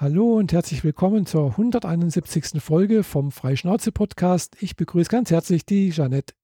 [0.00, 2.62] Hallo und herzlich willkommen zur 171.
[2.62, 4.56] Folge vom Freischnauze-Podcast.
[4.60, 6.34] Ich begrüße ganz herzlich die Jeanette.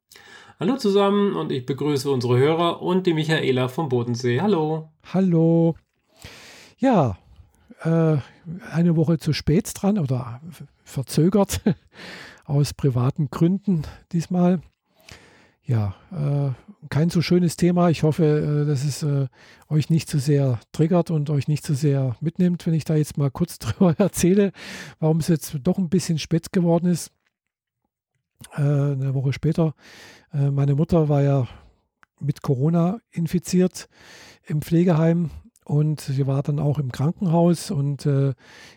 [0.59, 4.41] Hallo zusammen und ich begrüße unsere Hörer und die Michaela vom Bodensee.
[4.41, 4.91] Hallo.
[5.13, 5.77] Hallo.
[6.79, 7.17] Ja,
[7.85, 8.17] äh,
[8.73, 10.41] eine Woche zu spät dran oder
[10.83, 11.61] verzögert
[12.47, 14.63] aus privaten Gründen diesmal
[15.67, 16.53] ja, äh,
[16.91, 17.89] kein so schönes Thema.
[17.89, 19.29] Ich hoffe, äh, dass es äh,
[19.69, 23.17] euch nicht zu sehr triggert und euch nicht zu sehr mitnimmt, wenn ich da jetzt
[23.17, 24.53] mal kurz drüber erzähle,
[25.01, 27.11] warum es jetzt doch ein bisschen spät geworden ist.
[28.57, 29.75] Äh, eine Woche später.
[30.33, 31.49] Äh, meine Mutter war ja
[32.21, 33.89] mit Corona infiziert
[34.47, 35.31] im Pflegeheim
[35.65, 38.35] und sie war dann auch im Krankenhaus und äh,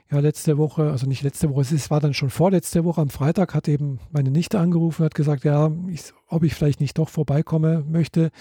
[0.10, 3.54] ja, letzte Woche, also nicht letzte Woche, es war dann schon vorletzte Woche, am Freitag
[3.54, 7.10] hat eben meine Nichte angerufen und hat gesagt, ja, ich, ob ich vielleicht nicht doch
[7.10, 8.32] vorbeikommen möchte.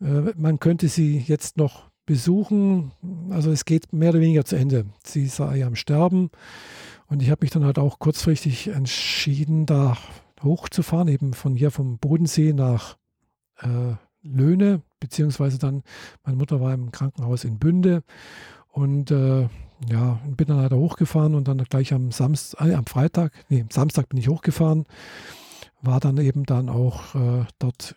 [0.00, 2.92] Äh, man könnte sie jetzt noch besuchen.
[3.30, 4.86] Also es geht mehr oder weniger zu Ende.
[5.04, 6.30] Sie sei am Sterben
[7.08, 9.98] und ich habe mich dann halt auch kurzfristig entschieden, da
[10.42, 12.96] hochzufahren, eben von hier vom Bodensee nach
[13.60, 15.82] äh, Löhne, beziehungsweise dann,
[16.24, 18.02] meine Mutter war im Krankenhaus in Bünde
[18.68, 19.48] und äh,
[19.88, 23.70] ja, bin dann leider hochgefahren und dann gleich am Samstag, äh, am Freitag, nee, am
[23.70, 24.86] Samstag bin ich hochgefahren,
[25.82, 27.94] war dann eben dann auch äh, dort,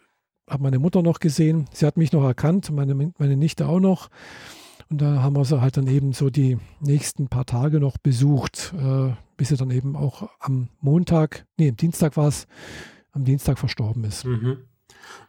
[0.50, 4.10] habe meine Mutter noch gesehen, sie hat mich noch erkannt, meine, meine Nichte auch noch.
[4.90, 8.74] Und da haben wir sie halt dann eben so die nächsten paar Tage noch besucht,
[8.76, 12.48] äh, bis sie dann eben auch am Montag, nee, am Dienstag war es,
[13.12, 14.26] am Dienstag verstorben ist.
[14.26, 14.58] Mhm.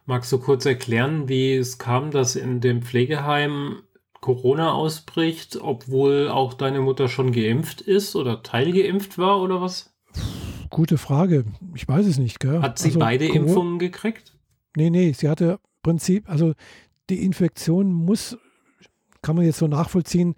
[0.05, 3.83] Magst du kurz erklären, wie es kam, dass in dem Pflegeheim
[4.19, 9.93] Corona ausbricht, obwohl auch deine Mutter schon geimpft ist oder teilgeimpft war oder was?
[10.69, 11.45] Gute Frage.
[11.75, 12.39] Ich weiß es nicht.
[12.39, 12.61] Gell?
[12.61, 14.37] Hat sie also, beide Corona Impfungen gekriegt?
[14.75, 16.53] Nee, nee, sie hatte im Prinzip, also
[17.09, 18.37] die Infektion muss,
[19.21, 20.35] kann man jetzt so nachvollziehen,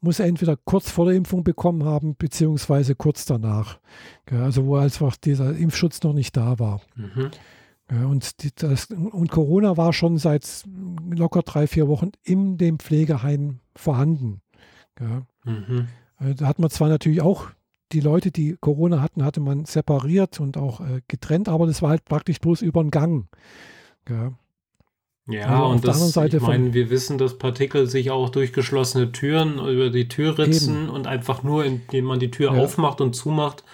[0.00, 3.80] muss er entweder kurz vor der Impfung bekommen haben, beziehungsweise kurz danach.
[4.24, 4.40] Gell?
[4.40, 6.80] Also wo einfach dieser Impfschutz noch nicht da war.
[6.96, 7.30] Mhm.
[7.90, 10.64] Ja, und, die, das, und Corona war schon seit
[11.10, 14.42] locker drei, vier Wochen in dem Pflegeheim vorhanden.
[15.00, 15.26] Ja.
[15.44, 15.88] Mhm.
[16.20, 17.48] Äh, da hat man zwar natürlich auch
[17.92, 21.90] die Leute, die Corona hatten, hatte man separiert und auch äh, getrennt, aber das war
[21.90, 23.26] halt praktisch bloß über den Gang.
[24.08, 24.32] Ja,
[25.28, 29.58] ja also und das, ich meine, wir wissen, dass Partikel sich auch durch geschlossene Türen
[29.58, 30.90] über die Türritzen eben.
[30.90, 32.60] und einfach nur, indem man die Tür ja.
[32.60, 33.64] aufmacht und zumacht,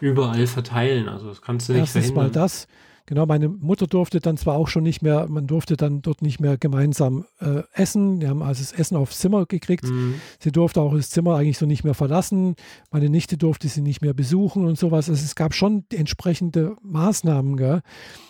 [0.00, 1.10] überall verteilen.
[1.10, 2.24] Also das kannst du nicht Erstens verhindern.
[2.24, 2.68] mal das.
[3.06, 6.40] Genau, meine Mutter durfte dann zwar auch schon nicht mehr, man durfte dann dort nicht
[6.40, 8.20] mehr gemeinsam äh, essen.
[8.20, 9.84] Wir haben also das Essen aufs Zimmer gekriegt.
[9.84, 10.14] Mhm.
[10.40, 12.56] Sie durfte auch das Zimmer eigentlich so nicht mehr verlassen.
[12.90, 15.08] Meine Nichte durfte sie nicht mehr besuchen und sowas.
[15.08, 17.56] Also es gab schon entsprechende Maßnahmen.
[17.56, 17.82] Gell?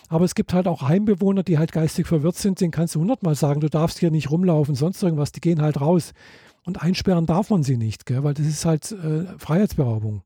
[0.09, 2.61] Aber es gibt halt auch Heimbewohner, die halt geistig verwirrt sind.
[2.61, 5.31] Den kannst du hundertmal sagen, du darfst hier nicht rumlaufen, sonst irgendwas.
[5.31, 6.13] Die gehen halt raus.
[6.65, 8.23] Und einsperren darf man sie nicht, gell?
[8.23, 10.21] weil das ist halt äh, Freiheitsberaubung.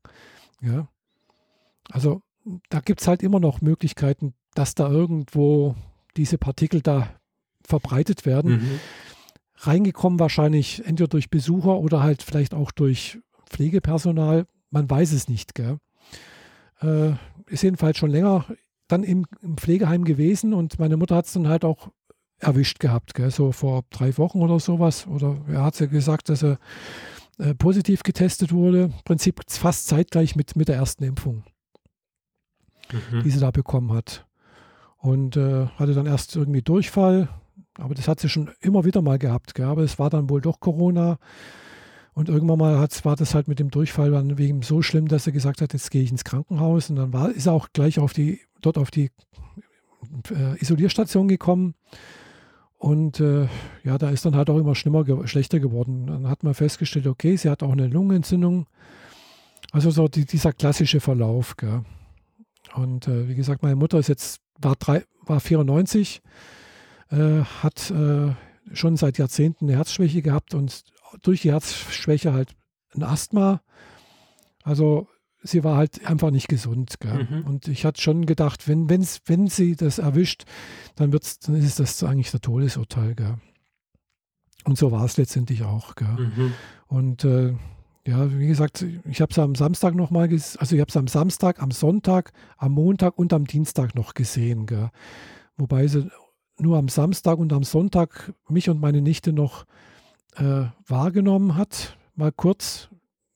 [0.60, 0.88] Ja?
[1.90, 2.20] Also
[2.68, 5.74] da gibt es halt immer noch Möglichkeiten, dass da irgendwo
[6.16, 7.08] diese Partikel da
[7.64, 8.52] verbreitet werden.
[8.52, 8.80] Mhm.
[9.56, 13.18] Reingekommen wahrscheinlich entweder durch Besucher oder halt vielleicht auch durch
[13.48, 14.46] Pflegepersonal.
[14.70, 15.58] Man weiß es nicht.
[15.58, 17.12] Äh,
[17.46, 18.46] ist jedenfalls schon länger
[18.88, 21.90] dann im, im Pflegeheim gewesen und meine Mutter hat es dann halt auch
[22.38, 23.30] erwischt gehabt, gell?
[23.30, 25.06] so vor drei Wochen oder sowas.
[25.06, 26.58] Oder er hat ja gesagt, dass er
[27.38, 28.84] äh, positiv getestet wurde.
[28.84, 31.44] Im Prinzip fast zeitgleich mit, mit der ersten Impfung,
[32.90, 33.22] mhm.
[33.22, 34.26] die sie da bekommen hat
[35.02, 37.28] und äh, hatte dann erst irgendwie Durchfall,
[37.74, 39.54] aber das hat sie schon immer wieder mal gehabt.
[39.54, 39.66] Gell?
[39.66, 41.18] Aber es war dann wohl doch Corona.
[42.14, 45.32] Und irgendwann mal war das halt mit dem Durchfall dann wegen so schlimm, dass er
[45.32, 46.88] gesagt hat, jetzt gehe ich ins Krankenhaus.
[46.88, 49.10] Und dann war, ist er auch gleich auf die, dort auf die
[50.30, 51.74] äh, Isolierstation gekommen.
[52.78, 53.48] Und äh,
[53.82, 56.06] ja, da ist dann halt auch immer schlimmer, ge schlechter geworden.
[56.06, 58.66] Dann hat man festgestellt, okay, sie hat auch eine Lungenentzündung.
[59.72, 61.56] Also so die, dieser klassische Verlauf.
[61.56, 61.82] Gell?
[62.74, 66.22] Und äh, wie gesagt, meine Mutter ist jetzt war, drei, war 94,
[67.10, 68.32] äh, hat äh,
[68.72, 70.84] schon seit Jahrzehnten eine Herzschwäche gehabt und
[71.22, 72.54] durch die Herzschwäche halt
[72.94, 73.60] ein Asthma.
[74.62, 75.08] Also
[75.42, 76.96] sie war halt einfach nicht gesund.
[77.04, 77.44] Mhm.
[77.44, 80.44] Und ich hatte schon gedacht, wenn, wenn's, wenn sie das erwischt,
[80.96, 83.14] dann, wird's, dann ist das eigentlich der Todesurteil.
[83.14, 83.36] Gell?
[84.64, 85.94] Und so war es letztendlich auch.
[86.00, 86.54] Mhm.
[86.86, 87.54] Und äh,
[88.06, 91.06] ja, wie gesagt, ich habe es am Samstag nochmal gesehen, also ich habe es am
[91.06, 94.66] Samstag, am Sonntag, am Montag und am Dienstag noch gesehen.
[94.66, 94.90] Gell?
[95.56, 96.10] Wobei sie
[96.58, 99.66] nur am Samstag und am Sonntag mich und meine Nichte noch
[100.36, 102.88] äh, wahrgenommen hat, mal kurz,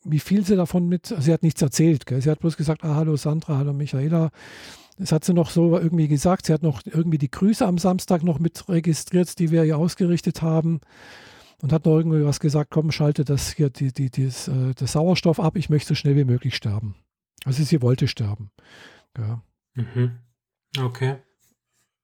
[0.04, 2.20] wie viel sie davon mit, also sie hat nichts erzählt, gell?
[2.20, 4.30] sie hat bloß gesagt, ah, hallo Sandra, hallo Michaela.
[4.98, 6.46] Das hat sie noch so irgendwie gesagt.
[6.46, 10.40] Sie hat noch irgendwie die Grüße am Samstag noch mit registriert, die wir ihr ausgerichtet
[10.40, 10.80] haben.
[11.62, 14.93] Und hat noch irgendwie was gesagt, komm, schalte das hier, die, die, das, äh, das
[14.93, 16.94] Sauerstoff ab, ich möchte so schnell wie möglich sterben.
[17.44, 18.50] Also sie wollte sterben.
[19.17, 19.43] Ja.
[19.75, 20.19] Mhm.
[20.79, 21.17] Okay.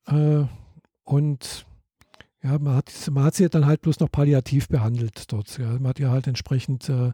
[0.07, 0.45] Äh,
[1.05, 1.67] und
[2.43, 5.59] ja, man hat, man hat sie dann halt bloß noch palliativ behandelt dort.
[5.59, 5.73] Ja.
[5.73, 7.13] Man hat ihr halt entsprechend äh,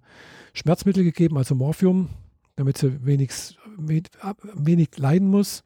[0.55, 2.08] Schmerzmittel gegeben, also Morphium,
[2.56, 3.31] damit sie wenig,
[3.76, 5.64] wenig leiden muss.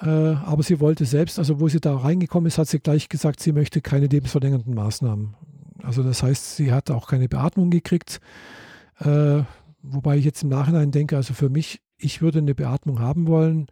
[0.00, 3.40] Äh, aber sie wollte selbst, also wo sie da reingekommen ist, hat sie gleich gesagt,
[3.40, 5.34] sie möchte keine lebensverlängernden Maßnahmen.
[5.82, 8.20] Also das heißt, sie hat auch keine Beatmung gekriegt.
[8.98, 9.42] Äh,
[9.82, 13.66] wobei ich jetzt im Nachhinein denke, also für mich, ich würde eine Beatmung haben wollen,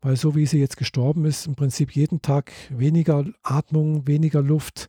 [0.00, 4.88] weil so wie sie jetzt gestorben ist, im Prinzip jeden Tag weniger Atmung, weniger Luft,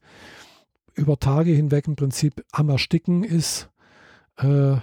[0.94, 3.69] über Tage hinweg im Prinzip am Ersticken ist.
[4.38, 4.77] Äh,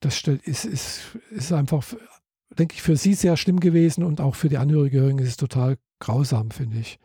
[0.00, 1.00] das ist, ist,
[1.30, 1.84] ist einfach,
[2.58, 5.78] denke ich, für sie sehr schlimm gewesen und auch für die Angehörigen ist es total
[5.98, 6.98] grausam, finde ich.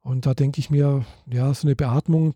[0.00, 2.34] Und da denke ich mir, ja, so eine Beatmung,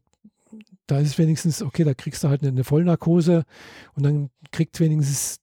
[0.87, 3.45] da ist es wenigstens, okay, da kriegst du halt eine, Vollnarkose
[3.95, 5.41] und dann kriegt wenigstens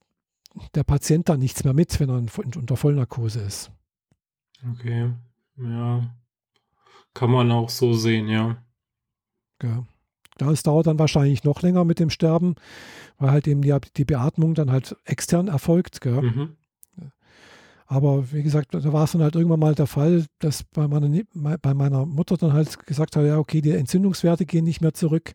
[0.76, 3.72] der Patient da nichts mehr mit, wenn er unter Vollnarkose ist.
[4.72, 5.12] Okay,
[5.58, 6.16] ja.
[7.14, 8.64] Kann man auch so sehen, ja.
[9.62, 9.86] Ja.
[10.38, 12.56] Das dauert dann wahrscheinlich noch länger mit dem Sterben,
[13.18, 16.02] weil halt eben die, die Beatmung dann halt extern erfolgt.
[16.02, 16.22] Gell?
[16.22, 16.58] Mhm.
[17.94, 21.10] Aber wie gesagt, da war es dann halt irgendwann mal der Fall, dass bei meiner,
[21.62, 25.34] bei meiner Mutter dann halt gesagt hat, ja, okay, die Entzündungswerte gehen nicht mehr zurück,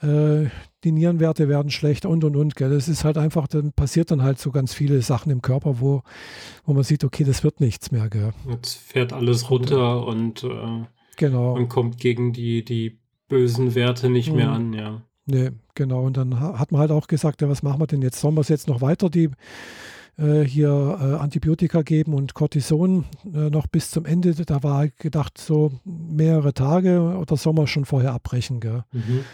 [0.00, 0.46] äh,
[0.84, 2.54] die Nierenwerte werden schlecht und und und.
[2.54, 2.70] Gell.
[2.70, 6.02] Das ist halt einfach, dann passiert dann halt so ganz viele Sachen im Körper, wo,
[6.64, 8.08] wo man sieht, okay, das wird nichts mehr.
[8.08, 8.32] Gell.
[8.48, 10.84] Jetzt fährt alles runter und äh,
[11.16, 11.54] genau.
[11.54, 14.36] man kommt gegen die, die bösen Werte nicht mhm.
[14.36, 15.02] mehr an, ja.
[15.26, 16.04] Nee, genau.
[16.04, 18.20] Und dann hat man halt auch gesagt, ja, was machen wir denn jetzt?
[18.20, 19.30] Sollen wir es jetzt noch weiter die
[20.44, 20.68] hier
[21.00, 24.34] äh, Antibiotika geben und Cortison äh, noch bis zum Ende?
[24.34, 28.84] Da war gedacht, so mehrere Tage oder man schon vorher abbrechen, gell?
[28.92, 29.24] Mhm.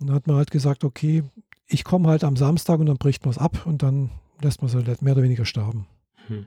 [0.00, 1.24] Und dann hat man halt gesagt, okay,
[1.66, 4.68] ich komme halt am Samstag und dann bricht man es ab und dann lässt man
[4.68, 5.86] es halt mehr oder weniger sterben.
[6.28, 6.46] Hm.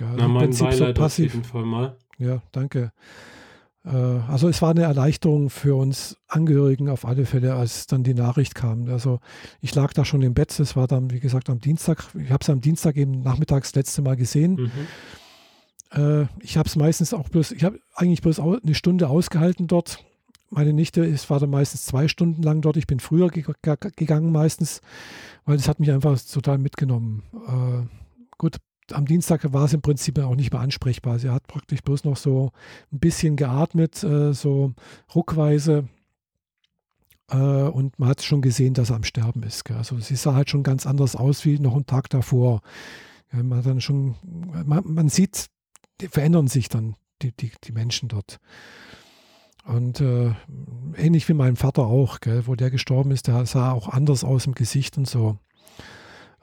[0.00, 1.26] Ja, Na, mein Beileid so passiv.
[1.28, 1.96] auf jeden Fall mal.
[2.18, 2.92] Ja, danke.
[3.84, 8.14] Äh, also es war eine Erleichterung für uns Angehörigen auf alle Fälle, als dann die
[8.14, 8.88] Nachricht kam.
[8.88, 9.20] Also
[9.60, 12.04] ich lag da schon im Bett, das war dann, wie gesagt, am Dienstag.
[12.18, 14.54] Ich habe es am Dienstag eben nachmittags das letzte Mal gesehen.
[14.54, 14.70] Mhm.
[16.22, 20.04] Äh, ich habe es meistens auch bloß, ich habe eigentlich bloß eine Stunde ausgehalten dort.
[20.50, 22.76] Meine Nichte ist, war dann meistens zwei Stunden lang dort.
[22.76, 24.82] Ich bin früher gegangen meistens,
[25.46, 27.22] weil das hat mich einfach total mitgenommen.
[27.32, 27.86] Äh,
[28.38, 28.58] gut,
[28.92, 31.18] am Dienstag war es im Prinzip auch nicht mehr ansprechbar.
[31.18, 32.50] Sie hat praktisch bloß noch so
[32.92, 34.72] ein bisschen geatmet, äh, so
[35.14, 35.88] ruckweise.
[37.30, 39.70] Äh, und man hat schon gesehen, dass er am Sterben ist.
[39.70, 42.60] Also sie sah halt schon ganz anders aus wie noch einen Tag davor.
[43.32, 45.46] Ja, man, dann schon, man, man, sieht,
[46.00, 48.38] die verändern sich dann die, die, die Menschen dort.
[49.64, 50.34] Und äh,
[50.96, 54.46] ähnlich wie mein Vater auch, gell, wo der gestorben ist, der sah auch anders aus
[54.46, 55.38] im Gesicht und so.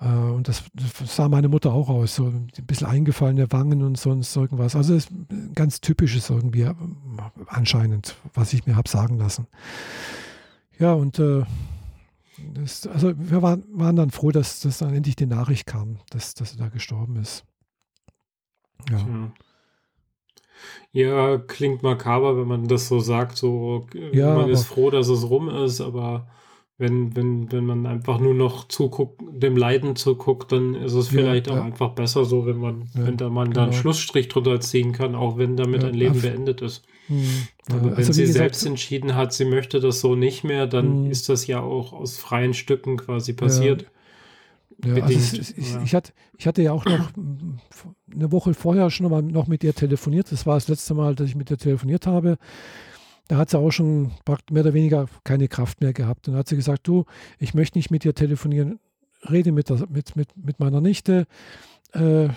[0.02, 0.64] Äh, und das,
[1.06, 4.76] sah meine Mutter auch aus, so ein bisschen eingefallene Wangen und sonst irgendwas.
[4.76, 5.14] Also es ist
[5.56, 6.74] ganz typisches irgendwie äh,
[7.48, 9.48] anscheinend, was ich mir habe sagen lassen.
[10.80, 11.44] Ja, und äh,
[12.56, 16.34] das, also wir waren, waren, dann froh, dass, dass dann endlich die Nachricht kam, dass,
[16.34, 17.44] dass er da gestorben ist.
[18.90, 19.06] Ja.
[19.06, 19.32] Hm.
[20.92, 23.38] Ja, klingt makaber, wenn man das so sagt.
[23.38, 26.28] So, ja, man ist froh, dass es rum ist, aber
[26.82, 31.46] wenn, wenn, wenn man einfach nur noch zuguckt, dem Leiden zuguckt, dann ist es vielleicht
[31.46, 31.64] ja, auch ja.
[31.64, 33.54] einfach besser so, wenn man, ja, wenn da man genau.
[33.54, 33.82] da einen genau.
[33.82, 36.84] Schlussstrich drunter ziehen kann, auch wenn damit ein Leben beendet ist.
[37.08, 37.48] Mhm.
[37.70, 41.04] Aber wenn also sie gesagt, selbst entschieden hat, sie möchte das so nicht mehr, dann
[41.04, 41.12] mhm.
[41.12, 43.86] ist das ja auch aus freien Stücken quasi passiert.
[44.84, 47.12] Ja, also es, ich, ich, hatte, ich hatte ja auch noch
[48.12, 50.32] eine Woche vorher schon mal noch mit ihr telefoniert.
[50.32, 52.40] Das war das letzte Mal, dass ich mit ihr telefoniert habe
[53.32, 54.12] da hat sie auch schon
[54.50, 56.28] mehr oder weniger keine Kraft mehr gehabt.
[56.28, 57.06] Und dann hat sie gesagt, du,
[57.40, 58.82] ich möchte nicht mit dir telefonieren,
[59.30, 61.28] rede mit, der, mit, mit, mit meiner Nichte.
[61.96, 62.30] Äh, äh,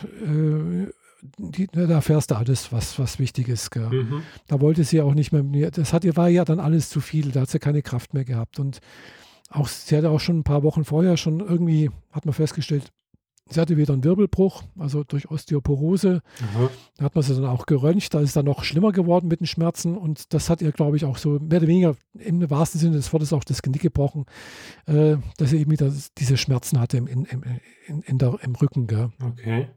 [1.36, 3.74] die, da erfährst du alles, was, was wichtig ist.
[3.74, 4.22] Mhm.
[4.46, 7.32] Da wollte sie auch nicht mehr, das hat ihr war ja dann alles zu viel,
[7.32, 8.60] da hat sie keine Kraft mehr gehabt.
[8.60, 8.78] Und
[9.50, 12.92] auch, sie hatte auch schon ein paar Wochen vorher schon irgendwie, hat man festgestellt,
[13.50, 16.22] Sie hatte wieder einen Wirbelbruch, also durch Osteoporose.
[16.40, 16.70] Aha.
[16.96, 18.14] Da hat man sie dann auch geröntgt.
[18.14, 19.98] Da ist es dann noch schlimmer geworden mit den Schmerzen.
[19.98, 23.12] Und das hat ihr, glaube ich, auch so mehr oder weniger im wahrsten Sinne des
[23.12, 24.24] Wortes auch das Genick gebrochen,
[24.86, 27.26] äh, dass sie eben wieder diese Schmerzen hatte im, im,
[27.86, 28.86] in, in der, im Rücken.
[28.86, 29.10] Gell.
[29.22, 29.68] Okay.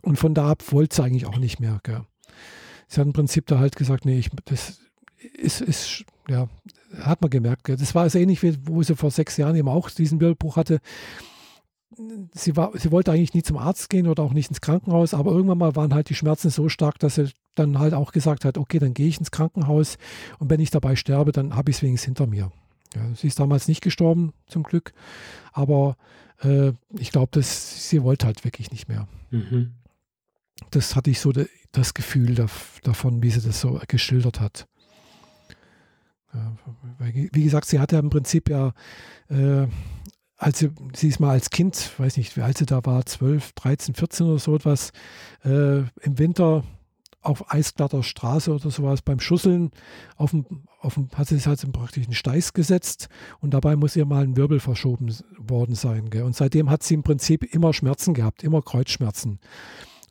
[0.00, 1.80] Und von da ab wollte sie eigentlich auch nicht mehr.
[1.82, 2.06] Gell.
[2.88, 4.80] Sie hat im Prinzip da halt gesagt, nee, ich, das
[5.34, 6.48] ist, ist ja,
[7.02, 7.64] hat man gemerkt.
[7.64, 7.76] Gell.
[7.76, 10.80] Das war also ähnlich wie, wo sie vor sechs Jahren eben auch diesen Wirbelbruch hatte
[12.34, 15.32] sie, war, sie wollte eigentlich nie zum Arzt gehen oder auch nicht ins Krankenhaus, aber
[15.32, 18.58] irgendwann mal waren halt die Schmerzen so stark, dass sie dann halt auch gesagt hat,
[18.58, 19.98] okay, dann gehe ich ins Krankenhaus
[20.38, 22.52] und wenn ich dabei sterbe, dann habe ich es wenigstens hinter mir.
[22.94, 24.92] Ja, sie ist damals nicht gestorben, zum Glück,
[25.52, 25.96] aber
[26.42, 29.06] äh, ich glaube, sie wollte halt wirklich nicht mehr.
[29.30, 29.74] Mhm.
[30.70, 32.46] Das hatte ich so de, das Gefühl da,
[32.82, 34.66] davon, wie sie das so geschildert hat.
[36.32, 36.52] Ja,
[37.32, 38.72] wie gesagt, sie hatte im Prinzip ja,
[39.28, 39.66] äh,
[40.40, 43.52] als sie, sie ist mal als Kind, weiß nicht, wie alt sie da war, 12,
[43.52, 44.90] 13, 14 oder so etwas,
[45.44, 46.64] äh, im Winter
[47.20, 49.70] auf eisglatter Straße oder sowas beim Schusseln
[50.16, 50.46] auf dem,
[50.80, 54.24] auf dem, hat sie sich halt praktisch einen Steiß gesetzt und dabei muss ihr mal
[54.24, 56.08] ein Wirbel verschoben worden sein.
[56.08, 56.22] Gell?
[56.22, 59.32] Und seitdem hat sie im Prinzip immer Schmerzen gehabt, immer Kreuzschmerzen.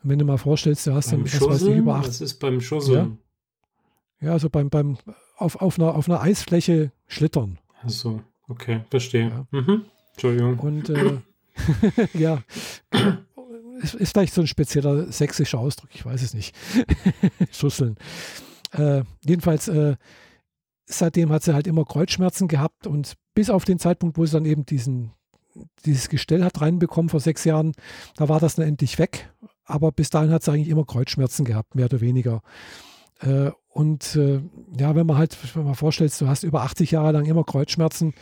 [0.02, 2.06] Und wenn du mal vorstellst, du hast beim dann, was ich, über acht.
[2.06, 3.18] Was ist beim Schusseln?
[4.20, 4.96] Ja, ja also beim, beim,
[5.36, 7.58] auf, auf, einer, auf einer Eisfläche schlittern.
[7.82, 9.30] Ach so, okay, verstehe.
[9.30, 9.46] Ja.
[9.50, 9.86] Mhm.
[10.22, 10.58] Entschuldigung.
[10.58, 11.18] Und äh,
[12.18, 12.42] ja,
[13.80, 16.54] ist, ist vielleicht so ein spezieller sächsischer Ausdruck, ich weiß es nicht.
[17.50, 17.96] Schusseln.
[18.72, 19.96] Äh, jedenfalls, äh,
[20.84, 24.44] seitdem hat sie halt immer Kreuzschmerzen gehabt und bis auf den Zeitpunkt, wo sie dann
[24.44, 25.12] eben diesen,
[25.86, 27.72] dieses Gestell hat reinbekommen vor sechs Jahren,
[28.16, 29.32] da war das dann endlich weg.
[29.64, 32.42] Aber bis dahin hat sie eigentlich immer Kreuzschmerzen gehabt, mehr oder weniger.
[33.20, 34.42] Äh, und äh,
[34.76, 38.12] ja, wenn man halt, wenn man vorstellt, du hast über 80 Jahre lang immer Kreuzschmerzen,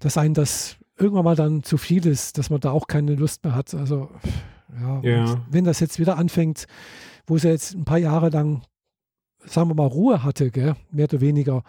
[0.00, 3.44] dass einen das irgendwann mal dann zu viel ist, dass man da auch keine Lust
[3.44, 3.74] mehr hat.
[3.74, 4.10] Also
[4.80, 5.46] ja, ja.
[5.50, 6.66] wenn das jetzt wieder anfängt,
[7.26, 8.62] wo sie jetzt ein paar Jahre lang,
[9.44, 11.62] sagen wir mal, Ruhe hatte, gell, mehr oder weniger,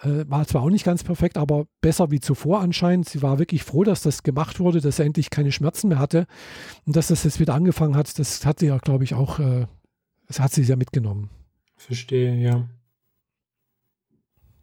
[0.00, 3.08] äh, war zwar auch nicht ganz perfekt, aber besser wie zuvor anscheinend.
[3.08, 6.26] Sie war wirklich froh, dass das gemacht wurde, dass er endlich keine Schmerzen mehr hatte
[6.86, 8.18] und dass das jetzt wieder angefangen hat.
[8.18, 9.66] Das hat sie ja, glaube ich, auch, äh,
[10.26, 11.30] das hat sie ja mitgenommen.
[11.76, 12.68] Verstehe, ja.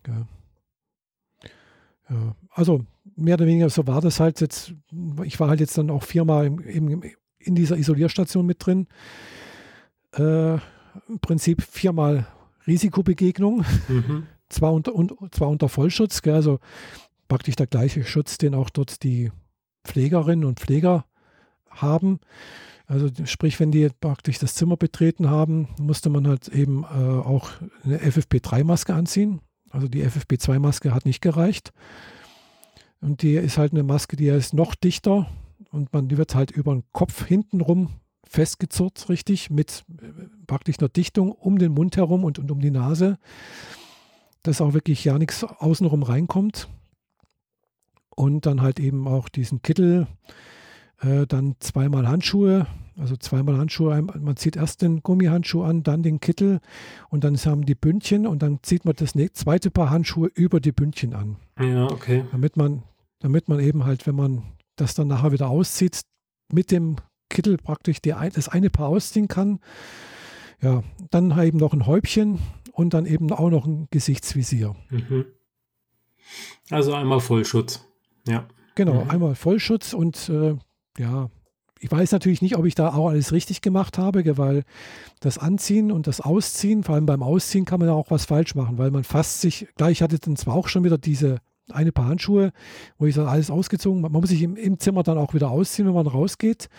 [0.07, 0.27] ja.
[2.10, 4.74] Ja, also mehr oder weniger so war das halt jetzt.
[5.24, 7.03] Ich war halt jetzt dann auch viermal im, im,
[7.39, 8.88] in dieser Isolierstation mit drin.
[10.13, 12.27] Äh, Im Prinzip viermal
[12.67, 14.27] Risikobegegnung, mhm.
[14.50, 16.60] zwar, unter, und, zwar unter Vollschutz, gell, also
[17.27, 19.31] praktisch der gleiche Schutz, den auch dort die
[19.84, 21.05] Pflegerinnen und Pfleger
[21.69, 22.19] haben.
[22.88, 27.50] Also sprich, wenn die praktisch das Zimmer betreten haben, musste man halt eben äh, auch
[27.84, 29.41] eine FFP3-Maske anziehen.
[29.72, 31.74] Also die FFP2-Maske hat nicht gereicht.
[33.01, 35.27] Und die ist halt eine Maske, die ist noch dichter,
[35.71, 37.89] und man die wird halt über den Kopf hintenrum
[38.27, 40.05] festgezurrt, richtig, mit äh,
[40.47, 43.17] praktisch einer Dichtung um den Mund herum und, und um die Nase,
[44.43, 46.69] dass auch wirklich ja nichts außenrum reinkommt.
[48.15, 50.07] Und dann halt eben auch diesen Kittel,
[51.01, 52.65] äh, dann zweimal Handschuhe,
[52.97, 54.01] also zweimal Handschuhe.
[54.01, 56.59] Man zieht erst den Gummihandschuh an, dann den Kittel
[57.09, 60.71] und dann haben die Bündchen und dann zieht man das zweite Paar Handschuhe über die
[60.71, 61.37] Bündchen an.
[61.59, 62.25] Ja, okay.
[62.31, 62.83] Damit man,
[63.19, 64.43] damit man eben halt, wenn man
[64.75, 66.01] das dann nachher wieder auszieht,
[66.51, 66.97] mit dem
[67.29, 69.59] Kittel praktisch die, das eine Paar ausziehen kann.
[70.61, 72.39] Ja, dann eben noch ein Häubchen
[72.71, 74.75] und dann eben auch noch ein Gesichtsvisier.
[74.89, 75.25] Mhm.
[76.69, 77.85] Also einmal Vollschutz.
[78.27, 78.47] Ja.
[78.75, 79.09] Genau, mhm.
[79.09, 80.55] einmal Vollschutz und äh,
[80.97, 81.29] ja,
[81.79, 84.63] ich weiß natürlich nicht, ob ich da auch alles richtig gemacht habe, weil
[85.20, 88.55] das Anziehen und das Ausziehen, vor allem beim Ausziehen kann man ja auch was falsch
[88.55, 91.39] machen, weil man fasst sich, gleich hatte dann zwar auch schon wieder diese
[91.72, 92.51] eine Paar Handschuhe,
[92.98, 94.13] wo ich dann alles ausgezogen habe.
[94.13, 96.70] Man muss sich im, im, Zimmer dann auch wieder ausziehen, wenn man rausgeht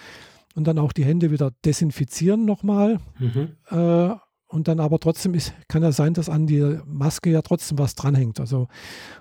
[0.54, 2.98] und dann auch die Hände wieder desinfizieren nochmal.
[3.18, 3.56] Mhm.
[3.70, 4.14] Äh,
[4.48, 7.96] und dann aber trotzdem ist, kann ja sein, dass an die Maske ja trotzdem was
[7.96, 8.68] dranhängt, also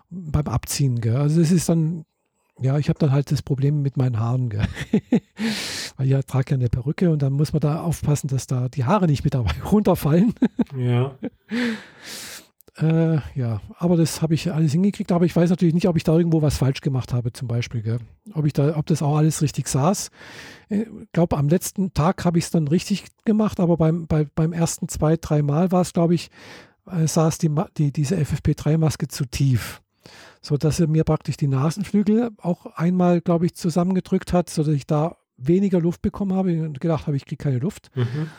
[0.10, 1.02] beim Abziehen.
[1.02, 1.16] Gell?
[1.16, 2.06] Also es ist dann,
[2.62, 4.66] ja, ich habe dann halt das Problem mit meinen Haaren, gell?
[5.98, 8.86] weil ich trage ja eine Perücke und dann muss man da aufpassen, dass da die
[8.86, 10.34] Haare nicht mit dabei runterfallen.
[10.78, 11.16] Ja.
[12.78, 16.04] Äh, ja, aber das habe ich alles hingekriegt, aber ich weiß natürlich nicht, ob ich
[16.04, 17.82] da irgendwo was falsch gemacht habe, zum Beispiel.
[17.82, 18.00] Gell?
[18.34, 20.12] Ob ich da, ob das auch alles richtig saß.
[20.68, 24.26] Ich äh, glaube, am letzten Tag habe ich es dann richtig gemacht, aber beim, bei,
[24.36, 26.30] beim ersten zwei, drei Mal war es, glaube ich,
[26.92, 29.82] äh, saß die, die, diese FFP3-Maske zu tief.
[30.46, 34.86] So dass er mir praktisch die Nasenflügel auch einmal, glaube ich, zusammengedrückt hat, sodass ich
[34.86, 37.90] da weniger Luft bekommen habe und gedacht habe, ich kriege keine Luft.
[37.96, 38.30] Mhm.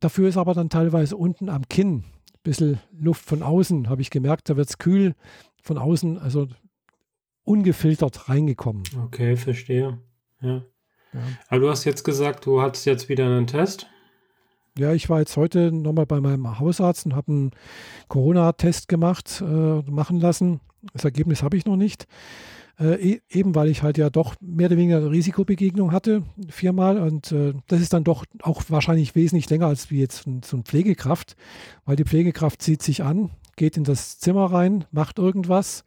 [0.00, 2.02] Dafür ist aber dann teilweise unten am Kinn
[2.42, 5.14] bisschen Luft von außen, habe ich gemerkt, da wird es kühl
[5.62, 6.48] von außen, also
[7.44, 8.82] ungefiltert reingekommen.
[9.04, 9.98] Okay, verstehe.
[10.40, 10.64] Ja.
[11.12, 11.20] ja.
[11.48, 13.86] Aber du hast jetzt gesagt, du hattest jetzt wieder einen Test.
[14.78, 17.50] Ja, ich war jetzt heute nochmal bei meinem Hausarzt und habe einen
[18.08, 20.60] Corona-Test gemacht, äh, machen lassen.
[20.92, 22.06] Das Ergebnis habe ich noch nicht.
[22.78, 26.98] Äh, e, eben weil ich halt ja doch mehr oder weniger eine Risikobegegnung hatte, viermal.
[26.98, 30.62] Und äh, das ist dann doch auch wahrscheinlich wesentlich länger als wie jetzt so eine
[30.62, 31.34] Pflegekraft,
[31.84, 35.82] weil die Pflegekraft zieht sich an, geht in das Zimmer rein, macht irgendwas,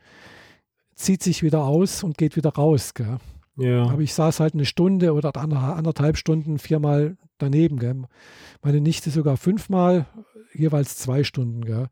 [0.95, 2.93] zieht sich wieder aus und geht wieder raus.
[2.93, 3.19] Gell?
[3.55, 3.83] Ja.
[3.86, 7.79] Aber ich saß halt eine Stunde oder anderthalb Stunden viermal daneben.
[7.79, 8.03] Gell?
[8.62, 10.05] Meine Nichte sogar fünfmal
[10.53, 11.65] jeweils zwei Stunden.
[11.65, 11.88] Gell.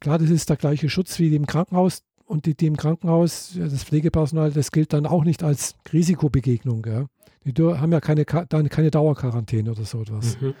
[0.00, 3.84] Klar, das ist der gleiche Schutz wie im Krankenhaus und die, die im Krankenhaus, das
[3.84, 6.82] Pflegepersonal, das gilt dann auch nicht als Risikobegegnung.
[6.82, 7.06] Gell.
[7.44, 10.40] Die haben ja keine, keine Dauerquarantäne oder so etwas.
[10.40, 10.54] Mhm.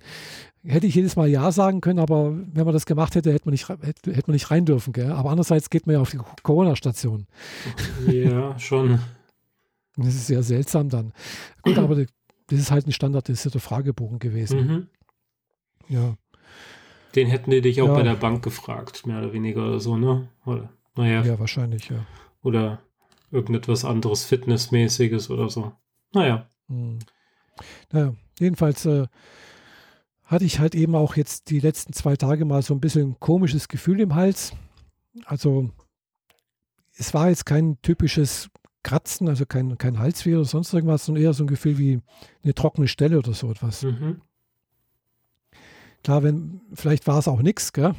[0.64, 3.54] Hätte ich jedes Mal Ja sagen können, aber wenn man das gemacht hätte, hätte man
[3.54, 4.94] nicht, hätte, hätte man nicht rein dürfen.
[4.94, 5.12] Gell?
[5.12, 7.26] Aber andererseits geht man ja auf die Corona-Station.
[8.08, 9.00] Ja, schon.
[9.98, 11.14] Das ist sehr seltsam dann.
[11.64, 14.60] Gut, aber das ist halt ein standardisierter Fragebogen gewesen.
[14.60, 14.88] Mhm.
[15.92, 16.16] Ja.
[17.16, 17.94] Den hätten die dich auch ja.
[17.94, 20.30] bei der Bank gefragt, mehr oder weniger oder so, ne?
[20.46, 21.22] Oder, naja.
[21.24, 22.06] Ja, wahrscheinlich, ja.
[22.42, 22.82] Oder
[23.32, 25.74] irgendetwas anderes Fitnessmäßiges oder so.
[26.14, 26.48] Naja.
[26.68, 27.00] Hm.
[27.92, 29.08] Naja, jedenfalls äh,
[30.24, 33.20] hatte ich halt eben auch jetzt die letzten zwei Tage mal so ein bisschen ein
[33.20, 34.54] komisches Gefühl im Hals.
[35.26, 35.70] Also
[36.96, 38.50] es war jetzt kein typisches
[38.84, 42.00] Kratzen, also kein, kein Halsweh oder sonst irgendwas, sondern eher so ein Gefühl wie
[42.44, 43.84] eine trockene Stelle oder so etwas.
[43.84, 44.22] Mhm.
[46.04, 47.94] Klar, wenn, vielleicht war es auch nichts, gell?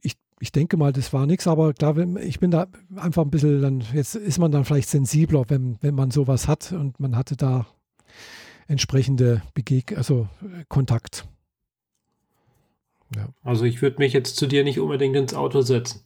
[0.00, 3.30] Ich, ich denke mal, das war nichts, aber klar, wenn, ich bin da einfach ein
[3.30, 7.16] bisschen, dann, jetzt ist man dann vielleicht sensibler, wenn, wenn man sowas hat und man
[7.16, 7.66] hatte da
[8.66, 10.28] entsprechende Begeg also
[10.68, 11.28] Kontakt.
[13.14, 13.28] Ja.
[13.44, 16.00] Also ich würde mich jetzt zu dir nicht unbedingt ins Auto setzen.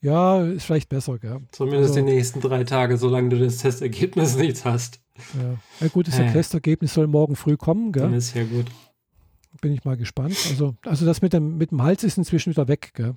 [0.00, 1.40] Ja, ist vielleicht besser, gell?
[1.50, 5.00] Zumindest also, die nächsten drei Tage, solange du das Testergebnis nicht hast.
[5.34, 6.32] Ja, ja gut, das hey.
[6.32, 8.04] Testergebnis soll morgen früh kommen, gell?
[8.04, 8.66] Dann ist ja gut
[9.64, 10.36] bin ich mal gespannt.
[10.50, 12.92] Also, also das mit dem, mit dem Hals ist inzwischen wieder weg.
[12.92, 13.16] Gell?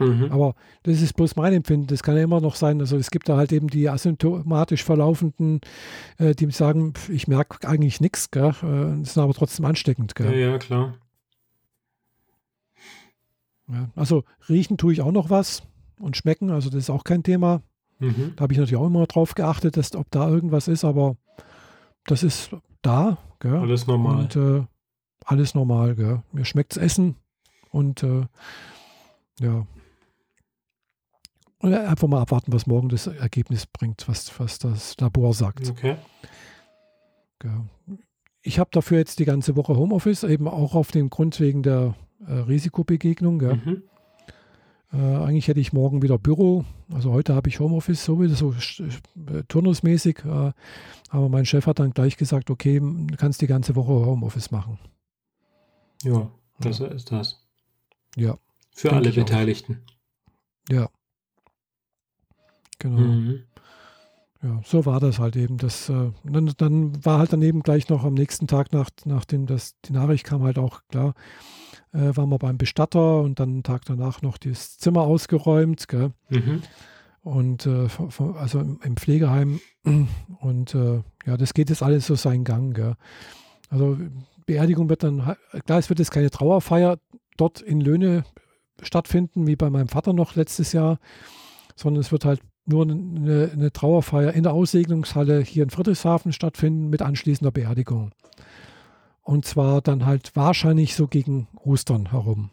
[0.00, 0.32] Mhm.
[0.32, 1.86] Aber das ist bloß mein Empfinden.
[1.86, 2.80] Das kann ja immer noch sein.
[2.80, 5.60] Also es gibt da halt eben die asymptomatisch verlaufenden,
[6.18, 10.16] äh, die sagen, ich merke eigentlich nichts, äh, sind aber trotzdem ansteckend.
[10.16, 10.32] Gell?
[10.32, 10.94] Ja, ja, klar.
[13.68, 15.62] Ja, also riechen tue ich auch noch was
[16.00, 17.62] und schmecken, also das ist auch kein Thema.
[18.00, 18.32] Mhm.
[18.34, 21.16] Da habe ich natürlich auch immer drauf geachtet, dass, ob da irgendwas ist, aber
[22.06, 22.50] das ist
[22.82, 23.18] da.
[23.38, 23.54] Gell?
[23.54, 24.22] Alles normal.
[24.22, 24.64] Und äh,
[25.26, 25.94] alles normal.
[25.94, 26.22] Gell?
[26.32, 27.16] Mir schmeckt Essen
[27.70, 28.26] und äh,
[29.40, 29.66] ja.
[31.58, 35.68] Und einfach mal abwarten, was morgen das Ergebnis bringt, was, was das Labor sagt.
[35.70, 35.96] Okay.
[37.38, 37.64] Gell.
[38.42, 41.94] Ich habe dafür jetzt die ganze Woche Homeoffice, eben auch auf dem Grund wegen der
[42.26, 43.38] äh, Risikobegegnung.
[43.38, 43.82] Mhm.
[44.92, 46.64] Äh, eigentlich hätte ich morgen wieder Büro.
[46.92, 50.18] Also heute habe ich Homeoffice, so wie so äh, turnusmäßig.
[50.24, 50.52] Äh,
[51.08, 54.78] aber mein Chef hat dann gleich gesagt, okay, du kannst die ganze Woche Homeoffice machen.
[56.02, 57.42] Ja, besser ist das.
[58.16, 58.38] Ja.
[58.72, 59.82] Für alle Beteiligten.
[59.84, 60.72] Auch.
[60.72, 60.90] Ja.
[62.78, 63.00] Genau.
[63.00, 63.42] Mhm.
[64.42, 65.56] Ja, so war das halt eben.
[65.56, 69.74] Das, äh, dann, dann, war halt daneben gleich noch am nächsten Tag, nach, nachdem das,
[69.86, 71.14] die Nachricht kam, halt auch klar,
[71.92, 75.88] äh, waren wir beim Bestatter und dann einen Tag danach noch das Zimmer ausgeräumt.
[75.88, 76.12] Gell?
[76.28, 76.62] Mhm.
[77.22, 77.88] Und äh,
[78.34, 79.60] also im, im, Pflegeheim.
[80.40, 82.74] Und äh, ja, das geht jetzt alles so seinen Gang.
[82.74, 82.94] Gell?
[83.68, 83.98] Also
[84.46, 86.98] Beerdigung wird dann, klar, es wird jetzt keine Trauerfeier
[87.36, 88.24] dort in Löhne
[88.82, 90.98] stattfinden, wie bei meinem Vater noch letztes Jahr,
[91.74, 96.88] sondern es wird halt nur eine, eine Trauerfeier in der Aussegnungshalle hier in Friedrichshafen stattfinden
[96.88, 98.12] mit anschließender Beerdigung.
[99.22, 102.50] Und zwar dann halt wahrscheinlich so gegen Ostern herum.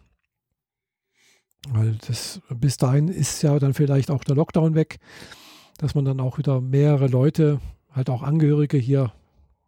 [1.69, 4.99] Weil das bis dahin ist ja dann vielleicht auch der Lockdown weg,
[5.77, 7.59] dass man dann auch wieder mehrere Leute,
[7.91, 9.13] halt auch Angehörige hier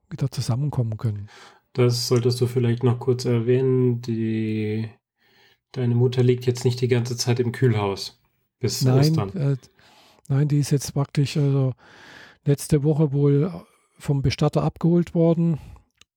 [0.10, 1.30] wieder zusammenkommen können.
[1.76, 4.02] Das solltest du vielleicht noch kurz erwähnen.
[4.02, 4.90] Die,
[5.74, 8.18] deine Mutter liegt jetzt nicht die ganze Zeit im Kühlhaus
[8.60, 9.36] bis nein, Ostern.
[9.36, 9.58] Äh,
[10.30, 11.74] nein, die ist jetzt praktisch also
[12.46, 13.52] letzte Woche wohl
[14.00, 15.60] vom Bestatter abgeholt worden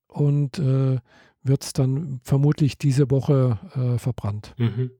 [0.07, 1.01] und äh,
[1.43, 4.55] wird dann vermutlich diese Woche äh, verbrannt.
[4.59, 4.93] Mhm.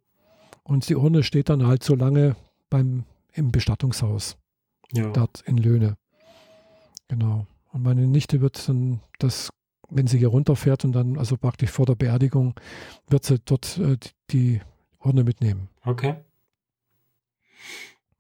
[0.65, 2.35] Und die Urne steht dann halt so lange
[2.69, 4.37] beim, im Bestattungshaus.
[4.93, 5.11] Ja.
[5.13, 5.97] Dort in Löhne.
[7.07, 7.47] Genau.
[7.71, 9.51] Und meine Nichte wird dann das
[9.91, 12.55] wenn sie hier runterfährt und dann, also praktisch vor der Beerdigung,
[13.09, 13.97] wird sie dort äh,
[14.31, 14.61] die
[15.03, 15.69] Urne mitnehmen.
[15.85, 16.17] Okay.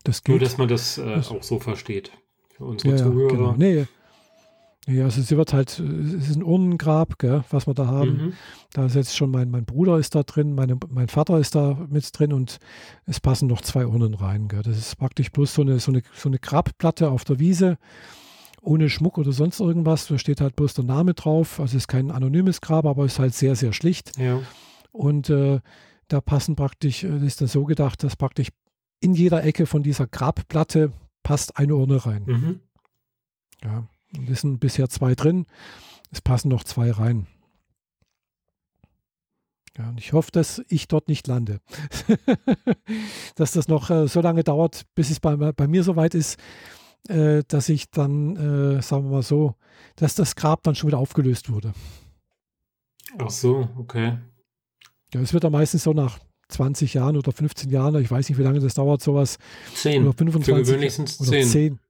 [0.04, 0.22] Das.
[0.26, 2.12] Nur, dass man das, äh, das auch so versteht.
[2.56, 3.28] Für unsere ja, Zuhörer.
[3.28, 3.54] Genau.
[3.56, 3.86] Nee,
[4.88, 8.10] ja, also sie wird halt, es ist ein Urnengrab, gell, was wir da haben.
[8.10, 8.32] Mhm.
[8.72, 11.86] Da ist jetzt schon mein, mein Bruder ist da drin, meine, mein Vater ist da
[11.90, 12.58] mit drin und
[13.04, 14.48] es passen noch zwei Urnen rein.
[14.48, 14.62] Gell.
[14.62, 17.76] Das ist praktisch bloß so eine, so eine, so eine Grabplatte auf der Wiese
[18.68, 20.06] ohne Schmuck oder sonst irgendwas.
[20.06, 21.58] Da steht halt bloß der Name drauf.
[21.58, 24.18] Also es ist kein anonymes Grab, aber es ist halt sehr, sehr schlicht.
[24.18, 24.40] Ja.
[24.92, 25.60] Und äh,
[26.08, 28.48] da passen praktisch, das ist dann so gedacht, dass praktisch
[29.00, 32.24] in jeder Ecke von dieser Grabplatte passt eine Urne rein.
[32.26, 32.60] Mhm.
[33.64, 35.46] Ja, und es sind bisher zwei drin.
[36.10, 37.26] Es passen noch zwei rein.
[39.78, 41.60] Ja, und ich hoffe, dass ich dort nicht lande.
[43.36, 46.38] dass das noch äh, so lange dauert, bis es bei, bei mir soweit ist,
[47.08, 49.54] äh, dass ich dann, äh, sagen wir mal so,
[49.96, 51.72] dass das Grab dann schon wieder aufgelöst wurde.
[53.18, 54.18] Ach so, okay.
[55.14, 58.38] Ja, es wird dann meistens so nach 20 Jahren oder 15 Jahren, ich weiß nicht,
[58.38, 59.38] wie lange das dauert, sowas.
[59.74, 60.02] 10.
[60.02, 61.46] Oder 25 Für gewöhnlich sind es 10.
[61.46, 61.80] 10.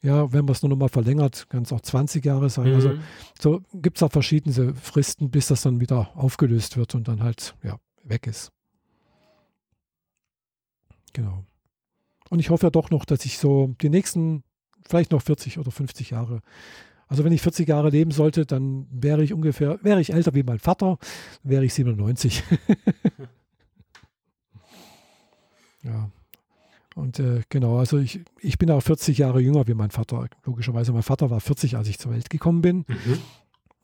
[0.00, 2.72] Ja, wenn man es nur noch mal verlängert, kann es auch 20 Jahre sein.
[2.72, 3.02] Also mhm.
[3.36, 7.22] Also so gibt es auch verschiedene Fristen, bis das dann wieder aufgelöst wird und dann
[7.22, 8.52] halt ja, weg ist.
[11.12, 11.44] Genau.
[12.30, 14.44] Und ich hoffe ja doch noch, dass ich so die nächsten,
[14.88, 16.42] vielleicht noch 40 oder 50 Jahre,
[17.08, 20.42] also wenn ich 40 Jahre leben sollte, dann wäre ich ungefähr, wäre ich älter wie
[20.42, 20.98] mein Vater,
[21.42, 22.42] wäre ich 97.
[25.82, 26.10] ja.
[26.94, 30.28] Und äh, genau, also ich, ich bin auch 40 Jahre jünger wie mein Vater.
[30.44, 32.84] Logischerweise, mein Vater war 40, als ich zur Welt gekommen bin.
[32.88, 33.18] Mhm.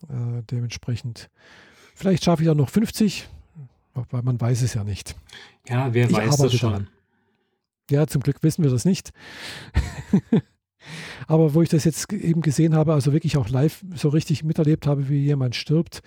[0.08, 1.30] Äh, dementsprechend,
[1.94, 3.28] vielleicht schaffe ich auch noch 50,
[3.94, 5.16] weil man weiß es ja nicht.
[5.66, 6.70] Ja, wer ich weiß das schon.
[6.70, 6.88] Daran.
[7.90, 9.12] Ja, zum Glück wissen wir das nicht.
[11.26, 14.86] Aber wo ich das jetzt eben gesehen habe, also wirklich auch live so richtig miterlebt
[14.86, 16.02] habe, wie jemand stirbt,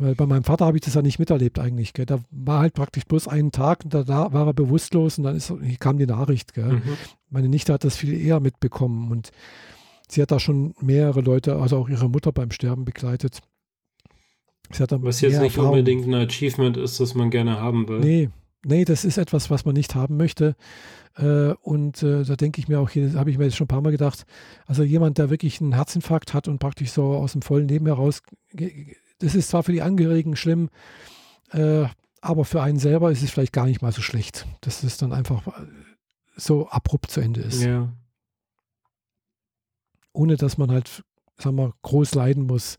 [0.00, 1.92] weil bei meinem Vater habe ich das ja nicht miterlebt eigentlich.
[1.92, 2.06] Gell.
[2.06, 5.52] Da war halt praktisch bloß einen Tag und da war er bewusstlos und dann ist,
[5.78, 6.56] kam die Nachricht.
[6.56, 6.82] Mhm.
[7.28, 9.30] Meine Nichte hat das viel eher mitbekommen und
[10.08, 13.40] sie hat da schon mehrere Leute, also auch ihre Mutter beim Sterben begleitet.
[14.70, 15.78] was jetzt nicht Erfahrung.
[15.78, 18.00] unbedingt ein Achievement ist, das man gerne haben will.
[18.00, 18.30] Nee,
[18.64, 20.56] nee, das ist etwas, was man nicht haben möchte.
[21.16, 23.68] Äh, und äh, da denke ich mir auch, hier habe ich mir jetzt schon ein
[23.68, 24.24] paar Mal gedacht,
[24.66, 28.22] also jemand, der wirklich einen Herzinfarkt hat und praktisch so aus dem vollen Leben heraus
[29.20, 30.70] das ist zwar für die Angehörigen schlimm,
[31.52, 31.86] äh,
[32.20, 35.12] aber für einen selber ist es vielleicht gar nicht mal so schlecht, dass es dann
[35.12, 35.46] einfach
[36.36, 37.62] so abrupt zu Ende ist.
[37.62, 37.92] Ja.
[40.12, 41.04] Ohne dass man halt,
[41.38, 42.76] sagen wir, groß leiden muss,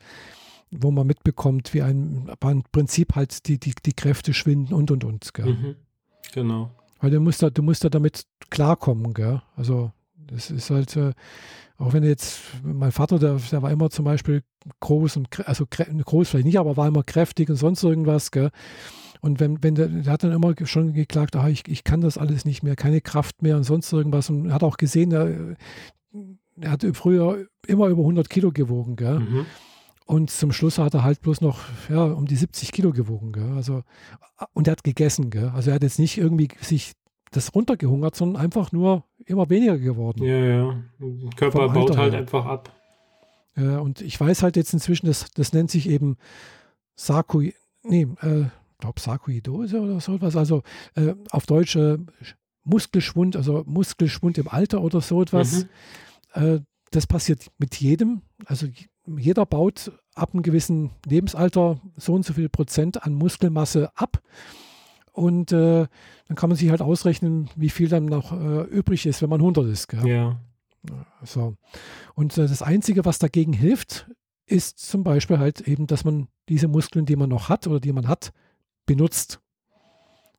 [0.71, 5.03] wo man mitbekommt, wie ein, im Prinzip halt die, die, die Kräfte schwinden und und
[5.03, 5.34] und.
[5.34, 5.53] Gell?
[5.53, 5.75] Mhm.
[6.34, 6.71] Genau.
[6.99, 9.41] Weil du musst da, du musst da damit klarkommen, gell?
[9.55, 11.13] Also das ist halt, äh,
[11.77, 14.43] auch wenn jetzt, mein Vater, der, der war immer zum Beispiel
[14.79, 18.51] groß und, also groß vielleicht nicht, aber war immer kräftig und sonst irgendwas, gell?
[19.21, 22.17] Und wenn, wenn der, der hat dann immer schon geklagt, ah, ich, ich kann das
[22.17, 24.29] alles nicht mehr, keine Kraft mehr und sonst irgendwas.
[24.31, 25.55] Und hat auch gesehen, er,
[26.60, 29.19] er hat früher immer über 100 Kilo gewogen, gell?
[29.19, 29.45] Mhm.
[30.12, 33.32] Und zum Schluss hat er halt bloß noch ja, um die 70 Kilo gewogen.
[33.32, 33.54] Gell?
[33.56, 33.84] Also,
[34.52, 35.30] und er hat gegessen.
[35.30, 35.54] Gell?
[35.56, 36.91] Also er hat jetzt nicht irgendwie sich
[37.32, 40.21] das runtergehungert, sondern einfach nur immer weniger geworden.
[40.26, 40.84] Ja, ja.
[41.00, 42.19] Der Körper baut halt her.
[42.19, 42.76] einfach ab.
[43.56, 46.17] Ja, und ich weiß halt jetzt inzwischen, das, das nennt sich eben
[46.95, 48.47] Sarkoi, nee, äh,
[48.80, 50.62] glaube Sarkoidose oder so etwas, also
[50.95, 51.97] äh, auf Deutsch äh,
[52.65, 55.67] Muskelschwund, also Muskelschwund im Alter oder so etwas.
[56.36, 56.43] Mhm.
[56.43, 56.60] Äh,
[56.91, 58.67] das passiert mit jedem, also
[59.06, 64.21] jeder baut ab einem gewissen Lebensalter so und so viel Prozent an Muskelmasse ab.
[65.13, 65.88] Und äh,
[66.28, 69.41] dann kann man sich halt ausrechnen, wie viel dann noch äh, übrig ist, wenn man
[69.41, 69.88] 100 ist.
[69.88, 70.08] Gell?
[70.08, 70.39] Ja.
[71.24, 71.56] So.
[72.15, 74.10] Und äh, das Einzige, was dagegen hilft,
[74.45, 77.93] ist zum Beispiel halt eben, dass man diese Muskeln, die man noch hat oder die
[77.93, 78.32] man hat,
[78.86, 79.41] benutzt.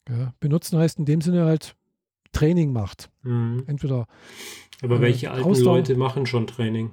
[0.09, 1.77] Ja, benutzen heißt in dem Sinne halt
[2.33, 3.11] Training macht.
[3.23, 3.65] Mhm.
[3.67, 4.07] Entweder.
[4.83, 6.91] Aber äh, welche alten Ausdauer, Leute machen schon Training?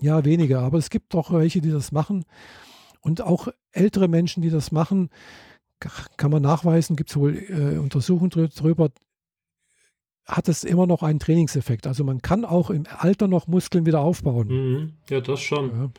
[0.00, 0.60] Ja, weniger.
[0.60, 2.24] Aber es gibt auch welche, die das machen.
[3.00, 5.10] Und auch ältere Menschen, die das machen,
[6.16, 8.90] kann man nachweisen, gibt es wohl äh, Untersuchungen darüber,
[10.26, 11.86] hat es immer noch einen Trainingseffekt.
[11.86, 14.48] Also man kann auch im Alter noch Muskeln wieder aufbauen.
[14.48, 14.92] Mhm.
[15.08, 15.70] Ja, das schon.
[15.70, 15.90] Ja.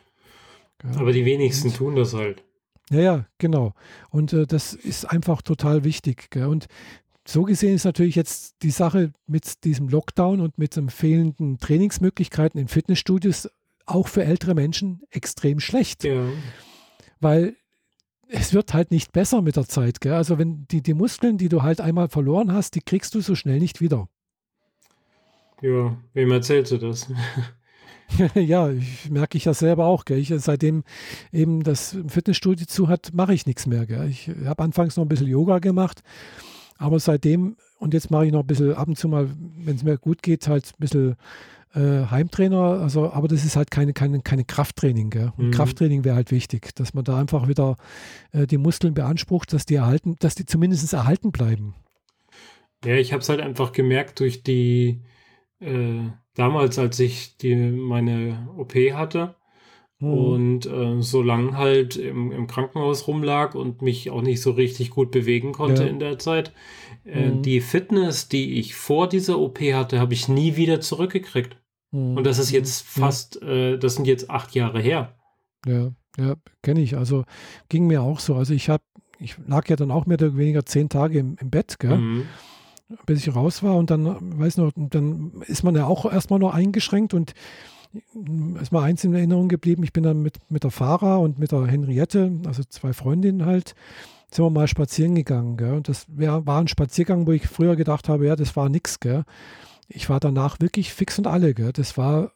[0.84, 1.00] Ja.
[1.00, 2.42] Aber die wenigsten und, tun das halt.
[2.90, 3.74] Ja, ja, genau.
[4.10, 6.30] Und äh, das ist einfach total wichtig.
[6.30, 6.46] Gell?
[6.46, 6.66] Und
[7.26, 12.60] so gesehen ist natürlich jetzt die Sache mit diesem Lockdown und mit den fehlenden Trainingsmöglichkeiten
[12.60, 13.48] in Fitnessstudios
[13.86, 16.04] auch für ältere Menschen extrem schlecht.
[16.04, 16.26] Ja.
[17.20, 17.56] Weil
[18.28, 20.00] es wird halt nicht besser mit der Zeit.
[20.00, 20.14] Gell?
[20.14, 23.34] Also wenn die, die Muskeln, die du halt einmal verloren hast, die kriegst du so
[23.34, 24.08] schnell nicht wieder.
[25.60, 27.06] Ja, wem erzählst du das?
[28.34, 30.04] ja, ich, merke ich ja selber auch.
[30.04, 30.18] Gell?
[30.18, 30.82] Ich, seitdem
[31.30, 33.86] eben das Fitnessstudio zu hat, mache ich nichts mehr.
[33.86, 34.08] Gell?
[34.08, 36.02] Ich habe anfangs noch ein bisschen Yoga gemacht,
[36.78, 39.84] aber seitdem, und jetzt mache ich noch ein bisschen ab und zu mal, wenn es
[39.84, 41.16] mir gut geht, halt ein bisschen
[41.74, 45.10] äh, Heimtrainer, also, aber das ist halt keine, keine, keine Krafttraining.
[45.10, 45.32] Gell?
[45.36, 45.50] Und mhm.
[45.52, 47.76] Krafttraining wäre halt wichtig, dass man da einfach wieder
[48.32, 51.74] äh, die Muskeln beansprucht, dass die erhalten, dass die zumindest erhalten bleiben.
[52.84, 55.02] Ja, ich habe es halt einfach gemerkt durch die
[55.60, 56.00] äh,
[56.34, 59.36] damals, als ich die, meine OP hatte,
[60.00, 60.12] mhm.
[60.12, 64.90] und äh, so lange halt im, im, Krankenhaus rumlag und mich auch nicht so richtig
[64.90, 65.88] gut bewegen konnte ja.
[65.88, 66.52] in der Zeit.
[67.04, 67.42] Äh, mhm.
[67.42, 71.56] Die Fitness, die ich vor dieser OP hatte, habe ich nie wieder zurückgekriegt.
[71.92, 72.16] Mhm.
[72.16, 73.48] Und das ist jetzt fast, ja.
[73.48, 75.14] äh, das sind jetzt acht Jahre her.
[75.64, 76.96] Ja, ja, kenne ich.
[76.96, 77.24] Also
[77.68, 78.34] ging mir auch so.
[78.34, 78.82] Also ich habe
[79.22, 81.96] ich lag ja dann auch mehr oder weniger zehn Tage im, im Bett, gell?
[81.96, 82.26] Mhm.
[83.06, 86.52] bis ich raus war und dann, weiß noch, dann ist man ja auch erstmal noch
[86.52, 87.32] eingeschränkt und
[88.60, 91.52] ist mal eins in Erinnerung geblieben, ich bin dann mit, mit der Fahrer und mit
[91.52, 93.74] der Henriette, also zwei Freundinnen halt,
[94.30, 95.58] sind wir mal spazieren gegangen.
[95.58, 95.74] Gell?
[95.74, 98.98] Und das wär, war ein Spaziergang, wo ich früher gedacht habe, ja, das war nix.
[98.98, 99.24] Gell?
[99.88, 101.54] Ich war danach wirklich fix und alle.
[101.54, 101.72] Gell?
[101.72, 102.32] Das war,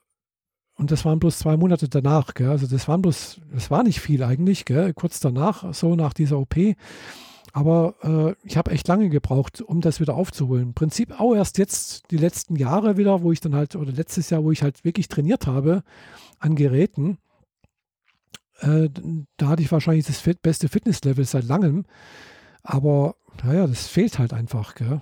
[0.77, 2.35] und das waren bloß zwei Monate danach.
[2.35, 2.51] Gell?
[2.51, 4.93] Also das waren bloß, das war nicht viel eigentlich, gell?
[4.95, 6.57] kurz danach, so nach dieser OP.
[7.53, 10.63] Aber äh, ich habe echt lange gebraucht, um das wieder aufzuholen.
[10.65, 14.29] Im Prinzip auch erst jetzt die letzten Jahre wieder, wo ich dann halt, oder letztes
[14.29, 15.83] Jahr, wo ich halt wirklich trainiert habe
[16.39, 17.17] an Geräten.
[18.61, 18.91] Äh,
[19.39, 21.87] da hatte ich wahrscheinlich das fit, beste Fitnesslevel seit langem.
[22.63, 24.75] Aber naja, das fehlt halt einfach.
[24.75, 25.01] Gell?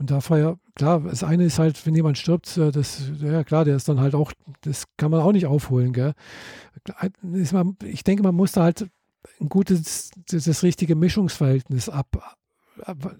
[0.00, 3.66] Und da ja, klar, das eine ist halt, wenn jemand stirbt, äh, das, ja klar,
[3.66, 4.32] der ist dann halt auch,
[4.62, 5.92] das kann man auch nicht aufholen.
[5.92, 6.14] Gell?
[7.84, 8.88] Ich denke, man muss da halt
[9.38, 12.38] ein gutes, das, das richtige Mischungsverhältnis ab.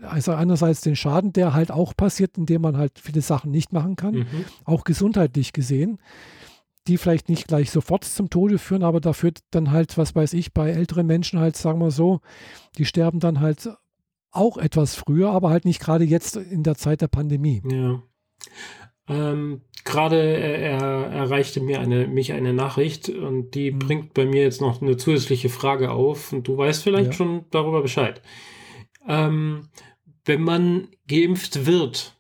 [0.01, 3.97] Also einerseits den Schaden, der halt auch passiert, indem man halt viele Sachen nicht machen
[3.97, 4.45] kann, mhm.
[4.65, 5.99] auch gesundheitlich gesehen
[6.87, 10.55] die vielleicht nicht gleich sofort zum Tode führen, aber dafür dann halt, was weiß ich,
[10.55, 12.21] bei älteren Menschen halt, sagen wir so,
[12.79, 13.71] die sterben dann halt
[14.31, 17.63] auch etwas früher, aber halt nicht gerade jetzt in der Zeit der Pandemie.
[17.69, 18.03] Ja.
[19.09, 23.79] Ähm, gerade er, erreichte mir eine, mich eine Nachricht und die mhm.
[23.79, 27.13] bringt bei mir jetzt noch eine zusätzliche Frage auf und du weißt vielleicht ja.
[27.13, 28.23] schon darüber Bescheid.
[29.09, 29.69] Ähm,
[30.25, 32.15] wenn man geimpft wird,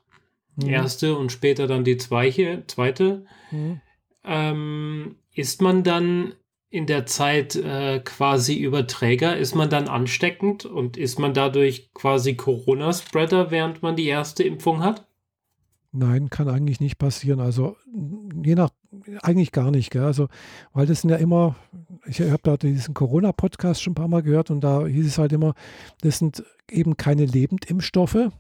[0.57, 0.69] mhm.
[0.69, 3.81] erste und später dann die zweite, zweite mhm
[4.25, 6.35] ähm, ist man dann
[6.71, 9.37] in der Zeit äh, quasi Überträger?
[9.37, 14.83] Ist man dann ansteckend und ist man dadurch quasi Corona-Spreader, während man die erste Impfung
[14.83, 15.07] hat?
[15.93, 17.41] Nein, kann eigentlich nicht passieren.
[17.41, 17.77] Also
[18.45, 18.71] je nach,
[19.23, 19.91] eigentlich gar nicht.
[19.91, 20.05] Gell?
[20.05, 20.29] Also,
[20.73, 21.57] weil das sind ja immer,
[22.07, 25.33] ich habe da diesen Corona-Podcast schon ein paar Mal gehört und da hieß es halt
[25.33, 25.55] immer,
[26.03, 28.31] das sind eben keine Lebendimpfstoffe.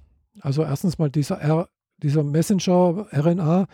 [0.40, 1.68] Also erstens mal dieser,
[2.00, 3.66] dieser Messenger-RNA,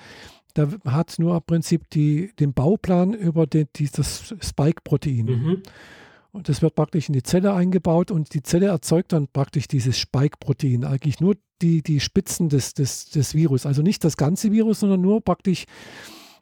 [0.57, 5.27] der hat nur im Prinzip die, den Bauplan über den, dieses Spike-Protein.
[5.27, 5.63] Mhm.
[6.33, 9.99] Und das wird praktisch in die Zelle eingebaut und die Zelle erzeugt dann praktisch dieses
[9.99, 10.85] Spike-Protein.
[10.85, 13.65] Eigentlich nur die, die Spitzen des, des, des Virus.
[13.65, 15.65] Also nicht das ganze Virus, sondern nur praktisch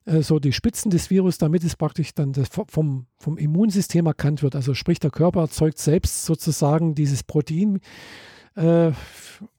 [0.05, 2.35] äh, so die Spitzen des Virus, damit es praktisch dann
[2.69, 4.57] vom, vom Immunsystem erkannt wird.
[4.57, 7.81] Also sprich, der Körper erzeugt selbst sozusagen dieses Protein
[8.57, 8.93] äh,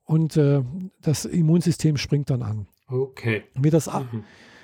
[0.03, 0.61] und äh,
[1.01, 2.67] das Immunsystem springt dann an.
[2.87, 3.43] Okay.
[3.55, 4.23] Wie das, mhm.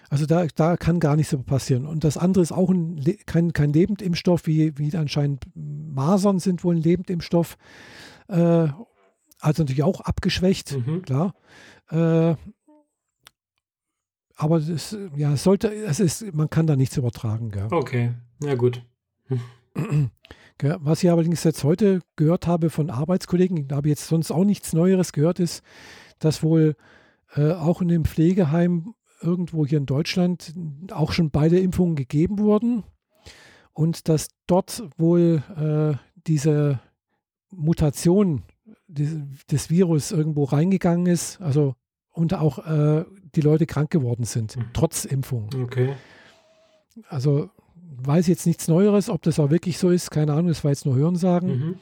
[0.10, 1.86] Also da, da kann gar nichts passieren.
[1.86, 6.76] Und das andere ist auch ein, kein, kein Lebendimpfstoff, wie, wie anscheinend Masern sind wohl
[6.76, 7.58] ein Lebendimpfstoff.
[8.28, 8.68] Äh,
[9.40, 11.02] also natürlich auch abgeschwächt, mhm.
[11.04, 11.34] klar.
[11.90, 12.36] Äh,
[14.36, 17.50] aber das, ja, es sollte, es ist, man kann da nichts übertragen.
[17.50, 17.68] Gell?
[17.72, 18.12] Okay,
[18.44, 18.84] ja gut.
[20.80, 24.44] Was ich allerdings jetzt heute gehört habe von Arbeitskollegen, da habe ich jetzt sonst auch
[24.44, 25.64] nichts Neueres gehört, ist,
[26.20, 26.76] dass wohl
[27.36, 30.54] äh, auch in dem Pflegeheim irgendwo hier in Deutschland
[30.92, 32.84] auch schon beide Impfungen gegeben wurden
[33.74, 36.80] und dass dort wohl äh, diese
[37.52, 38.44] Mutation
[38.88, 39.16] des,
[39.50, 41.76] des, Virus irgendwo reingegangen ist, also
[42.12, 44.66] und auch äh, die Leute krank geworden sind, mhm.
[44.74, 45.50] trotz Impfung.
[45.64, 45.94] Okay.
[47.08, 47.50] Also
[48.04, 50.86] weiß jetzt nichts Neueres, ob das auch wirklich so ist, keine Ahnung, das war jetzt
[50.86, 51.78] nur Hörensagen.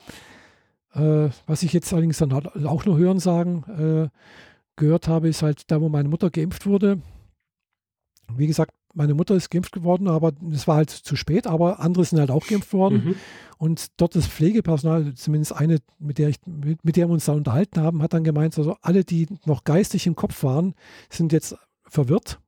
[0.94, 1.24] Mhm.
[1.26, 3.64] Äh, was ich jetzt allerdings dann auch nur Hörensagen
[4.10, 4.10] äh,
[4.80, 7.00] gehört habe, ist halt da, wo meine Mutter geimpft wurde.
[8.36, 12.06] Wie gesagt, meine Mutter ist geimpft geworden, aber es war halt zu spät, aber andere
[12.06, 13.04] sind halt auch geimpft worden.
[13.06, 13.16] Mhm.
[13.58, 17.34] Und dort das Pflegepersonal, zumindest eine, mit der, ich, mit, mit der wir uns da
[17.34, 20.74] unterhalten haben, hat dann gemeint, also alle, die noch geistig im Kopf waren,
[21.10, 22.40] sind jetzt verwirrt.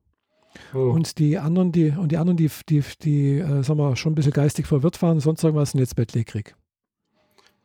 [0.74, 0.90] Oh.
[0.90, 4.16] Und die anderen, die, und die anderen, die, die, die äh, sagen wir, schon ein
[4.16, 6.54] bisschen geistig verwirrt waren, sonst irgendwas sind jetzt bettlägerig.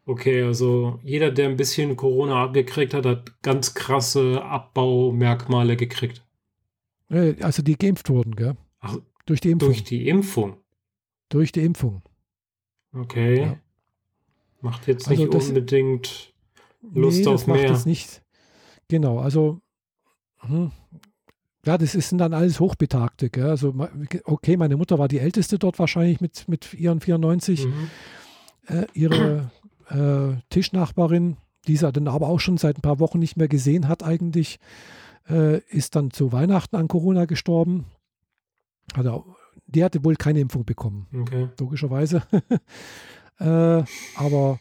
[0.08, 6.26] Okay, also jeder, der ein bisschen Corona abgekriegt hat, hat ganz krasse Abbaumerkmale gekriegt.
[7.10, 8.56] Also die geimpft wurden, gell?
[8.80, 9.70] Ach, durch die Impfung.
[9.70, 10.58] Durch die Impfung.
[11.28, 12.04] Durch die Impfung.
[12.94, 13.42] Okay.
[13.42, 13.60] Ja.
[14.62, 16.34] Macht jetzt also nicht das, unbedingt
[16.94, 17.64] Lust nee, auf das mehr.
[17.64, 18.24] Macht es nicht.
[18.88, 19.60] Genau, also
[20.38, 20.72] hm,
[21.66, 23.30] ja, das sind dann alles Hochbetagte.
[23.30, 23.50] Gell?
[23.50, 23.76] Also
[24.24, 27.66] okay, meine Mutter war die älteste dort wahrscheinlich mit, mit ihren 94.
[27.66, 27.90] Mhm.
[28.68, 29.52] Äh, ihre
[29.90, 33.88] äh, Tischnachbarin, die sie dann aber auch schon seit ein paar Wochen nicht mehr gesehen
[33.88, 34.60] hat eigentlich,
[35.30, 37.86] äh, ist dann zu Weihnachten an Corona gestorben.
[38.94, 39.26] Also,
[39.66, 41.50] die hatte wohl keine Impfung bekommen, okay.
[41.60, 42.24] logischerweise.
[43.40, 43.84] äh,
[44.16, 44.60] aber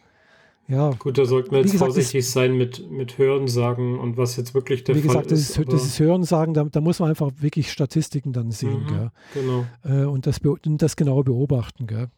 [0.69, 0.91] ja.
[0.99, 4.53] Gut, da sollten wir jetzt gesagt, vorsichtig das, sein mit, mit Hörensagen und was jetzt
[4.53, 5.59] wirklich der Fall gesagt, ist.
[5.59, 8.83] Wie gesagt, das ist Hörensagen, da, da, muss man einfach wirklich Statistiken dann sehen.
[8.83, 9.65] Mhm, genau.
[9.85, 11.87] Äh, und, das, und das genau beobachten.
[11.87, 12.09] Gell?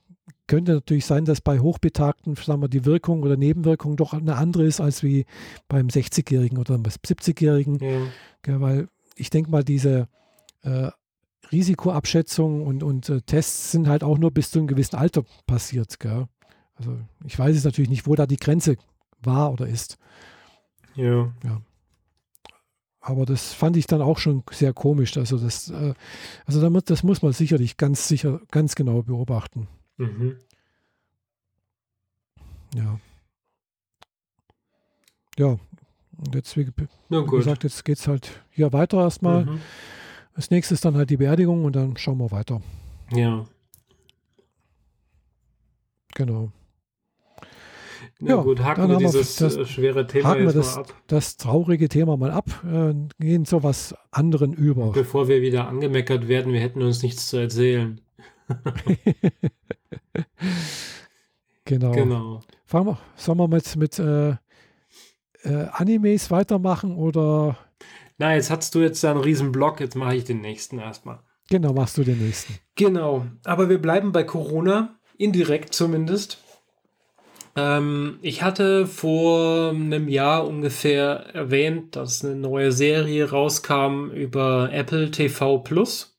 [0.48, 4.64] Könnte natürlich sein, dass bei Hochbetagten, sagen wir, die Wirkung oder Nebenwirkung doch eine andere
[4.64, 5.26] ist als wie
[5.68, 7.78] beim 60-Jährigen oder beim 70-Jährigen.
[7.78, 8.60] Ja.
[8.60, 10.08] Weil ich denke mal, diese
[10.62, 10.90] äh,
[11.52, 16.00] Risikoabschätzung und, und äh, Tests sind halt auch nur bis zu einem gewissen Alter passiert.
[16.00, 16.26] Gell?
[16.74, 18.76] Also ich weiß jetzt natürlich nicht, wo da die Grenze
[19.22, 19.98] war oder ist.
[20.94, 21.32] Ja.
[21.44, 21.60] ja.
[23.00, 25.16] Aber das fand ich dann auch schon sehr komisch.
[25.16, 25.94] Also das, äh,
[26.46, 29.68] also damit, das muss man sicherlich ganz sicher, ganz genau beobachten.
[29.98, 30.36] Mhm.
[32.74, 32.98] Ja.
[35.38, 35.58] Ja.
[36.18, 39.44] Und jetzt, wie, wie gesagt, jetzt geht es halt hier weiter erstmal.
[39.44, 39.60] Mhm.
[40.34, 42.60] Als nächstes dann halt die Beerdigung und dann schauen wir weiter.
[43.12, 43.44] Ja.
[46.14, 46.50] Genau.
[48.20, 50.92] Na ja, gut, haken wir dieses das, schwere Thema haken wir das, ab.
[51.06, 54.90] das traurige Thema mal ab, äh, gehen zu was anderen über.
[54.90, 58.00] Bevor wir wieder angemeckert werden, wir hätten uns nichts zu erzählen.
[61.64, 61.92] genau.
[61.92, 62.40] genau.
[62.66, 64.30] Fangen wir, sollen wir mit, mit äh,
[65.42, 67.56] äh, Animes weitermachen oder?
[68.18, 71.20] Na, jetzt hast du jetzt einen riesen Block, jetzt mache ich den nächsten erstmal.
[71.50, 72.54] Genau, machst du den nächsten.
[72.74, 76.38] Genau, aber wir bleiben bei Corona, indirekt zumindest.
[77.56, 85.10] Ähm, ich hatte vor einem Jahr ungefähr erwähnt, dass eine neue Serie rauskam über Apple
[85.10, 86.18] TV Plus.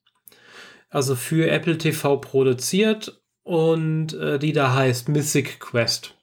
[0.90, 3.19] Also für Apple TV produziert
[3.50, 6.14] und äh, die da heißt Mythic Quest.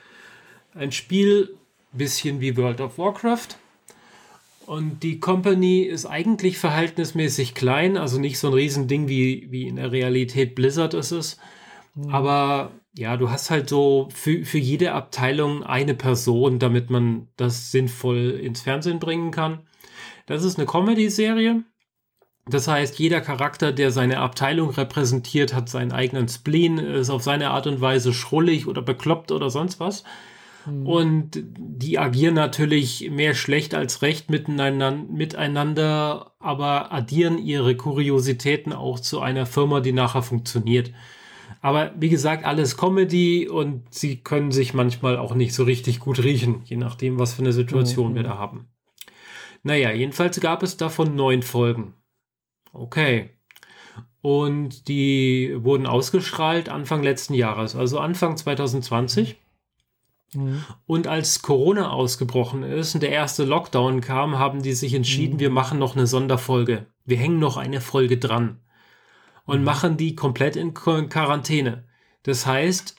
[0.73, 1.53] Ein Spiel
[1.91, 3.49] bisschen wie World of Warcraft
[4.65, 9.75] und die Company ist eigentlich verhältnismäßig klein, also nicht so ein Riesending wie, wie in
[9.75, 11.37] der Realität Blizzard ist es.
[11.95, 12.09] Mhm.
[12.09, 17.71] Aber ja, du hast halt so für, für jede Abteilung eine Person, damit man das
[17.71, 19.67] sinnvoll ins Fernsehen bringen kann.
[20.27, 21.63] Das ist eine Comedy-Serie.
[22.47, 27.49] Das heißt, jeder Charakter, der seine Abteilung repräsentiert, hat seinen eigenen Spleen, ist auf seine
[27.49, 30.03] Art und Weise schrullig oder bekloppt oder sonst was.
[30.65, 30.85] Mhm.
[30.85, 38.99] Und die agieren natürlich mehr schlecht als recht miteinander, miteinander, aber addieren ihre Kuriositäten auch
[38.99, 40.91] zu einer Firma, die nachher funktioniert.
[41.65, 46.23] Aber wie gesagt, alles Comedy und sie können sich manchmal auch nicht so richtig gut
[46.23, 48.15] riechen, je nachdem, was für eine Situation mhm.
[48.17, 48.67] wir da haben.
[49.63, 51.95] Naja, jedenfalls gab es davon neun Folgen.
[52.71, 53.31] Okay.
[54.21, 59.35] Und die wurden ausgestrahlt Anfang letzten Jahres, also Anfang 2020.
[60.35, 60.63] Mhm.
[60.85, 65.39] Und als Corona ausgebrochen ist und der erste Lockdown kam, haben die sich entschieden, mhm.
[65.39, 66.85] wir machen noch eine Sonderfolge.
[67.05, 68.59] Wir hängen noch eine Folge dran
[69.45, 69.65] und mhm.
[69.65, 71.85] machen die komplett in Quarantäne.
[72.23, 72.95] Das heißt,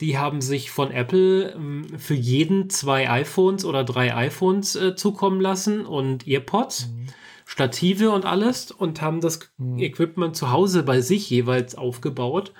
[0.00, 5.40] die haben sich von Apple ähm, für jeden zwei iPhones oder drei iPhones äh, zukommen
[5.40, 7.06] lassen und EarPods, mhm.
[7.44, 9.78] Stative und alles und haben das mhm.
[9.78, 12.52] Equipment zu Hause bei sich jeweils aufgebaut.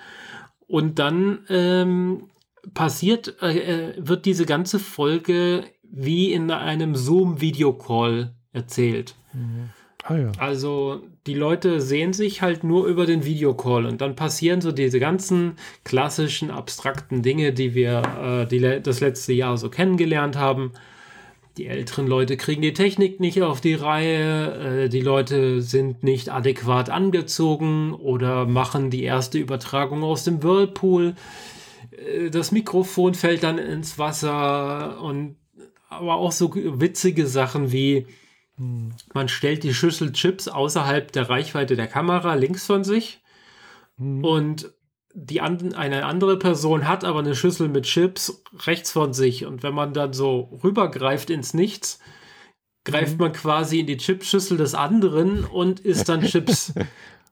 [0.69, 2.29] Und dann ähm,
[2.75, 9.15] passiert, äh, äh, wird diese ganze Folge wie in einem Zoom-Video-Call erzählt.
[9.33, 9.71] Mhm.
[10.05, 10.33] Ah, ja.
[10.39, 14.99] Also die Leute sehen sich halt nur über den Videocall und dann passieren so diese
[14.99, 15.53] ganzen
[15.85, 18.03] klassischen abstrakten Dinge, die wir
[18.43, 20.73] äh, die, das letzte Jahr so kennengelernt haben.
[21.59, 26.29] Die älteren Leute kriegen die Technik nicht auf die Reihe, äh, die Leute sind nicht
[26.31, 31.15] adäquat angezogen oder machen die erste Übertragung aus dem Whirlpool.
[31.93, 35.37] Äh, das Mikrofon fällt dann ins Wasser und
[35.89, 38.07] aber auch so witzige Sachen wie
[38.57, 38.93] hm.
[39.15, 43.23] man stellt die Schüssel Chips außerhalb der Reichweite der Kamera links von sich
[43.97, 44.25] hm.
[44.25, 44.73] und
[45.15, 49.63] die an, eine andere Person hat aber eine Schüssel mit Chips rechts von sich und
[49.63, 51.99] wenn man dann so rübergreift ins Nichts,
[52.85, 53.19] greift hm.
[53.19, 56.73] man quasi in die Chipschüssel des anderen und isst dann Chips.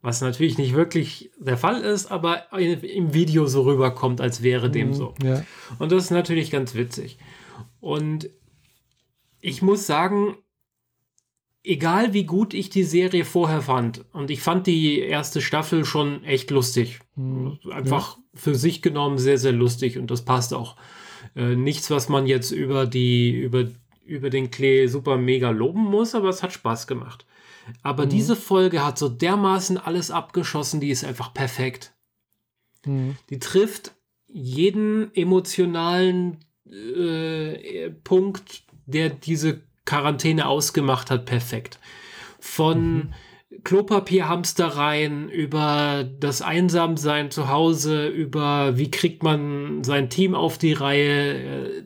[0.02, 4.88] Was natürlich nicht wirklich der Fall ist, aber im Video so rüberkommt, als wäre dem
[4.88, 5.14] mhm, so.
[5.22, 5.44] Ja.
[5.78, 7.18] Und das ist natürlich ganz witzig.
[7.80, 8.30] Und
[9.42, 10.38] ich muss sagen,
[11.62, 16.24] egal wie gut ich die Serie vorher fand, und ich fand die erste Staffel schon
[16.24, 17.00] echt lustig.
[17.16, 17.58] Mhm.
[17.70, 18.22] Einfach ja.
[18.34, 20.76] für sich genommen sehr, sehr lustig und das passt auch.
[21.36, 23.68] Äh, nichts, was man jetzt über die, über,
[24.04, 27.26] über den Klee super mega loben muss, aber es hat Spaß gemacht.
[27.82, 28.10] Aber mhm.
[28.10, 31.92] diese Folge hat so dermaßen alles abgeschossen, die ist einfach perfekt.
[32.86, 33.16] Mhm.
[33.28, 33.92] Die trifft
[34.26, 41.80] jeden emotionalen äh, Punkt, der diese Quarantäne ausgemacht hat, perfekt.
[42.38, 43.14] Von mhm.
[43.64, 51.78] Klopapierhamstereien über das Einsamsein zu Hause, über wie kriegt man sein Team auf die Reihe.
[51.78, 51.84] Äh,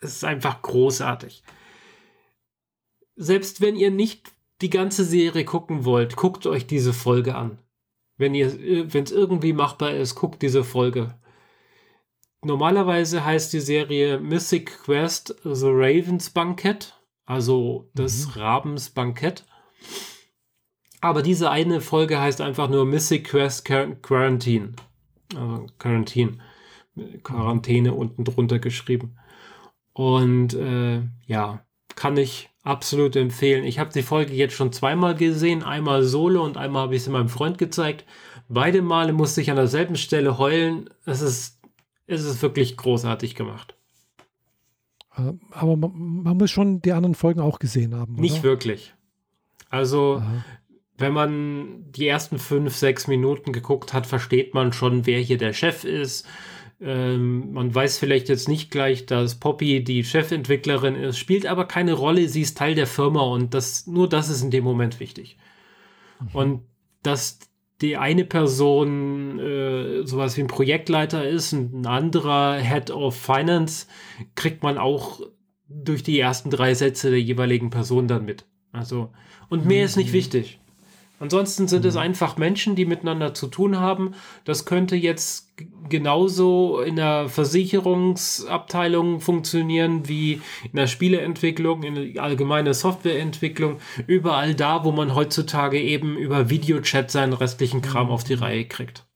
[0.00, 1.42] es ist einfach großartig.
[3.16, 4.32] selbst wenn ihr nicht
[4.62, 7.58] die ganze Serie gucken wollt, guckt euch diese Folge an.
[8.16, 8.50] Wenn ihr,
[8.94, 11.18] wenn es irgendwie machbar ist, guckt diese Folge.
[12.42, 18.32] Normalerweise heißt die Serie Mystic Quest The Ravens Bankett, also des mhm.
[18.40, 19.44] Rabens Bankett.
[21.00, 24.72] Aber diese eine Folge heißt einfach nur Mystic Quest Quarantine.
[25.34, 26.38] Also Quarantine.
[27.22, 29.16] Quarantäne unten drunter geschrieben.
[29.92, 31.64] Und äh, ja,
[31.96, 33.64] kann ich absolut empfehlen.
[33.64, 37.10] Ich habe die Folge jetzt schon zweimal gesehen, einmal solo und einmal habe ich sie
[37.10, 38.04] meinem Freund gezeigt.
[38.48, 40.90] Beide Male musste ich an derselben Stelle heulen.
[41.04, 41.60] Es ist,
[42.06, 43.76] es ist wirklich großartig gemacht.
[45.16, 48.14] Äh, aber man, man muss schon die anderen Folgen auch gesehen haben.
[48.14, 48.22] Oder?
[48.22, 48.94] Nicht wirklich.
[49.70, 50.44] Also, Aha.
[50.98, 55.52] wenn man die ersten fünf, sechs Minuten geguckt hat, versteht man schon, wer hier der
[55.52, 56.26] Chef ist
[56.82, 61.92] ähm, man weiß vielleicht jetzt nicht gleich, dass Poppy die Chefentwicklerin ist, spielt aber keine
[61.92, 62.28] Rolle.
[62.28, 65.36] Sie ist Teil der Firma und das, nur das ist in dem Moment wichtig.
[66.20, 66.28] Mhm.
[66.32, 66.62] Und
[67.04, 67.38] dass
[67.82, 73.86] die eine Person äh, sowas wie ein Projektleiter ist und ein anderer Head of Finance,
[74.34, 75.20] kriegt man auch
[75.68, 78.46] durch die ersten drei Sätze der jeweiligen Person dann mit.
[78.72, 79.10] Also,
[79.48, 79.84] und mehr mhm.
[79.84, 80.14] ist nicht mhm.
[80.14, 80.60] wichtig.
[81.22, 81.88] Ansonsten sind mhm.
[81.88, 84.16] es einfach Menschen, die miteinander zu tun haben.
[84.44, 85.52] Das könnte jetzt
[85.88, 93.76] genauso in der Versicherungsabteilung funktionieren wie in der Spieleentwicklung, in der allgemeinen Softwareentwicklung.
[94.08, 98.12] Überall da, wo man heutzutage eben über Videochat seinen restlichen Kram mhm.
[98.12, 99.06] auf die Reihe kriegt.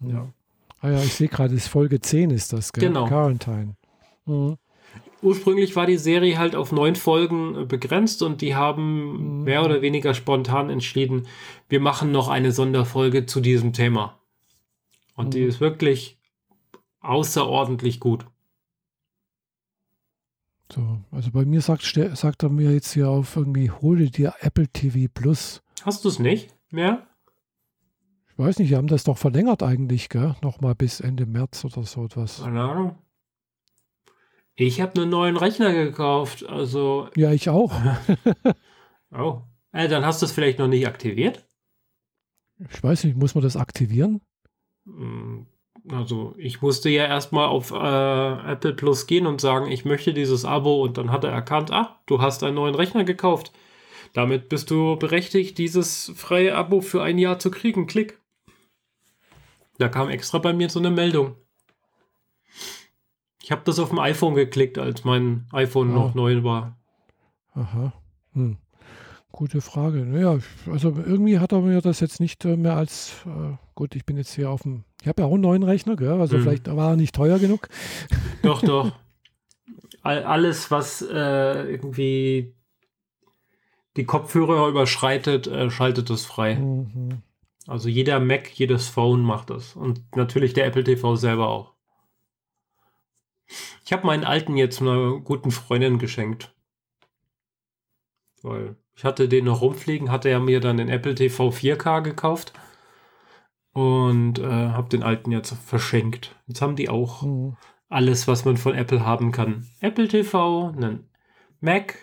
[0.00, 0.32] Ja.
[0.80, 2.88] Ah ja, ich sehe gerade, es Folge 10 ist das, gell?
[2.88, 3.06] Genau.
[3.06, 3.76] Quarantine.
[4.26, 4.58] Mhm
[5.24, 9.44] ursprünglich war die Serie halt auf neun Folgen äh, begrenzt und die haben mhm.
[9.44, 11.26] mehr oder weniger spontan entschieden,
[11.68, 14.20] wir machen noch eine Sonderfolge zu diesem Thema.
[15.16, 15.30] Und mhm.
[15.30, 16.18] die ist wirklich
[17.00, 18.26] außerordentlich gut.
[20.72, 24.68] So, also bei mir sagt, sagt er mir jetzt hier auf irgendwie, hole dir Apple
[24.68, 25.62] TV Plus.
[25.82, 27.06] Hast du es nicht mehr?
[28.30, 30.34] Ich weiß nicht, wir haben das doch verlängert eigentlich, gell?
[30.42, 32.42] Nochmal bis Ende März oder so etwas.
[32.42, 32.98] Keine Ahnung.
[34.56, 37.08] Ich habe einen neuen Rechner gekauft, also.
[37.16, 37.72] Ja, ich auch.
[39.10, 39.42] oh.
[39.72, 41.44] Äh, dann hast du es vielleicht noch nicht aktiviert?
[42.70, 44.20] Ich weiß nicht, muss man das aktivieren?
[44.86, 45.46] Hm,
[45.90, 50.44] also, ich musste ja erstmal auf äh, Apple Plus gehen und sagen, ich möchte dieses
[50.44, 53.52] Abo und dann hat er erkannt, ah, du hast einen neuen Rechner gekauft.
[54.12, 57.88] Damit bist du berechtigt, dieses freie Abo für ein Jahr zu kriegen.
[57.88, 58.20] Klick.
[59.78, 61.34] Da kam extra bei mir so eine Meldung.
[63.44, 65.94] Ich habe das auf dem iPhone geklickt, als mein iPhone ah.
[65.94, 66.78] noch neu war.
[67.52, 67.92] Aha.
[68.32, 68.56] Hm.
[69.32, 69.98] Gute Frage.
[69.98, 70.38] Naja,
[70.70, 74.16] also irgendwie hat er mir das jetzt nicht äh, mehr als, äh, gut, ich bin
[74.16, 76.18] jetzt hier auf dem, ich habe ja auch einen neuen Rechner, gell?
[76.18, 76.42] also hm.
[76.42, 77.68] vielleicht war er nicht teuer genug.
[78.42, 78.92] Doch, doch.
[80.00, 82.54] All, alles, was äh, irgendwie
[83.98, 86.54] die Kopfhörer überschreitet, äh, schaltet es frei.
[86.54, 87.18] Mhm.
[87.66, 89.76] Also jeder Mac, jedes Phone macht das.
[89.76, 91.73] Und natürlich der Apple TV selber auch.
[93.84, 96.54] Ich habe meinen alten jetzt einer guten Freundin geschenkt.
[98.42, 102.52] Weil ich hatte den noch rumfliegen, hatte er mir dann den Apple TV 4K gekauft
[103.72, 106.36] und äh, habe den alten jetzt verschenkt.
[106.46, 107.56] Jetzt haben die auch mhm.
[107.88, 109.66] alles, was man von Apple haben kann.
[109.80, 111.10] Apple TV, einen
[111.60, 111.96] Mac,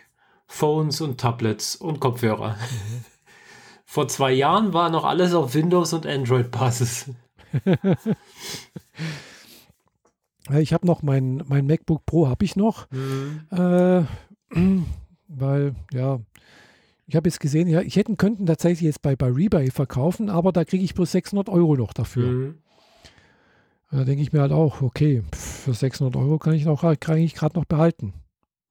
[0.47, 2.49] Phones und Tablets und Kopfhörer.
[2.49, 3.05] Mhm.
[3.85, 7.11] Vor zwei Jahren war noch alles auf Windows und Android-Basis.
[10.59, 12.87] Ich habe noch mein, mein MacBook Pro, habe ich noch.
[12.91, 13.41] Mhm.
[13.51, 14.03] Äh,
[15.27, 16.19] weil, ja,
[17.07, 20.51] ich habe jetzt gesehen, ja, ich hätte könnten tatsächlich jetzt bei, bei Rebay verkaufen, aber
[20.51, 22.27] da kriege ich bloß 600 Euro noch dafür.
[22.27, 22.55] Mhm.
[23.91, 27.35] Da denke ich mir halt auch, okay, für 600 Euro kann ich noch, kann ich
[27.35, 28.13] gerade noch behalten.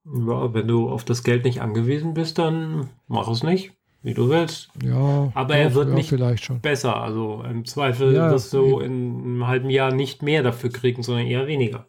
[0.07, 4.28] Ja, wenn du auf das Geld nicht angewiesen bist, dann mach es nicht wie du
[4.28, 4.68] willst.
[4.82, 5.30] Ja.
[5.34, 6.96] Aber er wird ja, nicht besser.
[6.96, 11.26] Also im Zweifel ja, wirst du in einem halben Jahr nicht mehr dafür kriegen, sondern
[11.26, 11.86] eher weniger.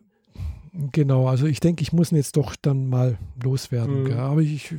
[0.74, 4.04] Genau, also ich denke, ich muss ihn jetzt doch dann mal loswerden.
[4.04, 4.14] Mhm.
[4.14, 4.74] Aber ich,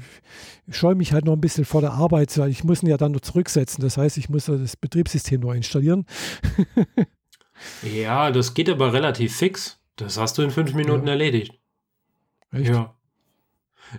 [0.66, 2.97] ich scheue mich halt noch ein bisschen vor der Arbeit, weil ich muss ihn ja
[2.97, 3.83] dann nur zurücksetzen.
[3.83, 6.07] Das heißt, ich muss das Betriebssystem neu installieren.
[7.95, 9.80] ja, das geht aber relativ fix.
[9.97, 11.59] Das hast du in fünf Minuten erledigt.
[12.53, 12.70] Echt?
[12.70, 12.95] Ja.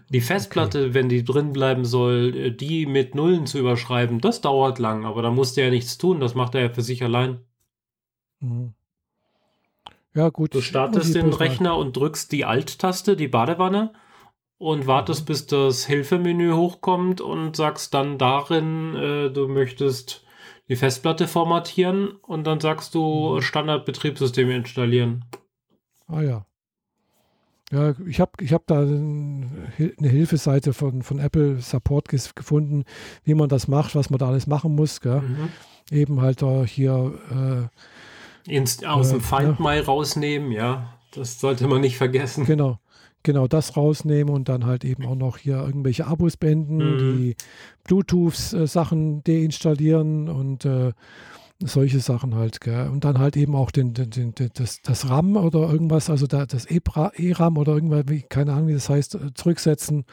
[0.10, 0.94] Die Festplatte, okay.
[0.94, 5.22] wenn die drin bleiben soll, äh, die mit Nullen zu überschreiben, das dauert lang, aber
[5.22, 7.40] da musst du ja nichts tun, das macht er ja für sich allein.
[8.40, 8.74] Mhm.
[10.16, 10.54] Ja, gut.
[10.54, 13.94] Du startest den Rechner und drückst die Alt-Taste, die Badewanne,
[14.58, 15.26] und wartest, mhm.
[15.26, 20.24] bis das Hilfemenü hochkommt und sagst dann darin, äh, du möchtest
[20.70, 23.42] die Festplatte formatieren und dann sagst du mhm.
[23.42, 25.26] Standardbetriebssystem installieren.
[26.08, 26.46] Ah ja.
[27.72, 32.84] Ja, ich habe ich hab da eine Hilfeseite von, von Apple Support gefunden,
[33.24, 35.04] wie man das macht, was man da alles machen muss.
[35.04, 35.50] Mhm.
[35.92, 37.70] Eben halt da hier
[38.48, 39.82] äh, Inst aus äh, dem Find ja.
[39.82, 40.94] rausnehmen, ja.
[41.12, 42.46] Das sollte man nicht vergessen.
[42.46, 42.80] Genau.
[43.26, 46.98] Genau, das rausnehmen und dann halt eben auch noch hier irgendwelche Abos beenden, mhm.
[46.98, 47.36] die
[47.86, 50.92] Bluetooth-Sachen äh, deinstallieren und äh,
[51.66, 52.62] solche Sachen halt.
[52.62, 52.90] Gell?
[52.90, 56.46] Und dann halt eben auch den, den, den, das, das RAM oder irgendwas, also da,
[56.46, 60.06] das E-RAM oder irgendwas, wie, keine Ahnung, wie das heißt, äh, zurücksetzen.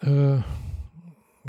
[0.00, 0.38] Äh,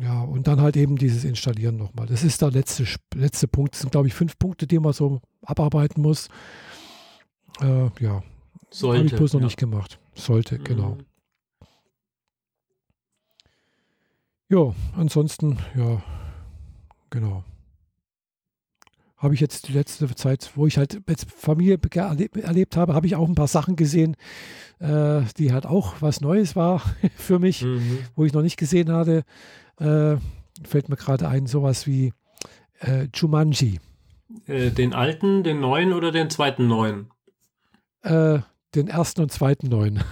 [0.01, 2.05] ja, und dann halt eben dieses Installieren nochmal.
[2.07, 3.73] Das ist der letzte, letzte Punkt.
[3.73, 6.27] Das sind, glaube ich, fünf Punkte, die man so abarbeiten muss.
[7.61, 8.23] Äh, ja.
[8.69, 8.97] Sollte.
[8.97, 9.45] Habe ich bloß noch ja.
[9.45, 9.99] nicht gemacht.
[10.15, 10.63] Sollte, mhm.
[10.63, 10.97] genau.
[14.49, 16.03] Ja, ansonsten, ja,
[17.09, 17.43] genau
[19.25, 21.79] habe ich jetzt die letzte Zeit, wo ich halt mit Familie
[22.35, 24.15] erlebt habe, habe ich auch ein paar Sachen gesehen,
[24.79, 26.83] äh, die halt auch was Neues war
[27.15, 27.97] für mich, mhm.
[28.15, 29.23] wo ich noch nicht gesehen hatte.
[29.79, 30.17] Äh,
[30.63, 32.13] fällt mir gerade ein, sowas wie
[32.81, 33.79] äh, Jumanji.
[34.45, 37.09] Äh, den alten, den neuen oder den zweiten neuen?
[38.03, 38.39] Äh,
[38.75, 40.03] den ersten und zweiten neuen.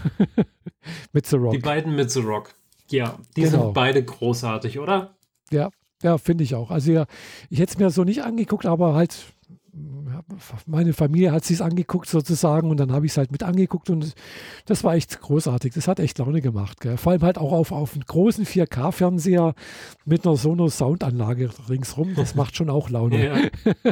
[1.13, 1.53] mit The Rock.
[1.53, 2.55] Die beiden mit The Rock.
[2.89, 3.65] Ja, die genau.
[3.65, 5.15] sind beide großartig, oder?
[5.51, 5.69] Ja,
[6.03, 6.69] ja, finde ich auch.
[6.69, 7.05] Also ja,
[7.49, 9.33] ich hätte es mir so nicht angeguckt, aber halt
[10.67, 14.13] meine Familie hat sich angeguckt sozusagen und dann habe ich es halt mit angeguckt und
[14.65, 15.73] das war echt großartig.
[15.73, 16.79] Das hat echt Laune gemacht.
[16.79, 16.97] Gell?
[16.97, 19.55] Vor allem halt auch auf, auf einem großen 4K-Fernseher
[20.05, 22.13] mit einer Sonos-Soundanlage ringsrum.
[22.15, 23.25] Das macht schon auch Laune.
[23.25, 23.83] Ja,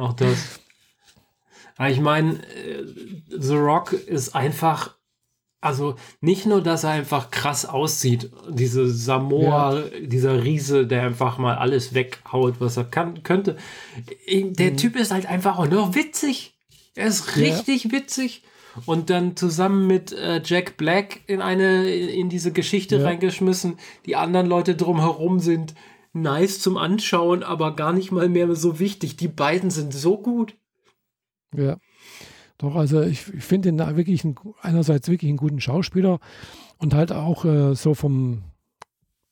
[0.00, 0.60] auch das.
[1.88, 2.84] Ich meine, äh,
[3.36, 4.96] The Rock ist einfach
[5.60, 10.00] also nicht nur, dass er einfach krass aussieht, diese Samoa, ja.
[10.00, 13.56] dieser Riese, der einfach mal alles weghaut, was er kann, könnte.
[14.26, 14.76] Der mhm.
[14.76, 16.54] Typ ist halt einfach auch nur witzig.
[16.94, 17.92] Er ist richtig ja.
[17.92, 18.42] witzig.
[18.86, 23.04] Und dann zusammen mit äh, Jack Black in eine, in diese Geschichte ja.
[23.04, 23.78] reingeschmissen.
[24.06, 25.74] Die anderen Leute drumherum sind
[26.12, 29.16] nice zum Anschauen, aber gar nicht mal mehr so wichtig.
[29.16, 30.54] Die beiden sind so gut.
[31.54, 31.78] Ja.
[32.60, 36.20] Doch, also ich, ich finde ihn wirklich ein, einerseits wirklich einen guten Schauspieler
[36.76, 38.42] und halt auch äh, so vom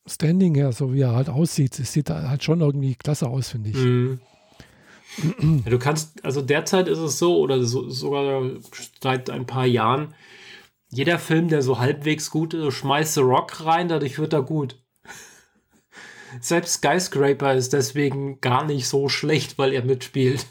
[0.07, 3.69] Standing her, so wie er halt aussieht, es sieht halt schon irgendwie klasse aus, finde
[3.69, 3.77] ich.
[3.77, 4.21] Mhm.
[5.65, 8.51] Ja, du kannst, also derzeit ist es so, oder so, sogar
[9.03, 10.15] seit ein paar Jahren,
[10.89, 14.83] jeder Film, der so halbwegs gut ist, schmeißt The Rock rein, dadurch wird er gut.
[16.41, 20.47] Selbst Skyscraper ist deswegen gar nicht so schlecht, weil er mitspielt.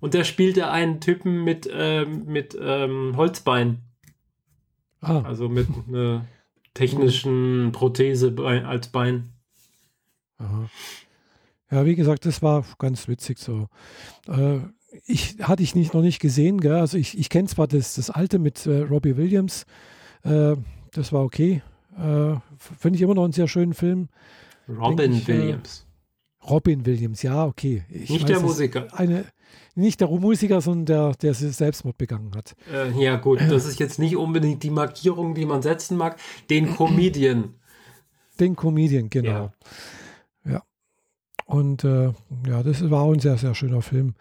[0.00, 3.82] Und da spielte einen Typen mit, ähm, mit ähm, Holzbein.
[5.00, 5.22] Ah.
[5.22, 6.26] Also mit einer
[6.74, 8.34] technischen Prothese
[8.66, 9.32] als Bein.
[10.38, 10.68] Aha.
[11.70, 13.68] Ja, wie gesagt, das war ganz witzig so.
[14.28, 14.60] Äh,
[15.06, 16.74] ich hatte ich nicht, noch nicht gesehen, gell?
[16.74, 19.64] Also ich, ich kenne zwar das, das alte mit äh, Robbie Williams,
[20.22, 20.54] äh,
[20.92, 21.62] das war okay.
[21.96, 24.08] Äh, Finde ich immer noch einen sehr schönen Film.
[24.68, 25.86] Robin ich, äh, Williams.
[26.48, 27.84] Robin Williams, ja, okay.
[27.88, 28.88] Ich nicht weiß, der Musiker.
[28.92, 29.24] Eine,
[29.74, 32.54] nicht der Musiker, sondern der, der Selbstmord begangen hat.
[32.72, 36.18] Äh, ja, gut, das ist jetzt nicht unbedingt die Markierung, die man setzen mag.
[36.50, 37.54] Den Comedian.
[38.38, 39.52] Den Comedian, genau.
[40.44, 40.52] Ja.
[40.52, 40.62] ja.
[41.46, 42.12] Und äh,
[42.46, 44.14] ja, das war auch ein sehr, sehr schöner Film.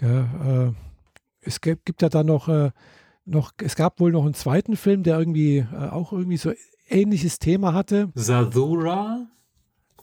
[0.00, 0.70] Äh,
[1.40, 2.70] es gibt, gibt, ja dann noch, äh,
[3.24, 6.52] noch, es gab wohl noch einen zweiten Film, der irgendwie äh, auch irgendwie so
[6.88, 8.08] ähnliches Thema hatte.
[8.14, 9.26] Zathura?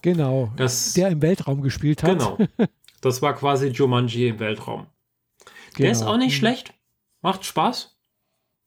[0.02, 0.52] Genau.
[0.56, 2.18] Das, der im Weltraum gespielt hat.
[2.18, 2.38] Genau.
[3.00, 4.86] Das war quasi Jumanji im Weltraum.
[5.74, 5.84] Genau.
[5.84, 6.12] Der ist genau.
[6.12, 6.38] auch nicht mhm.
[6.38, 6.74] schlecht.
[7.22, 7.96] Macht Spaß.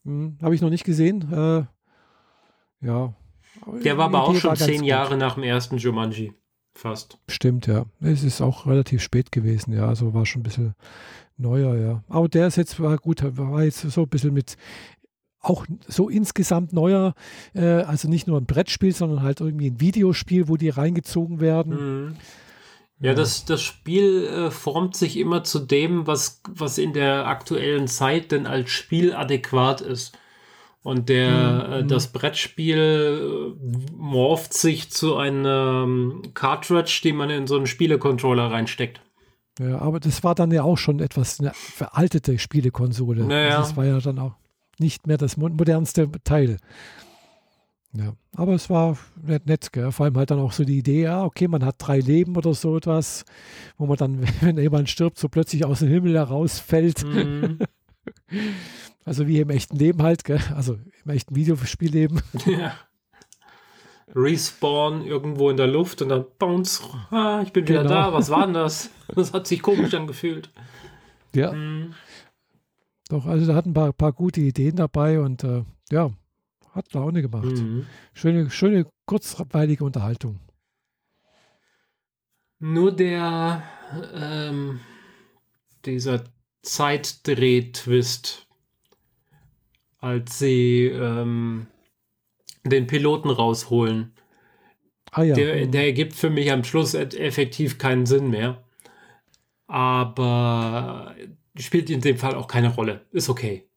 [0.04, 0.38] Mhm.
[0.42, 1.32] Habe ich noch nicht gesehen.
[1.32, 3.14] Äh, ja.
[3.84, 6.34] Der war aber auch schon zehn Jahre nach dem ersten Jumanji.
[6.74, 7.18] Fast.
[7.28, 7.86] Stimmt, ja.
[8.02, 9.88] Es ist auch relativ spät gewesen, ja.
[9.88, 10.76] Also war schon ein bisschen
[11.36, 12.04] neuer, ja.
[12.08, 14.58] Aber der ist jetzt, war gut, war jetzt so ein bisschen mit
[15.40, 17.14] auch so insgesamt neuer,
[17.54, 22.06] äh, also nicht nur ein Brettspiel, sondern halt irgendwie ein Videospiel, wo die reingezogen werden.
[22.06, 22.16] Mhm.
[23.00, 27.88] Ja, das, das Spiel äh, formt sich immer zu dem, was, was in der aktuellen
[27.88, 30.18] Zeit denn als Spiel adäquat ist.
[30.82, 31.74] Und der, mhm.
[31.74, 38.52] äh, das Brettspiel äh, morpht sich zu einem Cartridge, die man in so einen Spielecontroller
[38.52, 39.02] reinsteckt.
[39.60, 43.26] Ja, aber das war dann ja auch schon etwas eine veraltete Spielekonsole.
[43.26, 43.58] Naja.
[43.58, 44.36] Also das war ja dann auch
[44.80, 46.58] nicht mehr das modernste Teil.
[47.94, 49.92] Ja, aber es war nett, nett gell?
[49.92, 52.54] vor allem halt dann auch so die Idee, ja, okay, man hat drei Leben oder
[52.54, 53.26] so etwas,
[53.78, 57.06] wo man dann, wenn jemand stirbt, so plötzlich aus dem Himmel herausfällt.
[57.06, 57.60] Mhm.
[59.08, 60.42] Also wie im echten Leben halt, gell?
[60.54, 62.22] also im echten Videospielleben.
[62.46, 62.74] Ja.
[64.14, 66.82] Respawn irgendwo in der Luft und dann bounce,
[67.12, 67.82] ah, ich bin genau.
[67.82, 68.90] wieder da, was war denn das?
[69.14, 70.50] Das hat sich komisch angefühlt.
[71.34, 71.54] Ja.
[71.54, 71.94] Mhm.
[73.10, 76.10] Doch, also da hat ein paar, paar gute Ideen dabei und äh, ja,
[76.78, 77.46] hat Laune gemacht.
[77.46, 77.86] Mhm.
[78.14, 80.40] Schöne, schöne, kurzweilige Unterhaltung.
[82.60, 83.64] Nur der,
[84.14, 84.80] ähm,
[85.86, 86.24] dieser
[86.62, 88.48] Zeitdreh-Twist,
[90.00, 91.68] als sie ähm,
[92.64, 94.14] den Piloten rausholen,
[95.12, 95.36] ah, ja.
[95.36, 98.64] der, der ergibt für mich am Schluss effektiv keinen Sinn mehr.
[99.68, 101.16] Aber
[101.58, 103.06] spielt in dem Fall auch keine Rolle.
[103.12, 103.70] Ist okay.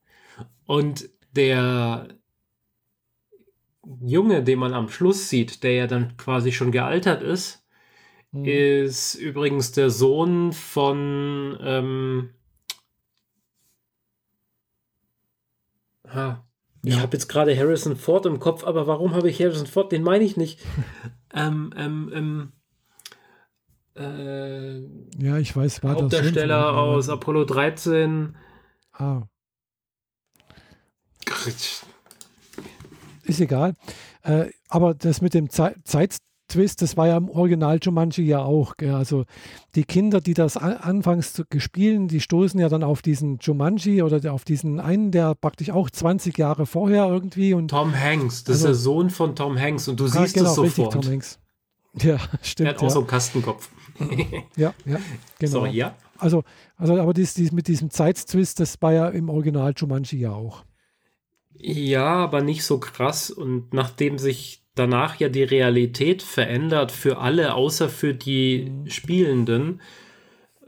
[0.66, 2.09] Und der
[4.01, 7.64] Junge, den man am Schluss sieht, der ja dann quasi schon gealtert ist,
[8.32, 8.45] mhm.
[8.45, 12.30] ist übrigens der Sohn von ähm,
[16.09, 16.45] ha,
[16.82, 17.01] ich ja.
[17.01, 19.93] habe jetzt gerade Harrison Ford im Kopf, aber warum habe ich Harrison Ford?
[19.93, 20.61] Den meine ich nicht.
[21.34, 22.53] ähm, ähm, ähm,
[23.97, 24.78] äh,
[25.22, 28.34] ja, ich weiß, war Hauptdarsteller das aus Apollo 13.
[28.93, 29.22] Ah.
[33.31, 33.74] Ist egal.
[34.22, 38.76] Äh, aber das mit dem Ze Zeittwist, das war ja im Original Jumanji ja auch.
[38.76, 38.95] Gell?
[38.95, 39.24] Also
[39.74, 44.33] die Kinder, die das an, anfangs gespielt, die stoßen ja dann auf diesen Jumanji oder
[44.33, 47.55] auf diesen einen, der praktisch auch 20 Jahre vorher irgendwie.
[47.55, 50.35] Und, Tom Hanks, das also, ist der Sohn von Tom Hanks und du ah, siehst
[50.35, 50.97] genau, es sofort.
[50.97, 51.39] Richtig, Tom Hanks.
[52.01, 52.68] Ja, stimmt.
[52.68, 52.91] Er hat auch ja.
[52.91, 53.68] so einen Kastenkopf.
[54.57, 54.99] ja, ja,
[55.39, 55.53] genau.
[55.53, 55.95] So, ja.
[56.18, 56.45] Also,
[56.76, 60.64] also aber dies, dies, mit diesem Zeitzwist, das war ja im Original Jumanji ja auch.
[61.62, 63.30] Ja, aber nicht so krass.
[63.30, 68.88] Und nachdem sich danach ja die Realität verändert für alle, außer für die mhm.
[68.88, 69.80] Spielenden,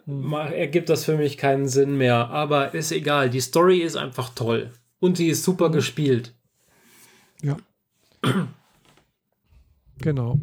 [0.07, 2.29] ergibt das für mich keinen Sinn mehr.
[2.31, 3.31] Aber ist egal.
[3.31, 4.73] Die Story ist einfach toll.
[4.99, 5.73] Und sie ist super mhm.
[5.73, 6.35] gespielt.
[7.43, 7.57] Ja.
[9.99, 10.39] genau.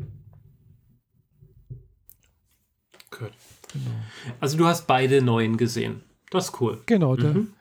[3.71, 3.91] Genau.
[4.39, 6.01] Also du hast beide neuen gesehen.
[6.31, 6.81] Das ist cool.
[6.85, 7.53] Genau, mhm.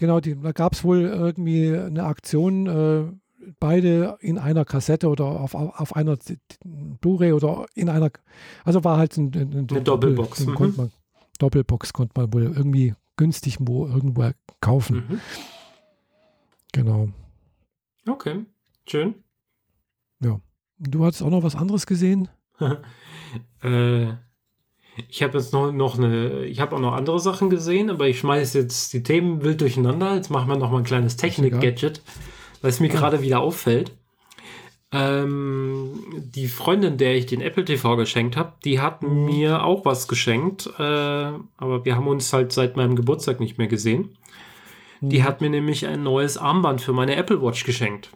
[0.00, 5.26] Genau die, da gab es wohl irgendwie eine Aktion, äh, beide in einer Kassette oder
[5.26, 6.16] auf, auf einer
[6.64, 8.10] Blu-ray oder in einer,
[8.64, 10.46] also war halt ein, ein, eine Doppelbox.
[10.46, 10.54] Mhm.
[10.54, 10.92] Konnte man,
[11.38, 14.30] Doppelbox konnte man wohl irgendwie günstig wo, irgendwo
[14.60, 15.04] kaufen.
[15.08, 15.20] Mhm.
[16.72, 17.08] Genau.
[18.08, 18.46] Okay,
[18.88, 19.14] schön.
[20.22, 20.40] Ja.
[20.78, 22.28] Du hattest auch noch was anderes gesehen?
[23.62, 24.12] äh,
[25.08, 28.18] ich habe jetzt noch, noch eine, ich habe auch noch andere Sachen gesehen, aber ich
[28.20, 30.14] schmeiße jetzt die Themen wild durcheinander.
[30.14, 32.02] Jetzt machen wir noch mal ein kleines Technik-Gadget,
[32.60, 33.92] weil es mir gerade wieder auffällt.
[34.92, 36.02] Ähm,
[36.34, 39.26] die Freundin, der ich den Apple TV geschenkt habe, die hat mhm.
[39.26, 43.68] mir auch was geschenkt, äh, aber wir haben uns halt seit meinem Geburtstag nicht mehr
[43.68, 44.16] gesehen.
[45.00, 45.10] Mhm.
[45.10, 48.10] Die hat mir nämlich ein neues Armband für meine Apple Watch geschenkt.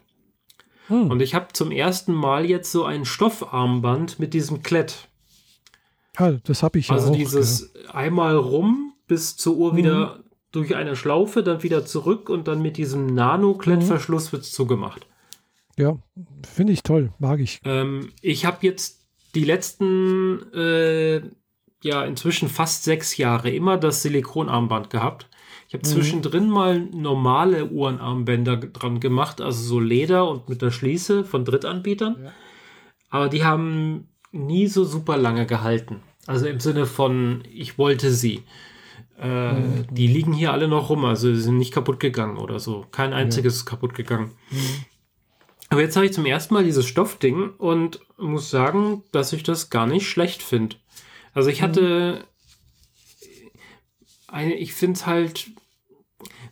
[0.89, 1.12] Mhm.
[1.12, 5.09] Und ich habe zum ersten Mal jetzt so ein Stoffarmband mit diesem Klett.
[6.19, 7.15] Ja, das habe ich also ja auch.
[7.15, 7.95] Also dieses ja.
[7.95, 9.77] einmal rum bis zur Uhr mhm.
[9.77, 10.21] wieder
[10.53, 14.33] durch eine Schlaufe, dann wieder zurück und dann mit diesem Nano-Klettverschluss mhm.
[14.33, 15.07] wird es zugemacht.
[15.77, 15.99] Ja,
[16.47, 17.61] finde ich toll, mag ich.
[17.65, 19.05] Ähm, ich habe jetzt
[19.35, 21.23] die letzten, äh,
[21.83, 25.29] ja, inzwischen fast sechs Jahre immer das Silikonarmband gehabt.
[25.67, 25.91] Ich habe mhm.
[25.91, 32.17] zwischendrin mal normale Uhrenarmbänder dran gemacht, also so Leder und mit der Schließe von Drittanbietern.
[32.23, 32.33] Ja.
[33.11, 36.03] Aber die haben nie so super lange gehalten.
[36.26, 38.43] Also im Sinne von, ich wollte sie.
[39.18, 39.87] Äh, mhm.
[39.91, 42.87] Die liegen hier alle noch rum, also sie sind nicht kaputt gegangen oder so.
[42.91, 43.70] Kein einziges ja.
[43.70, 44.32] kaputt gegangen.
[44.51, 44.85] Mhm.
[45.70, 49.70] Aber jetzt habe ich zum ersten Mal dieses Stoffding und muss sagen, dass ich das
[49.70, 50.76] gar nicht schlecht finde.
[51.32, 52.24] Also ich hatte
[54.28, 55.51] eine, ich finde es halt,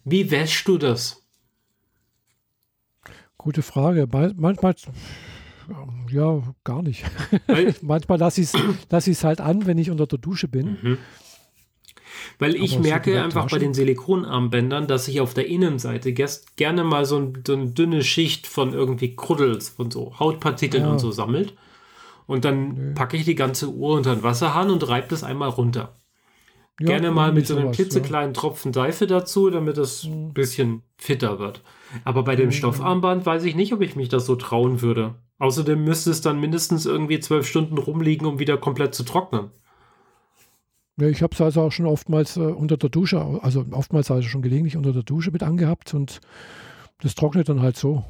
[0.04, 1.22] wie wäschst du das?
[3.38, 4.08] Gute Frage.
[4.36, 4.76] Manchmal
[6.10, 7.04] ja, gar nicht.
[7.82, 10.78] Manchmal lasse ich es lass halt an, wenn ich unter der Dusche bin.
[10.82, 10.98] Mhm.
[12.38, 16.12] Weil ich Aber merke so einfach bei den Silikonarmbändern, dass sich auf der Innenseite
[16.56, 20.90] gerne mal so, ein, so, eine dünne Schicht von irgendwie Kruddels, von so Hautpartikeln ja.
[20.90, 21.54] und so sammelt.
[22.26, 25.96] Und dann packe ich die ganze Uhr unter den Wasserhahn und reibe das einmal runter.
[26.82, 28.40] Ja, gerne mal mit so einem klitzekleinen ja.
[28.40, 30.32] Tropfen Seife dazu, damit es ein mhm.
[30.32, 31.62] bisschen fitter wird.
[32.04, 32.52] Aber bei dem mhm.
[32.52, 35.14] Stoffarmband weiß ich nicht, ob ich mich das so trauen würde.
[35.38, 39.50] Außerdem müsste es dann mindestens irgendwie zwölf Stunden rumliegen, um wieder komplett zu trocknen.
[41.00, 44.28] Ja, ich habe es also auch schon oftmals äh, unter der Dusche, also oftmals also
[44.28, 46.20] schon gelegentlich unter der Dusche mit angehabt und
[47.00, 48.04] das trocknet dann halt so.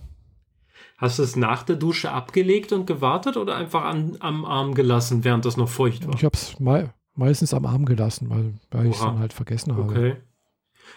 [0.98, 5.24] Hast du es nach der Dusche abgelegt und gewartet oder einfach an, am Arm gelassen,
[5.24, 6.14] während das noch feucht war?
[6.14, 9.72] Ich habe es me meistens am Arm gelassen, weil, weil ich es dann halt vergessen
[9.76, 9.82] habe.
[9.82, 10.16] Okay.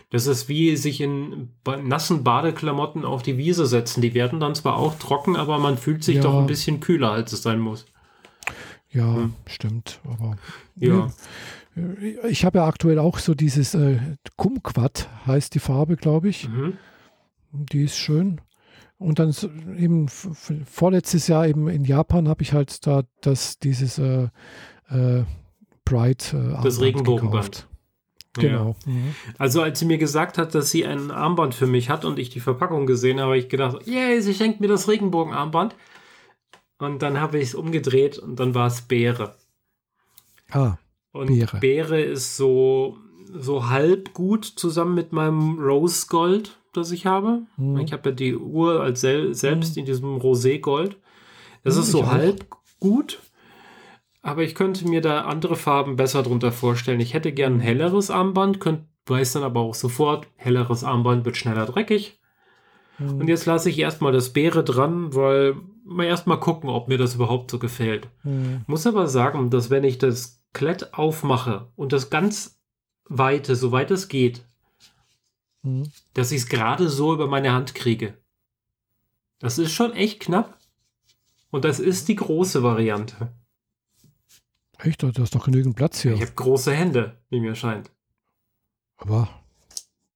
[0.09, 1.49] Das ist wie sich in
[1.83, 4.01] nassen Badeklamotten auf die Wiese setzen.
[4.01, 6.21] Die werden dann zwar auch trocken, aber man fühlt sich ja.
[6.21, 7.85] doch ein bisschen kühler, als es sein muss.
[8.89, 9.33] Ja, hm.
[9.45, 9.99] stimmt.
[10.05, 10.37] Aber
[10.75, 11.11] ja.
[12.29, 13.99] Ich habe ja aktuell auch so dieses äh,
[14.37, 16.47] Kumquat, heißt die Farbe, glaube ich.
[16.47, 16.77] Mhm.
[17.51, 18.39] Die ist schön.
[18.97, 19.33] Und dann
[19.77, 24.29] eben vorletztes Jahr eben in Japan habe ich halt da das, dieses äh,
[24.89, 25.23] äh,
[25.85, 27.67] Bright äh, Das Regenbogenband.
[28.33, 28.75] Genau.
[28.85, 28.91] Ja.
[28.91, 29.15] Mhm.
[29.37, 32.29] Also als sie mir gesagt hat, dass sie ein Armband für mich hat und ich
[32.29, 35.75] die Verpackung gesehen habe, habe ich gedacht, yay, sie schenkt mir das Regenbogenarmband.
[36.77, 39.35] Und dann habe ich es umgedreht und dann war es Beere.
[40.51, 40.75] Ah.
[41.13, 41.57] Und Beere.
[41.59, 42.97] Beere ist so,
[43.33, 47.43] so halb gut zusammen mit meinem Rose Gold, das ich habe.
[47.55, 47.77] Mhm.
[47.79, 49.79] Ich habe ja die Uhr als sel selbst mhm.
[49.81, 50.97] in diesem Rosé Gold.
[51.63, 52.47] Das mhm, ist so halb
[52.81, 53.19] gut.
[54.25, 56.99] Aber ich könnte mir da andere Farben besser drunter vorstellen.
[56.99, 61.37] Ich hätte gern ein helleres Armband, könnt, weiß dann aber auch sofort, helleres Armband wird
[61.37, 62.19] schneller dreckig.
[62.97, 63.19] Mhm.
[63.19, 67.13] Und jetzt lasse ich erstmal das Beere dran, weil mal erstmal gucken, ob mir das
[67.13, 68.07] überhaupt so gefällt.
[68.23, 68.63] Mhm.
[68.65, 72.59] Muss aber sagen, dass wenn ich das Klett aufmache und das ganz
[73.07, 74.43] weite, soweit es geht,
[75.61, 75.83] mhm.
[76.15, 78.15] dass ich es gerade so über meine Hand kriege.
[79.37, 80.57] Das ist schon echt knapp.
[81.51, 83.31] Und das ist die große Variante.
[84.79, 85.03] Echt?
[85.03, 86.13] Da ist doch genügend Platz hier.
[86.13, 87.91] Ich habe große Hände, wie mir scheint.
[88.97, 89.29] Aber,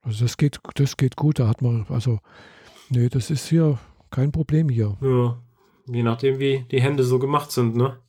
[0.01, 1.39] also das geht, das geht gut.
[1.39, 2.19] Da hat man, also,
[2.89, 3.79] nee, das ist hier
[4.09, 4.97] kein Problem hier.
[5.01, 5.41] Ja,
[5.87, 7.99] je nachdem, wie die Hände so gemacht sind, ne?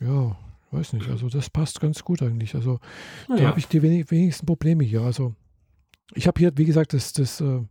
[0.00, 0.36] Ja,
[0.70, 1.08] weiß nicht.
[1.08, 2.54] Also, das passt ganz gut eigentlich.
[2.54, 2.80] Also,
[3.28, 5.02] Na da habe ich die wenigsten Probleme hier.
[5.02, 5.34] Also,
[6.14, 7.62] ich habe hier, wie gesagt, das, das, äh,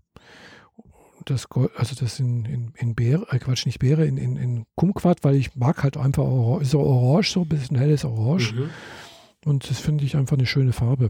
[1.26, 5.24] das also das in, in, in Beere, äh Quatsch, nicht Beere, in, in, in Kumquat,
[5.24, 8.54] weil ich mag halt einfach Orange, so Orange, so ein bisschen helles Orange.
[8.54, 8.70] Mhm.
[9.46, 11.10] Und das finde ich einfach eine schöne Farbe.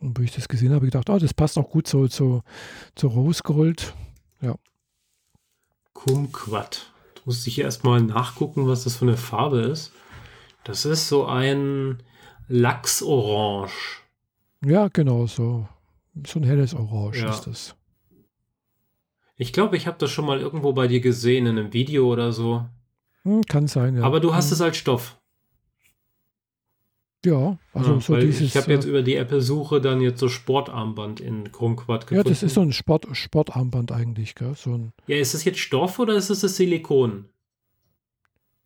[0.00, 2.42] Und wo ich das gesehen habe, gedacht, oh, das passt auch gut so zu,
[2.94, 3.94] zu Rose Gold.
[4.40, 4.56] Ja.
[5.92, 6.90] Kumquat.
[7.14, 9.92] Du musst dich erstmal nachgucken, was das für eine Farbe ist.
[10.64, 12.02] Das ist so ein
[12.48, 13.70] Lachsorange.
[14.64, 15.68] Ja, genau, so.
[16.26, 17.30] So ein helles Orange ja.
[17.30, 17.74] ist das.
[19.42, 22.32] Ich glaube, ich habe das schon mal irgendwo bei dir gesehen, in einem Video oder
[22.32, 22.64] so.
[23.24, 24.04] Hm, kann sein, ja.
[24.04, 24.52] Aber du hast hm.
[24.52, 25.18] es als Stoff.
[27.24, 28.40] Ja, also ja, so dieses.
[28.40, 32.24] Ich habe jetzt äh, über die Apple-Suche dann jetzt so Sportarmband in Chromquad gefunden.
[32.24, 34.54] Ja, das ist so ein Sport, Sportarmband eigentlich, gell?
[34.54, 37.24] So ein ja, ist das jetzt Stoff oder ist es das Silikon?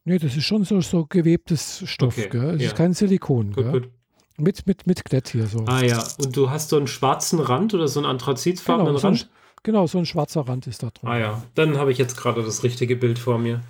[0.04, 2.54] Nee, das ist schon so, so gewebtes Stoff, okay, gell?
[2.56, 2.68] Es ja.
[2.68, 3.72] ist kein Silikon, gut, gell?
[3.80, 3.90] Gut.
[4.38, 5.64] Mit, mit, mit Klett hier so.
[5.64, 9.30] Ah ja, und du hast so einen schwarzen Rand oder so einen anthrazitfarbenen genau, Rand?
[9.66, 11.10] Genau, so ein schwarzer Rand ist da drin.
[11.10, 13.62] Ah ja, dann habe ich jetzt gerade das richtige Bild vor mir.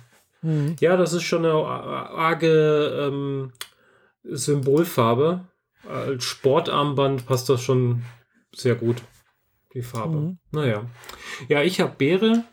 [0.43, 0.75] Mhm.
[0.79, 3.51] Ja, das ist schon eine arge ähm,
[4.21, 5.45] Symbolfarbe.
[5.89, 8.03] Als Sportarmband passt das schon
[8.53, 8.97] sehr gut,
[9.73, 10.17] die Farbe.
[10.17, 10.37] Mhm.
[10.51, 10.85] Naja.
[11.47, 12.43] Ja, ich habe Beere.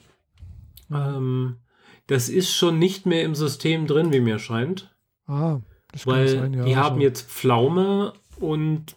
[0.91, 1.59] Ähm,
[2.07, 4.97] das ist schon nicht mehr im System drin, wie mir scheint.
[5.27, 5.61] Ah,
[5.93, 6.65] das weil sein, ja.
[6.65, 8.97] Die haben also jetzt Pflaume und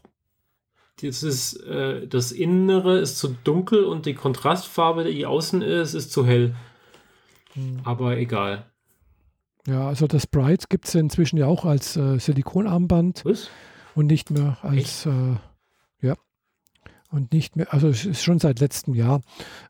[1.01, 6.11] das ist, äh, das Innere ist zu dunkel und die Kontrastfarbe, die außen ist, ist
[6.11, 6.55] zu hell.
[7.53, 7.81] Hm.
[7.83, 8.65] Aber egal.
[9.67, 13.25] Ja, also das Bright gibt es inzwischen ja auch als äh, Silikonarmband.
[13.25, 13.49] Was?
[13.95, 15.35] Und nicht mehr als, äh,
[16.01, 16.15] ja.
[17.11, 19.21] Und nicht mehr, also es ist schon seit letztem Jahr.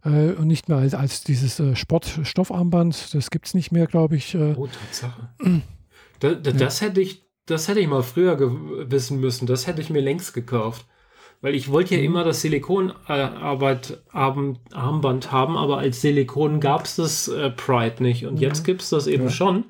[0.05, 3.15] Äh, und nicht mehr als, als dieses äh, Sportstoffarmband.
[3.15, 4.33] Das gibt es nicht mehr, glaube ich.
[4.35, 4.53] Äh.
[4.55, 5.29] oh, Tatsache.
[6.19, 6.57] da, da, ja.
[6.57, 7.25] Das hätte ich.
[7.45, 8.37] Das hätte ich mal früher
[8.91, 9.47] wissen müssen.
[9.47, 10.85] Das hätte ich mir längst gekauft.
[11.41, 12.07] Weil ich wollte ja mhm.
[12.07, 18.25] immer das Silikonarbeit Armband haben, aber als Silikon gab es das äh, Pride nicht.
[18.25, 18.41] Und mhm.
[18.41, 19.29] jetzt gibt es das eben ja.
[19.29, 19.65] schon.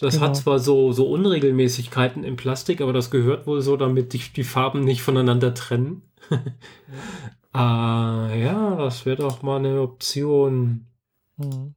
[0.00, 0.26] Das genau.
[0.26, 4.44] hat zwar so, so Unregelmäßigkeiten im Plastik, aber das gehört wohl so, damit die, die
[4.44, 6.02] Farben nicht voneinander trennen.
[7.54, 8.28] ja.
[8.30, 10.86] äh, ja, das wäre doch mal eine Option.
[11.36, 11.74] Mhm.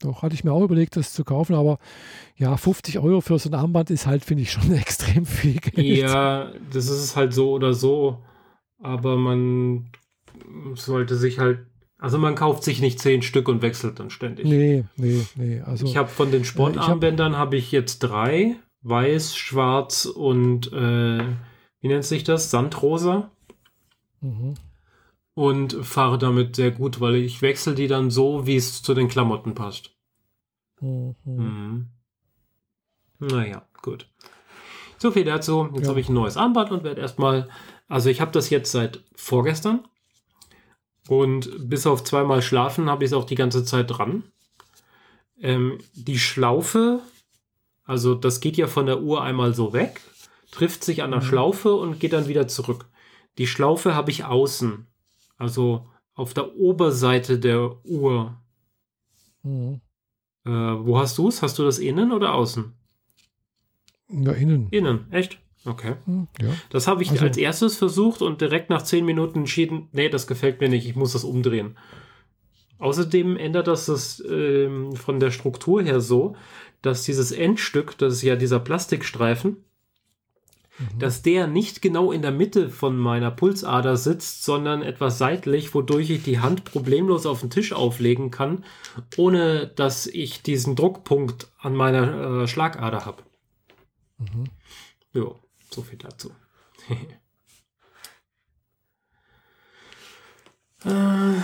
[0.00, 1.78] Doch, hatte ich mir auch überlegt, das zu kaufen, aber
[2.36, 5.98] ja, 50 Euro für so ein Armband ist halt, finde ich, schon extrem viel Geld.
[5.98, 8.18] Ja, das ist halt so oder so
[8.82, 9.90] aber man
[10.74, 11.66] sollte sich halt,
[11.98, 14.44] also man kauft sich nicht zehn Stück und wechselt dann ständig.
[14.46, 15.60] Nee, nee, nee.
[15.60, 21.24] Also, ich habe von den Sportarmbändern habe ich jetzt drei, weiß, schwarz und äh,
[21.80, 22.50] wie nennt sich das?
[22.50, 23.30] Sandrosa.
[24.20, 24.54] Mhm.
[25.34, 29.08] Und fahre damit sehr gut, weil ich wechsle die dann so, wie es zu den
[29.08, 29.94] Klamotten passt.
[30.80, 31.14] Mhm.
[31.24, 31.86] Mhm.
[33.18, 34.08] Naja, gut.
[34.98, 35.68] So viel dazu.
[35.74, 35.88] Jetzt ja.
[35.88, 37.48] habe ich ein neues Armband und werde erstmal
[37.92, 39.86] also ich habe das jetzt seit vorgestern
[41.08, 44.24] und bis auf zweimal Schlafen habe ich es auch die ganze Zeit dran.
[45.38, 47.02] Ähm, die Schlaufe,
[47.84, 50.00] also das geht ja von der Uhr einmal so weg,
[50.50, 51.26] trifft sich an der mhm.
[51.26, 52.86] Schlaufe und geht dann wieder zurück.
[53.36, 54.86] Die Schlaufe habe ich außen,
[55.36, 58.40] also auf der Oberseite der Uhr.
[59.42, 59.82] Mhm.
[60.46, 61.42] Äh, wo hast du es?
[61.42, 62.72] Hast du das innen oder außen?
[64.08, 64.68] Ja, innen.
[64.70, 65.41] Innen, echt?
[65.64, 65.94] Okay.
[66.06, 66.48] Hm, ja.
[66.70, 70.26] Das habe ich also, als erstes versucht und direkt nach zehn Minuten entschieden, nee, das
[70.26, 71.76] gefällt mir nicht, ich muss das umdrehen.
[72.78, 76.34] Außerdem ändert das das ähm, von der Struktur her so,
[76.82, 79.64] dass dieses Endstück, das ist ja dieser Plastikstreifen,
[80.78, 80.98] mhm.
[80.98, 86.10] dass der nicht genau in der Mitte von meiner Pulsader sitzt, sondern etwas seitlich, wodurch
[86.10, 88.64] ich die Hand problemlos auf den Tisch auflegen kann,
[89.16, 93.22] ohne dass ich diesen Druckpunkt an meiner äh, Schlagader habe.
[94.18, 94.46] Mhm.
[95.12, 95.36] Ja,
[95.72, 96.30] so viel dazu.
[100.84, 101.34] äh,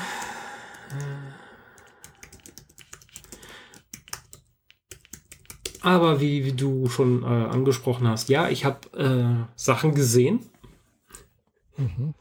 [5.83, 10.41] aber wie, wie du schon äh, angesprochen hast, ja, ich habe äh, Sachen gesehen.
[11.77, 12.15] Mhm.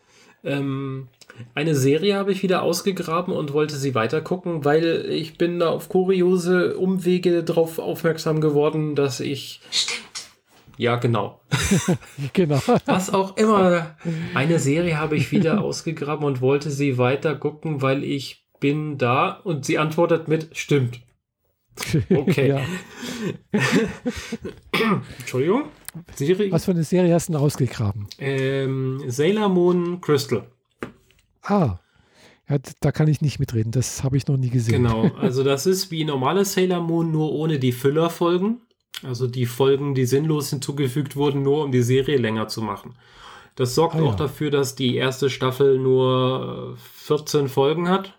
[0.43, 1.07] Ähm,
[1.53, 5.89] eine Serie habe ich wieder ausgegraben und wollte sie weitergucken, weil ich bin da auf
[5.89, 9.61] kuriose Umwege darauf aufmerksam geworden, dass ich.
[9.71, 10.06] Stimmt.
[10.77, 11.41] Ja, genau.
[12.33, 12.61] genau.
[12.85, 13.95] Was auch immer.
[14.33, 19.31] Eine Serie habe ich wieder ausgegraben und wollte sie weiter gucken, weil ich bin da
[19.43, 21.01] und sie antwortet mit stimmt.
[22.09, 22.59] Okay.
[25.19, 25.65] Entschuldigung.
[26.15, 26.51] Serie?
[26.51, 28.07] Was für eine Serie hast du denn ausgegraben?
[28.17, 30.47] Ähm, Sailor Moon Crystal.
[31.43, 31.77] Ah.
[32.49, 33.71] Ja, da kann ich nicht mitreden.
[33.71, 34.83] Das habe ich noch nie gesehen.
[34.83, 35.11] Genau.
[35.17, 38.61] Also das ist wie normale Sailor Moon, nur ohne die Füllerfolgen.
[39.03, 42.95] Also die Folgen, die sinnlos hinzugefügt wurden, nur um die Serie länger zu machen.
[43.55, 44.17] Das sorgt ah, auch ja.
[44.17, 48.17] dafür, dass die erste Staffel nur 14 Folgen hat.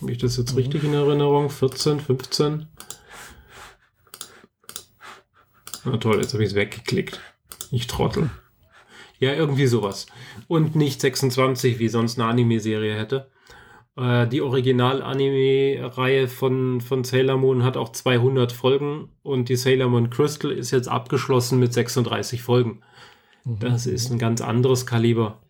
[0.00, 0.58] Habe ich das jetzt mhm.
[0.58, 1.50] richtig in Erinnerung?
[1.50, 2.66] 14, 15?
[5.84, 7.20] Na toll, jetzt habe ich es weggeklickt.
[7.70, 8.30] Ich trottel.
[9.18, 10.06] Ja, irgendwie sowas.
[10.46, 13.30] Und nicht 26, wie sonst eine Anime-Serie hätte.
[13.98, 20.10] Äh, die Original-Anime-Reihe von, von Sailor Moon hat auch 200 Folgen und die Sailor Moon
[20.10, 22.80] Crystal ist jetzt abgeschlossen mit 36 Folgen.
[23.44, 23.58] Mhm.
[23.58, 25.42] Das ist ein ganz anderes Kaliber.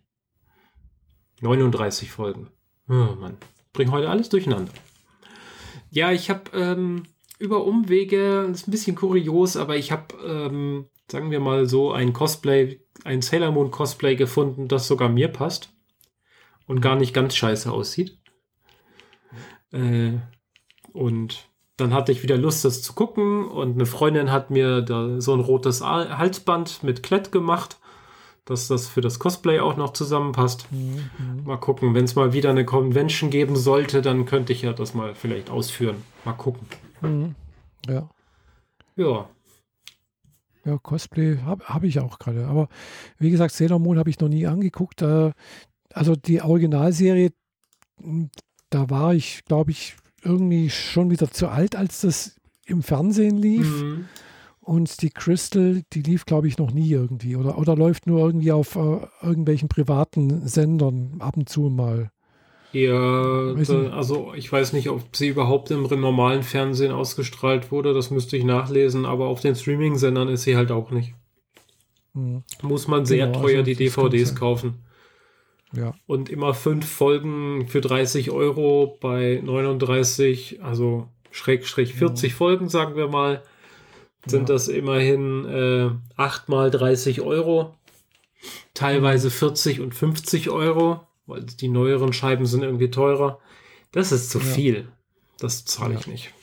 [1.41, 2.49] 39 Folgen.
[2.89, 3.37] Oh Mann
[3.79, 4.73] bringe heute alles durcheinander.
[5.89, 7.03] Ja, ich habe ähm,
[7.39, 11.93] über Umwege, das ist ein bisschen kurios, aber ich habe, ähm, sagen wir mal so,
[11.93, 15.73] ein Cosplay, ein Sailor Moon Cosplay gefunden, das sogar mir passt
[16.67, 18.18] und gar nicht ganz scheiße aussieht.
[19.71, 20.13] Äh,
[20.93, 25.21] und dann hatte ich wieder Lust, das zu gucken und eine Freundin hat mir da
[25.21, 27.79] so ein rotes Halsband mit Klett gemacht
[28.49, 30.67] dass das für das Cosplay auch noch zusammenpasst.
[30.71, 31.43] Mhm.
[31.45, 34.95] Mal gucken, wenn es mal wieder eine Convention geben sollte, dann könnte ich ja das
[34.95, 35.97] mal vielleicht ausführen.
[36.25, 36.65] Mal gucken.
[37.01, 37.35] Mhm.
[37.87, 38.09] Ja.
[38.95, 39.29] Ja.
[40.65, 42.47] Ja, Cosplay habe hab ich auch gerade.
[42.47, 42.69] Aber
[43.19, 45.03] wie gesagt, Sailor Moon habe ich noch nie angeguckt.
[45.03, 45.31] Äh,
[45.93, 47.31] also die Originalserie,
[48.69, 53.81] da war ich, glaube ich, irgendwie schon wieder zu alt, als das im Fernsehen lief.
[53.81, 54.05] Mhm.
[54.61, 57.35] Und die Crystal, die lief, glaube ich, noch nie irgendwie.
[57.35, 62.11] Oder, oder läuft nur irgendwie auf äh, irgendwelchen privaten Sendern ab und zu mal.
[62.71, 67.95] Ja, da, also ich weiß nicht, ob sie überhaupt im normalen Fernsehen ausgestrahlt wurde.
[67.95, 69.05] Das müsste ich nachlesen.
[69.05, 71.15] Aber auf den Streaming-Sendern ist sie halt auch nicht.
[72.13, 72.43] Hm.
[72.61, 74.75] Muss man sehr genau, teuer also die DVDs kaufen.
[75.71, 75.93] Ja.
[76.07, 82.37] Und immer fünf Folgen für 30 Euro bei 39, also schräg, schräg 40 ja.
[82.37, 83.43] Folgen, sagen wir mal
[84.25, 84.55] sind ja.
[84.55, 87.75] das immerhin äh, 8 mal 30 Euro,
[88.73, 93.39] teilweise 40 und 50 Euro, weil die neueren Scheiben sind irgendwie teurer.
[93.91, 94.87] Das ist zu viel.
[95.39, 96.33] Das zahle ich nicht.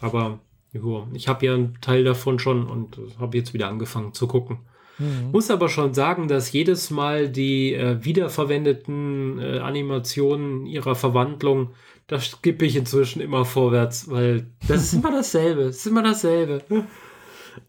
[0.00, 0.40] Aber
[0.72, 4.58] jo, ich habe ja einen Teil davon schon und habe jetzt wieder angefangen zu gucken.
[5.00, 5.30] Mhm.
[5.32, 11.70] Muss aber schon sagen, dass jedes Mal die äh, wiederverwendeten äh, Animationen ihrer Verwandlung,
[12.06, 15.64] da skippe ich inzwischen immer vorwärts, weil das ist immer dasselbe.
[15.64, 16.62] Das ist immer dasselbe.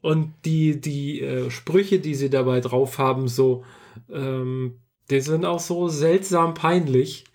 [0.02, 3.64] Und die, die äh, Sprüche, die sie dabei drauf haben, so,
[4.12, 4.80] ähm,
[5.10, 7.26] die sind auch so seltsam peinlich.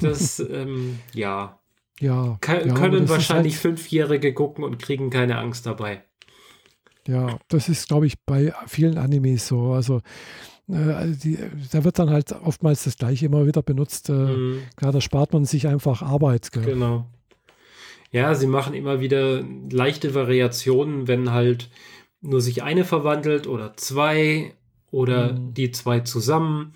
[0.00, 1.58] Das, ähm, ja.
[2.00, 6.04] Ja, Kann, ja, können wahrscheinlich halt, Fünfjährige gucken und kriegen keine Angst dabei.
[7.08, 9.72] Ja, das ist, glaube ich, bei vielen Animes so.
[9.72, 10.02] Also,
[10.68, 11.38] äh, die,
[11.72, 14.10] da wird dann halt oftmals das Gleiche immer wieder benutzt.
[14.10, 14.62] Äh, mhm.
[14.76, 16.52] Klar, da spart man sich einfach Arbeit.
[16.52, 16.64] Gell?
[16.64, 17.06] Genau.
[18.10, 21.70] Ja, sie machen immer wieder leichte Variationen, wenn halt
[22.20, 24.54] nur sich eine verwandelt oder zwei
[24.90, 25.54] oder mhm.
[25.54, 26.74] die zwei zusammen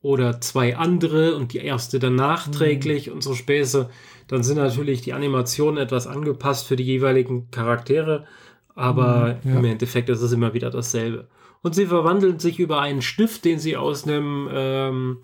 [0.00, 3.14] oder zwei andere und die erste dann nachträglich mhm.
[3.14, 3.90] und so Späße.
[4.28, 8.26] Dann sind natürlich die Animationen etwas angepasst für die jeweiligen Charaktere,
[8.74, 9.58] aber mhm, ja.
[9.58, 11.28] im Endeffekt ist es immer wieder dasselbe.
[11.62, 15.18] Und sie verwandeln sich über einen Stift, den sie aus einem ähm,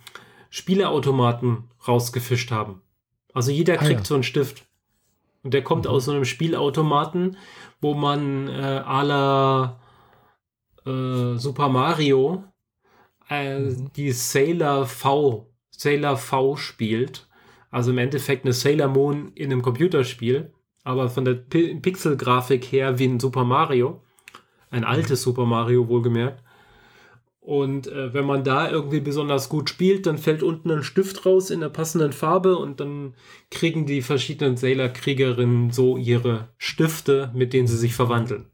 [0.48, 2.80] Spieleautomaten rausgefischt haben.
[3.34, 4.05] Also jeder kriegt ah, ja.
[4.05, 4.64] so einen Stift.
[5.42, 5.90] Und der kommt mhm.
[5.90, 7.36] aus so einem Spielautomaten,
[7.80, 9.80] wo man äh, à la
[10.86, 12.44] äh, Super Mario
[13.28, 13.92] äh, mhm.
[13.94, 17.28] die Sailor V, Sailor V spielt.
[17.70, 20.53] Also im Endeffekt eine Sailor Moon in einem Computerspiel,
[20.84, 24.02] aber von der P Pixel-Grafik her wie ein Super Mario.
[24.70, 26.42] Ein altes Super Mario wohlgemerkt.
[27.40, 31.50] Und äh, wenn man da irgendwie besonders gut spielt, dann fällt unten ein Stift raus
[31.50, 33.14] in der passenden Farbe und dann
[33.50, 38.46] kriegen die verschiedenen Sailor-Kriegerinnen so ihre Stifte, mit denen sie sich verwandeln.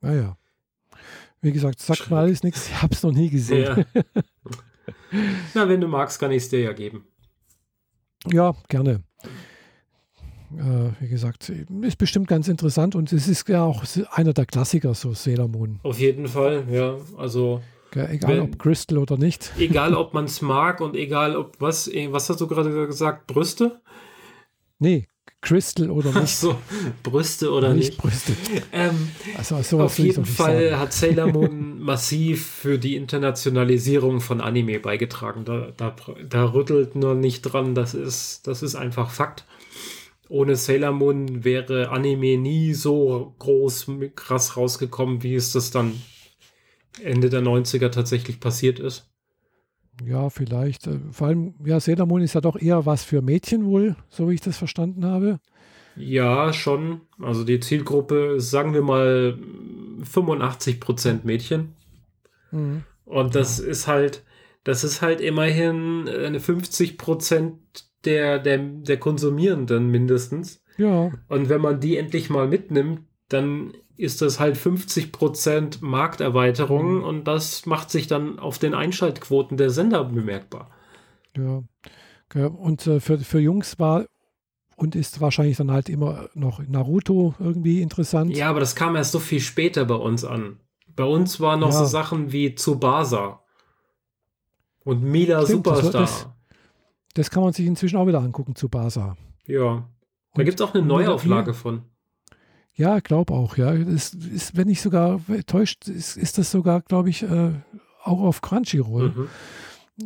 [0.00, 0.38] Naja.
[0.90, 0.96] Ah
[1.40, 3.84] Wie gesagt, sagt mal alles nichts, ich habe es noch nie gesehen.
[3.94, 4.02] Ja.
[5.54, 7.06] Na, wenn du magst, kann ich es dir ja geben.
[8.28, 9.02] Ja, gerne.
[10.56, 11.50] Äh, wie gesagt,
[11.82, 15.80] ist bestimmt ganz interessant und es ist ja auch einer der Klassiker, so Sailor Moon.
[15.82, 16.96] Auf jeden Fall, ja.
[17.16, 17.62] Also.
[17.94, 19.52] Ja, egal wenn, ob Crystal oder nicht.
[19.58, 23.26] Egal ob man es mag und egal ob was, eh, was hast du gerade gesagt,
[23.26, 23.80] Brüste?
[24.78, 25.06] Nee,
[25.40, 26.18] Crystal oder nicht.
[26.18, 26.56] Ach so,
[27.02, 27.90] Brüste oder nicht.
[27.90, 27.98] nicht.
[27.98, 28.34] Brüste.
[28.72, 35.44] Ähm, also, auf jeden Fall hat Sailor Moon massiv für die Internationalisierung von Anime beigetragen.
[35.44, 35.94] Da, da,
[36.28, 39.44] da rüttelt nur nicht dran, das ist, das ist einfach Fakt
[40.28, 46.00] ohne Sailor Moon wäre Anime nie so groß, krass rausgekommen, wie es das dann
[47.02, 49.08] Ende der 90er tatsächlich passiert ist.
[50.04, 50.86] Ja, vielleicht.
[50.86, 54.28] Äh, vor allem, ja, Sailor Moon ist ja doch eher was für Mädchen wohl, so
[54.28, 55.40] wie ich das verstanden habe.
[55.96, 57.00] Ja, schon.
[57.20, 59.38] Also die Zielgruppe sagen wir mal
[60.02, 61.74] 85% Mädchen.
[62.50, 62.84] Mhm.
[63.06, 63.66] Und das ja.
[63.66, 64.22] ist halt,
[64.64, 67.54] das ist halt immerhin eine 50%
[68.04, 70.62] der, der, der Konsumierenden mindestens.
[70.76, 71.10] Ja.
[71.28, 77.04] Und wenn man die endlich mal mitnimmt, dann ist das halt 50% Markterweiterung mhm.
[77.04, 80.70] und das macht sich dann auf den Einschaltquoten der Sender bemerkbar.
[81.36, 81.62] Ja.
[82.34, 84.06] Und äh, für, für Jungs war
[84.76, 88.36] und ist wahrscheinlich dann halt immer noch Naruto irgendwie interessant.
[88.36, 90.60] Ja, aber das kam erst so viel später bei uns an.
[90.94, 91.78] Bei uns waren noch ja.
[91.78, 93.40] so Sachen wie Tsubasa
[94.84, 96.02] und Mila Stimmt, Superstar.
[96.02, 96.28] Das,
[97.16, 99.16] das, kann man sich inzwischen auch wieder angucken zu Basa.
[99.46, 99.88] Ja.
[100.34, 101.82] Da gibt es auch eine Neuauflage von.
[102.74, 103.72] Ja, glaube auch, ja.
[103.74, 107.52] Das ist, wenn ich sogar täuscht, ist, ist das sogar, glaube ich, äh,
[108.04, 109.14] auch auf Crunchyroll.
[109.16, 109.28] Mhm.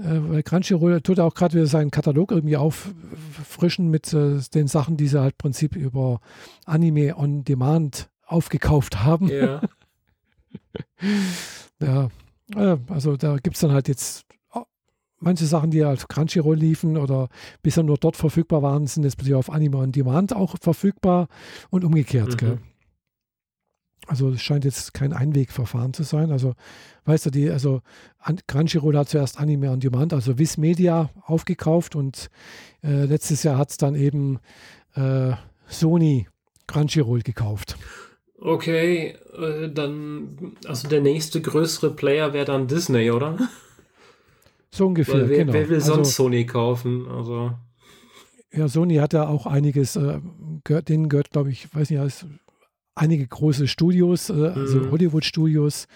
[0.00, 4.96] Äh, weil Crunchyroll tut auch gerade wieder seinen Katalog irgendwie auffrischen mit äh, den Sachen,
[4.96, 6.20] die sie halt im Prinzip über
[6.64, 9.28] Anime on Demand aufgekauft haben.
[9.28, 9.60] Ja.
[11.80, 12.08] ja,
[12.88, 14.26] also da gibt es dann halt jetzt
[15.20, 17.28] manche Sachen, die als Crunchyroll liefen oder
[17.62, 21.28] bisher nur dort verfügbar waren, sind jetzt plötzlich auf Anime on Demand auch verfügbar
[21.70, 22.42] und umgekehrt.
[22.42, 22.58] Mhm.
[24.06, 26.32] Also es scheint jetzt kein Einwegverfahren zu sein.
[26.32, 26.54] Also,
[27.04, 27.80] weißt du, die, also
[28.48, 32.28] Crunchyroll hat zuerst Anime on Demand, also Viz Media aufgekauft und
[32.82, 34.40] äh, letztes Jahr hat es dann eben
[34.94, 35.32] äh,
[35.68, 36.26] Sony
[36.66, 37.76] Crunchyroll gekauft.
[38.40, 43.38] Okay, äh, dann, also der nächste größere Player wäre dann Disney, oder?
[44.72, 45.28] So ungefähr.
[45.28, 45.52] Wer, genau.
[45.52, 47.06] wer will sonst also, Sony kaufen?
[47.08, 47.52] Also.
[48.52, 50.20] Ja, Sony hat ja auch einiges, äh,
[50.64, 52.26] gehört, denen gehört, glaube ich, weiß nicht,
[52.94, 54.90] einige große Studios, äh, also mhm.
[54.90, 55.86] Hollywood-Studios.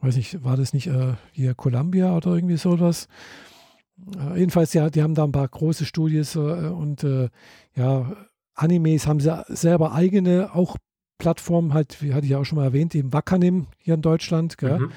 [0.00, 3.08] Weiß nicht, war das nicht äh, hier Columbia oder irgendwie sowas?
[4.16, 7.28] Äh, jedenfalls, ja, die haben da ein paar große Studios äh, und äh,
[7.74, 8.12] ja,
[8.54, 10.76] Animes haben sie selber eigene, auch
[11.18, 14.56] Plattformen, halt, wie hatte ich ja auch schon mal erwähnt, eben Wakanim hier in Deutschland.
[14.56, 14.78] Gell?
[14.78, 14.92] Mhm.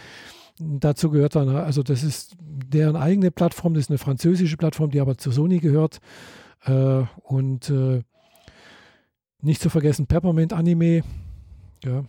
[0.59, 4.99] Dazu gehört dann, also das ist deren eigene Plattform, das ist eine französische Plattform, die
[4.99, 5.99] aber zu Sony gehört.
[6.65, 8.03] Äh, und äh,
[9.41, 11.03] nicht zu vergessen Peppermint Anime.
[11.83, 12.03] Ja,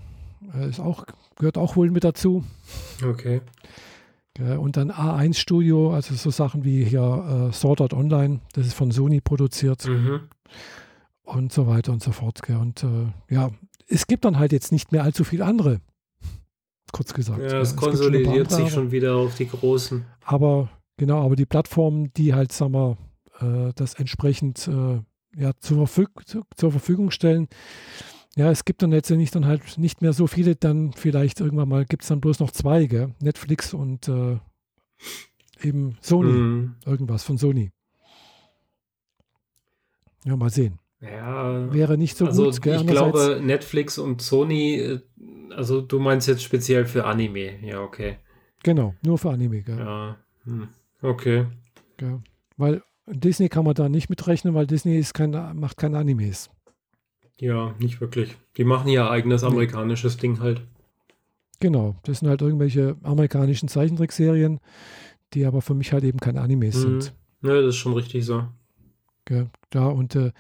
[0.55, 2.45] äh, ist auch, gehört auch wohl mit dazu.
[3.03, 3.41] Okay.
[4.39, 8.67] Ja, und dann A1 Studio, also so Sachen wie hier äh, Sword Art Online, das
[8.67, 9.87] ist von Sony produziert.
[9.87, 10.21] Mhm.
[11.23, 12.41] Und so weiter und so fort.
[12.49, 13.51] Und äh, ja,
[13.89, 15.81] es gibt dann halt jetzt nicht mehr allzu viele andere
[16.93, 17.41] kurz gesagt.
[17.41, 20.05] Ja, es, ja, konsolidiert sich schon wieder auf die großen.
[20.25, 22.97] Aber genau, aber die Plattformen, die halt, sagen wir,
[23.41, 25.01] äh, das entsprechend äh,
[25.37, 27.49] ja, zur, Verfüg zur Verfügung stellen,
[28.37, 31.85] ja, es gibt dann letztendlich dann halt nicht mehr so viele, dann vielleicht irgendwann mal
[31.85, 33.15] gibt es dann bloß noch zwei, gell?
[33.21, 34.39] Netflix und äh,
[35.63, 36.75] eben Sony, mhm.
[36.87, 37.73] irgendwas von Sony.
[40.25, 40.79] Ja, mal sehen.
[41.03, 42.63] Ja, wäre nicht so also gut.
[42.63, 42.81] Gell?
[42.81, 45.01] Ich glaube, Netflix und Sony, äh,
[45.51, 48.19] also du meinst jetzt speziell für Anime, ja, okay.
[48.63, 49.79] Genau, nur für Anime, gell?
[49.79, 50.69] Ja, hm.
[51.03, 51.47] okay.
[51.97, 52.21] Gell?
[52.57, 56.51] Weil Disney kann man da nicht mitrechnen, weil Disney ist kein, macht keine Animes.
[57.41, 58.37] Ja, nicht wirklich.
[58.57, 60.17] Die machen ja eigenes amerikanisches.
[60.17, 60.63] Ding halt.
[61.59, 64.61] Genau, das sind halt irgendwelche amerikanischen Zeichentrickserien,
[65.35, 67.01] die aber für mich halt eben keine Animes mhm.
[67.01, 67.15] sind.
[67.43, 68.45] Ja, das ist schon richtig so.
[69.25, 69.51] Gell?
[69.75, 70.31] Ja, und äh,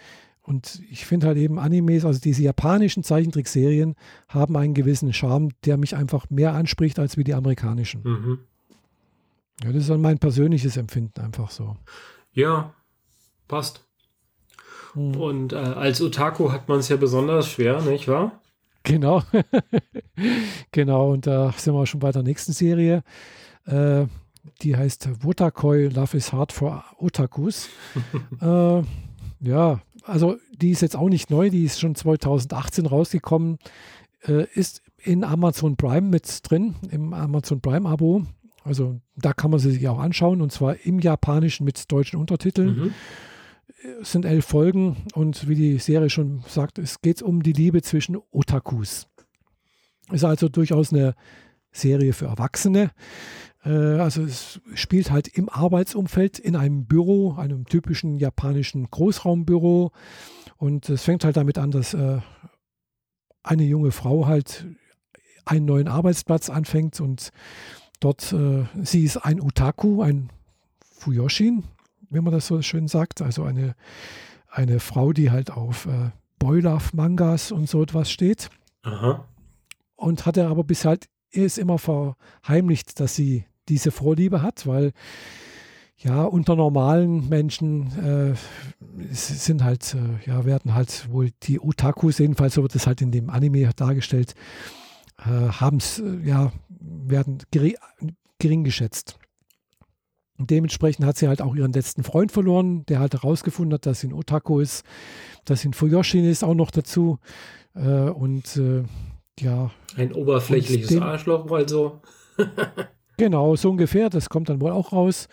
[0.43, 3.95] Und ich finde halt eben Animes, also diese japanischen Zeichentrickserien,
[4.28, 8.03] haben einen gewissen Charme, der mich einfach mehr anspricht als wie die amerikanischen.
[8.03, 8.38] Mhm.
[9.62, 11.76] Ja, das ist dann mein persönliches Empfinden einfach so.
[12.32, 12.74] Ja,
[13.47, 13.84] passt.
[14.95, 15.16] Mhm.
[15.16, 18.40] Und äh, als Otaku hat man es ja besonders schwer, nicht wahr?
[18.82, 19.22] Genau.
[20.72, 23.05] genau, und da sind wir schon bei der nächsten Serie.
[23.66, 24.07] Äh,
[24.62, 27.68] die heißt Wotakoi Love is Hard for Otakus.
[28.40, 28.82] äh,
[29.40, 33.59] ja, also die ist jetzt auch nicht neu, die ist schon 2018 rausgekommen,
[34.26, 38.24] äh, ist in Amazon Prime mit drin, im Amazon Prime-Abo.
[38.64, 42.76] Also da kann man sie sich auch anschauen und zwar im Japanischen mit deutschen Untertiteln.
[42.76, 42.94] Mhm.
[44.00, 47.82] Es sind elf Folgen und wie die Serie schon sagt, es geht um die Liebe
[47.82, 49.09] zwischen Otakus.
[50.12, 51.14] Ist also durchaus eine
[51.72, 52.90] Serie für Erwachsene.
[53.64, 59.92] Äh, also es spielt halt im Arbeitsumfeld in einem Büro, einem typischen japanischen Großraumbüro.
[60.56, 62.20] Und es fängt halt damit an, dass äh,
[63.42, 64.66] eine junge Frau halt
[65.44, 67.30] einen neuen Arbeitsplatz anfängt und
[67.98, 70.30] dort, äh, sie ist ein Utaku, ein
[70.80, 71.64] Fuyoshin,
[72.10, 73.74] wenn man das so schön sagt, also eine,
[74.48, 78.50] eine Frau, die halt auf äh, Boy-Love-Mangas und so etwas steht.
[78.82, 79.26] Aha.
[79.96, 84.92] Und hatte aber bis halt ist immer verheimlicht, dass sie diese Vorliebe hat, weil
[86.02, 88.34] ja, unter normalen Menschen äh,
[89.12, 93.12] sind halt, äh, ja, werden halt wohl die Otakus, jedenfalls so wird es halt in
[93.12, 94.34] dem Anime dargestellt,
[95.18, 97.76] äh, haben es, äh, ja, werden gering,
[98.38, 99.18] gering geschätzt.
[100.38, 104.00] Und dementsprechend hat sie halt auch ihren letzten Freund verloren, der halt herausgefunden hat, dass
[104.00, 104.84] sie ein Otaku ist,
[105.44, 107.20] dass sie ein Fuyoshin ist auch noch dazu.
[107.74, 108.82] Äh, und äh,
[109.38, 109.70] ja.
[109.96, 112.00] Ein oberflächliches den, Arschloch, also.
[113.22, 114.10] Genau, so ungefähr.
[114.10, 115.28] Das kommt dann wohl auch raus.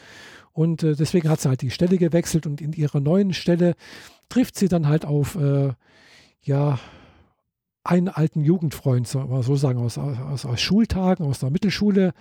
[0.53, 3.73] Und äh, deswegen hat sie halt die Stelle gewechselt und in ihrer neuen Stelle
[4.29, 5.73] trifft sie dann halt auf, äh,
[6.43, 6.77] ja,
[7.83, 12.13] einen alten Jugendfreund, soll man so sagen, aus, aus, aus Schultagen, aus der Mittelschule.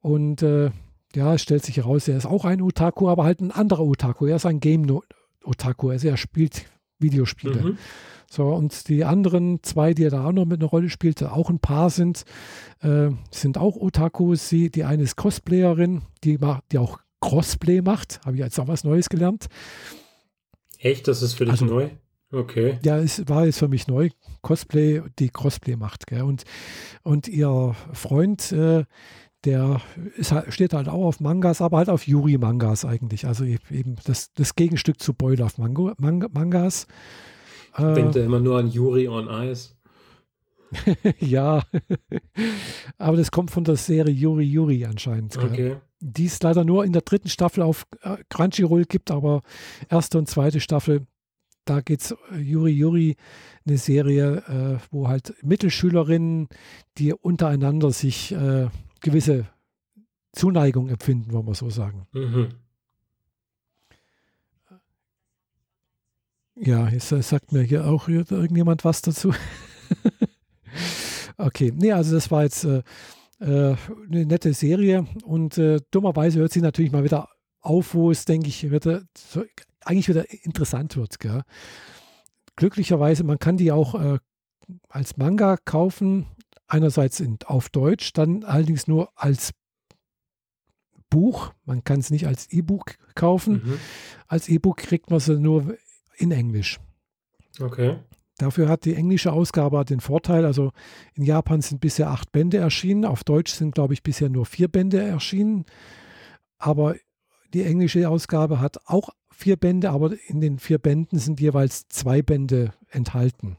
[0.00, 0.70] Und äh,
[1.14, 4.24] ja, es stellt sich heraus, er ist auch ein Otaku, aber halt ein anderer Otaku.
[4.24, 5.90] Er ist ein Game-Otaku.
[5.90, 6.64] Also er spielt
[7.02, 7.62] Videospiele.
[7.62, 7.78] Mhm.
[8.30, 11.58] So, und die anderen zwei, die da auch noch mit einer Rolle spielt, auch ein
[11.58, 12.24] Paar sind,
[12.80, 14.48] äh, sind auch Otakus.
[14.48, 18.20] Sie, die eine ist Cosplayerin, die, macht, die auch Crossplay macht.
[18.24, 19.48] Habe ich jetzt auch was Neues gelernt.
[20.78, 21.08] Echt?
[21.08, 21.90] Das ist für dich also, neu?
[22.32, 22.78] Okay.
[22.82, 24.08] Ja, es war jetzt für mich neu.
[24.40, 26.06] Cosplay, die Crossplay macht.
[26.06, 26.22] Gell?
[26.22, 26.44] Und,
[27.02, 28.84] und ihr Freund, äh,
[29.44, 29.80] der
[30.16, 33.26] ist, steht halt auch auf Mangas, aber halt auf Yuri-Mangas eigentlich.
[33.26, 36.86] Also eben das, das Gegenstück zu Boiler auf Mango, Mang Mangas.
[37.76, 39.74] Äh, Denkt er immer nur an Yuri on Ice.
[41.18, 41.62] ja,
[42.98, 45.36] aber das kommt von der Serie Yuri Yuri anscheinend.
[45.36, 45.76] Okay.
[46.00, 49.42] Die es leider nur in der dritten Staffel auf äh, Crunchyroll gibt, aber
[49.88, 51.06] erste und zweite Staffel,
[51.64, 53.16] da geht es äh, Yuri Yuri,
[53.66, 56.48] eine Serie, äh, wo halt Mittelschülerinnen,
[56.98, 58.68] die untereinander sich äh,
[59.02, 59.46] gewisse
[60.32, 62.06] Zuneigung empfinden, wollen wir so sagen.
[62.12, 62.48] Mhm.
[66.54, 69.34] Ja, jetzt sagt mir hier auch irgendjemand was dazu.
[71.36, 72.82] okay, nee, also das war jetzt äh,
[73.40, 73.74] äh,
[74.08, 77.28] eine nette Serie und äh, dummerweise hört sie natürlich mal wieder
[77.60, 79.44] auf, wo es, denke ich, wieder, so,
[79.80, 81.18] eigentlich wieder interessant wird.
[81.18, 81.42] Gell?
[82.56, 84.18] Glücklicherweise, man kann die auch äh,
[84.88, 86.26] als Manga kaufen,
[86.72, 89.52] einerseits in, auf Deutsch, dann allerdings nur als
[91.10, 91.52] Buch.
[91.66, 93.62] Man kann es nicht als E-Book kaufen.
[93.64, 93.78] Mhm.
[94.26, 95.76] Als E-Book kriegt man sie nur
[96.16, 96.80] in Englisch.
[97.60, 97.98] Okay.
[98.38, 100.72] Dafür hat die englische Ausgabe den Vorteil, also
[101.14, 104.68] in Japan sind bisher acht Bände erschienen, auf Deutsch sind, glaube ich, bisher nur vier
[104.68, 105.66] Bände erschienen.
[106.56, 106.96] Aber
[107.52, 112.22] die englische Ausgabe hat auch vier Bände, aber in den vier Bänden sind jeweils zwei
[112.22, 113.58] Bände enthalten.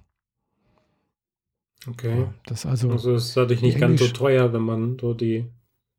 [1.88, 2.28] Okay.
[2.46, 5.46] Das also, also ist dadurch nicht ganz so teuer, wenn man so die,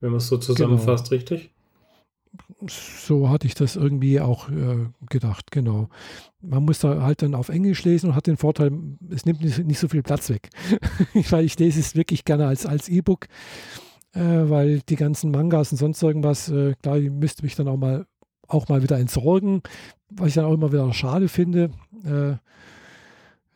[0.00, 1.18] wenn man es so zusammenfasst, genau.
[1.20, 1.50] richtig?
[2.68, 5.88] so hatte ich das irgendwie auch äh, gedacht, genau.
[6.40, 8.72] Man muss da halt dann auf Englisch lesen und hat den Vorteil,
[9.10, 10.50] es nimmt nicht, nicht so viel Platz weg.
[11.30, 13.26] weil ich lese es wirklich gerne als, als E-Book,
[14.12, 17.76] äh, weil die ganzen Mangas und sonst irgendwas, äh, klar, die müsste mich dann auch
[17.76, 18.06] mal,
[18.48, 19.62] auch mal wieder entsorgen,
[20.10, 21.70] was ich dann auch immer wieder schade finde.
[22.04, 22.36] Äh,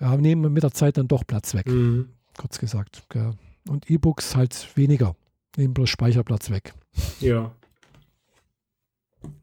[0.00, 2.10] ja, nehmen mit der Zeit dann doch Platz weg, mhm.
[2.39, 3.02] Kurz gesagt.
[3.10, 3.35] Gell.
[3.69, 5.15] Und E-Books halt weniger,
[5.56, 6.73] nehmen bloß Speicherplatz weg.
[7.20, 7.52] Ja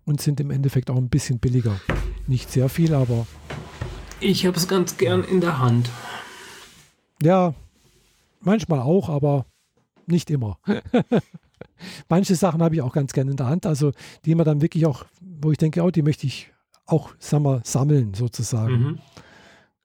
[0.06, 1.80] und sind im Endeffekt auch ein bisschen billiger.
[2.28, 3.28] Nicht sehr viel, aber.
[4.20, 5.90] Ich habe es ganz gern in der Hand.
[7.22, 7.54] Ja,
[8.42, 9.46] manchmal auch, aber
[10.06, 10.60] nicht immer.
[12.10, 13.92] Manche Sachen habe ich auch ganz gern in der Hand, also
[14.26, 16.52] die man dann wirklich auch, wo ich denke, oh, die möchte ich
[16.86, 18.78] auch sag mal, sammeln sozusagen.
[18.78, 19.00] Mhm.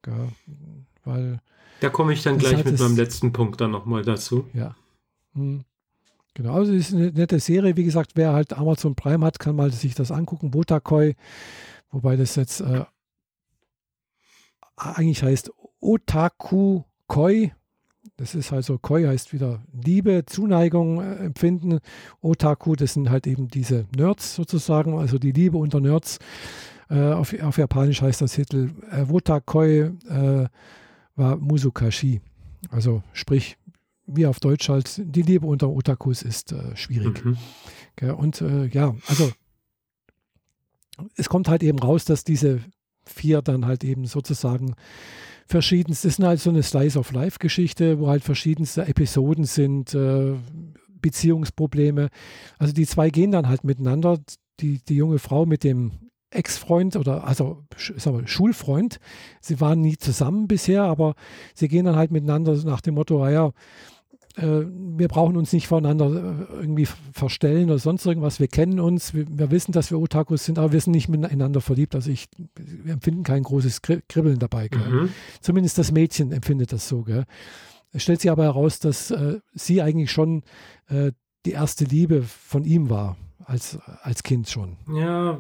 [0.02, 0.28] Gell?
[1.04, 1.40] Weil.
[1.80, 4.46] Da komme ich dann gleich halt mit meinem letzten Punkt dann nochmal dazu.
[4.52, 4.74] Ja.
[5.34, 5.64] Hm.
[6.34, 7.76] Genau, also es ist eine nette Serie.
[7.76, 10.50] Wie gesagt, wer halt Amazon Prime hat, kann mal sich das angucken.
[10.50, 11.16] Botakoi,
[11.90, 12.84] wobei das jetzt äh,
[14.76, 15.50] eigentlich heißt
[15.80, 17.50] Otaku Koi.
[18.16, 21.80] Das ist also Koi heißt wieder Liebe, Zuneigung äh, empfinden.
[22.20, 26.18] Otaku, das sind halt eben diese Nerds sozusagen, also die Liebe unter Nerds.
[26.88, 30.46] Äh, auf, auf, Japanisch heißt das Titel äh, Wotakoi äh,
[31.16, 32.20] wa Musukashi.
[32.70, 33.56] Also sprich,
[34.06, 37.24] wie auf Deutsch halt, die Liebe unter Otakus ist äh, schwierig.
[37.24, 37.38] Mhm.
[37.96, 39.30] Okay, und äh, ja, also
[41.16, 42.60] es kommt halt eben raus, dass diese
[43.04, 44.74] vier dann halt eben sozusagen
[45.46, 49.94] verschiedenste, das ist halt so eine Slice of Life Geschichte, wo halt verschiedenste Episoden sind,
[49.94, 50.34] äh,
[51.00, 52.10] Beziehungsprobleme.
[52.58, 54.18] Also die zwei gehen dann halt miteinander.
[54.60, 59.00] Die, die junge Frau mit dem Ex-Freund oder also sagen wir, Schulfreund.
[59.40, 61.14] Sie waren nie zusammen bisher, aber
[61.54, 63.52] sie gehen dann halt miteinander nach dem Motto, ja,
[64.36, 64.64] äh,
[64.96, 68.40] wir brauchen uns nicht voneinander äh, irgendwie verstellen oder sonst irgendwas.
[68.40, 71.60] Wir kennen uns, wir, wir, wissen, dass wir Otakus sind, aber wir sind nicht miteinander
[71.60, 71.94] verliebt.
[71.94, 74.68] Also ich, wir empfinden kein großes Kribbeln dabei.
[74.72, 75.10] Mhm.
[75.40, 77.02] Zumindest das Mädchen empfindet das so.
[77.02, 77.24] Gell?
[77.92, 80.42] Es stellt sich aber heraus, dass äh, sie eigentlich schon
[80.88, 81.12] äh,
[81.44, 84.76] die erste Liebe von ihm war, als, als Kind schon.
[84.94, 85.38] Ja,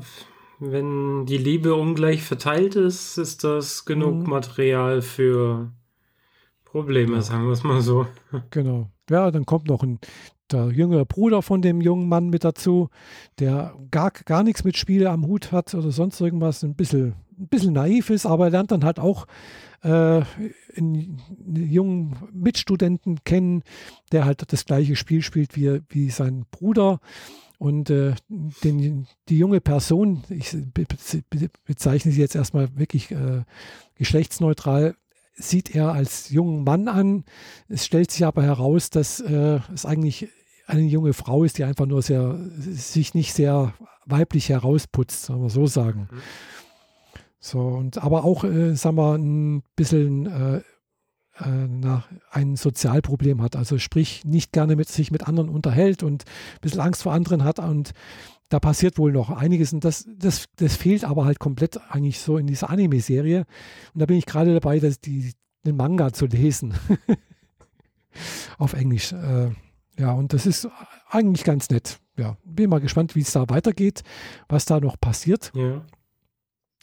[0.60, 4.30] wenn die Liebe ungleich verteilt ist, ist das genug mhm.
[4.30, 5.72] Material für
[6.64, 7.22] Probleme, ja.
[7.22, 8.06] sagen wir es mal so.
[8.50, 8.90] Genau.
[9.08, 9.98] Ja, dann kommt noch ein,
[10.52, 12.88] der jüngere Bruder von dem jungen Mann mit dazu,
[13.38, 17.48] der gar, gar nichts mit Spiele am Hut hat oder sonst irgendwas, ein bisschen, ein
[17.48, 19.26] bisschen naiv ist, aber er lernt dann halt auch
[19.82, 20.22] äh,
[20.76, 21.20] einen,
[21.54, 23.62] jungen Mitstudenten kennen,
[24.12, 27.00] der halt das gleiche Spiel spielt wie, wie sein Bruder.
[27.60, 28.14] Und äh,
[28.64, 30.56] den, die junge Person, ich
[31.66, 33.42] bezeichne sie jetzt erstmal wirklich äh,
[33.96, 34.96] geschlechtsneutral,
[35.34, 37.24] sieht er als jungen Mann an.
[37.68, 40.28] Es stellt sich aber heraus, dass äh, es eigentlich
[40.66, 43.74] eine junge Frau ist, die einfach nur sehr, sich nicht sehr
[44.06, 46.08] weiblich herausputzt, sagen wir so sagen.
[46.10, 46.18] Mhm.
[47.40, 50.62] So, und aber auch, äh, sagen wir, ein bisschen äh,
[51.48, 53.56] nach, ein Sozialproblem hat.
[53.56, 57.44] Also sprich, nicht gerne mit sich mit anderen unterhält und ein bisschen Angst vor anderen
[57.44, 57.92] hat und
[58.50, 62.36] da passiert wohl noch einiges und das, das, das fehlt aber halt komplett eigentlich so
[62.36, 63.46] in dieser Anime-Serie.
[63.94, 65.32] Und da bin ich gerade dabei, das, die,
[65.64, 66.74] den Manga zu lesen.
[68.58, 69.12] Auf Englisch.
[69.12, 69.50] Äh,
[69.98, 70.68] ja, und das ist
[71.08, 72.00] eigentlich ganz nett.
[72.16, 74.02] Ja, bin mal gespannt, wie es da weitergeht,
[74.48, 75.52] was da noch passiert.
[75.54, 75.82] Ja.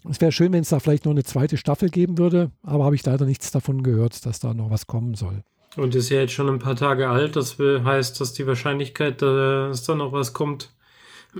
[0.10, 2.95] Es wäre schön, wenn es da vielleicht noch eine zweite Staffel geben würde, aber habe
[2.95, 5.44] ich leider nichts davon gehört, dass da noch was kommen soll.
[5.76, 9.84] Und ist ja jetzt schon ein paar Tage alt, das heißt, dass die Wahrscheinlichkeit, dass
[9.84, 10.74] da noch was kommt,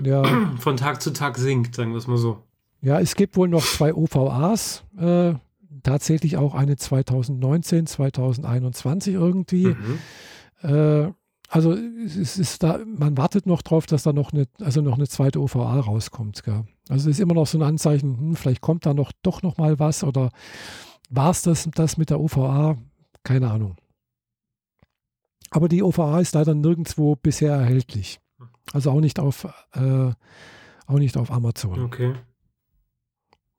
[0.02, 0.22] ja.
[0.58, 2.42] von Tag zu Tag sinkt, sagen wir es mal so.
[2.80, 5.34] Ja, es gibt wohl noch zwei OVAs, äh,
[5.82, 9.68] tatsächlich auch eine 2019, 2021 irgendwie.
[9.68, 9.98] Mhm.
[10.62, 11.12] Äh,
[11.48, 15.08] also es ist da, man wartet noch drauf, dass da noch eine, also noch eine
[15.08, 16.42] zweite OVA rauskommt.
[16.44, 16.64] Gell?
[16.88, 19.56] Also es ist immer noch so ein Anzeichen, hm, vielleicht kommt da noch doch noch
[19.56, 20.30] mal was oder
[21.08, 22.76] war es das, das mit der OVA?
[23.22, 23.76] Keine Ahnung.
[25.50, 28.20] Aber die OVA ist leider nirgendwo bisher erhältlich.
[28.74, 30.12] Also auch nicht auf, äh,
[30.86, 31.80] auch nicht auf Amazon.
[31.84, 32.14] Okay.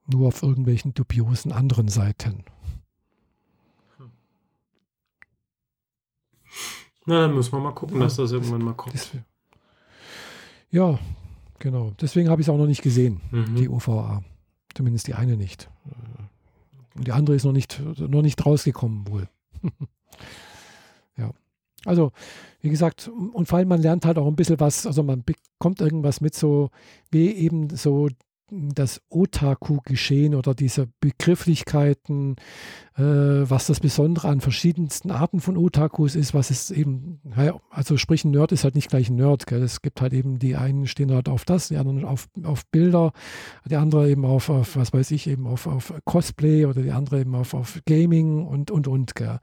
[0.06, 2.44] Nur auf irgendwelchen dubiosen anderen Seiten.
[7.06, 8.96] Na, dann müssen wir mal gucken, ja, dass das irgendwann mal kommt.
[8.96, 9.12] Das,
[10.72, 11.00] ja,
[11.58, 11.92] genau.
[12.00, 13.56] Deswegen habe ich es auch noch nicht gesehen, mhm.
[13.56, 14.24] die OVA.
[14.76, 15.70] Zumindest die eine nicht.
[16.96, 19.28] Und die andere ist noch nicht, noch nicht rausgekommen wohl.
[21.18, 21.32] ja.
[21.86, 22.12] Also,
[22.62, 25.82] wie gesagt, und vor allem man lernt halt auch ein bisschen was, also man bekommt
[25.82, 26.70] irgendwas mit so,
[27.10, 28.10] wie eben so
[28.52, 32.36] das Otaku-Geschehen oder diese Begrifflichkeiten,
[32.96, 37.22] äh, was das Besondere an verschiedensten Arten von Otakus ist, was es eben,
[37.70, 39.62] also sprich ein Nerd ist halt nicht gleich ein Nerd, gell?
[39.62, 43.14] es gibt halt eben, die einen stehen halt auf das, die anderen auf, auf Bilder,
[43.66, 47.22] die andere eben auf, auf, was weiß ich, eben auf, auf Cosplay oder die andere
[47.22, 49.40] eben auf, auf Gaming und, und, und, gell?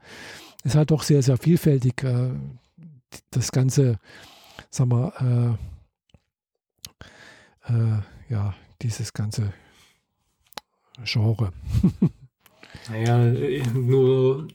[0.63, 2.31] ist halt doch sehr, sehr vielfältig, äh,
[3.31, 3.99] das ganze,
[4.69, 5.57] sagen wir,
[7.69, 9.53] äh, äh, ja, dieses ganze
[11.03, 11.51] Genre.
[12.89, 13.17] naja,
[13.73, 14.47] nur,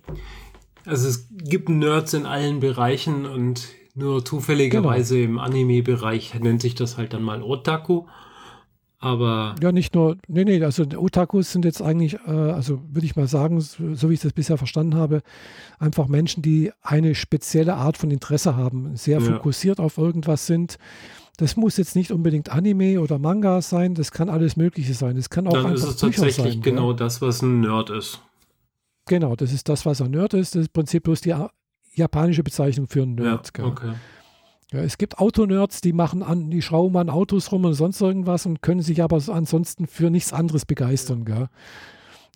[0.85, 5.31] also es gibt Nerds in allen Bereichen und nur zufälligerweise genau.
[5.31, 8.07] im Anime-Bereich nennt sich das halt dann mal Otaku.
[8.99, 9.57] Aber.
[9.61, 13.27] Ja, nicht nur, nee, nee, also Otakus sind jetzt eigentlich, äh, also würde ich mal
[13.27, 15.23] sagen, so, so, wie ich das bisher verstanden habe,
[15.81, 19.25] einfach Menschen, die eine spezielle Art von Interesse haben, sehr ja.
[19.25, 20.79] fokussiert auf irgendwas sind
[21.43, 25.17] das muss jetzt nicht unbedingt Anime oder Manga sein, das kann alles Mögliche sein.
[25.17, 26.97] Das kann auch Dann ist es tatsächlich sein, genau ja?
[26.97, 28.23] das, was ein Nerd ist.
[29.07, 30.55] Genau, das ist das, was ein Nerd ist.
[30.55, 31.35] Das ist im Prinzip bloß die
[31.95, 33.51] japanische Bezeichnung für einen Nerd.
[33.59, 33.93] Ja, okay.
[34.73, 38.47] Ja, es gibt Autonerds, die machen an, die schrauben an Autos rum und sonst irgendwas
[38.47, 41.25] und können sich aber ansonsten für nichts anderes begeistern.
[41.29, 41.49] Ja.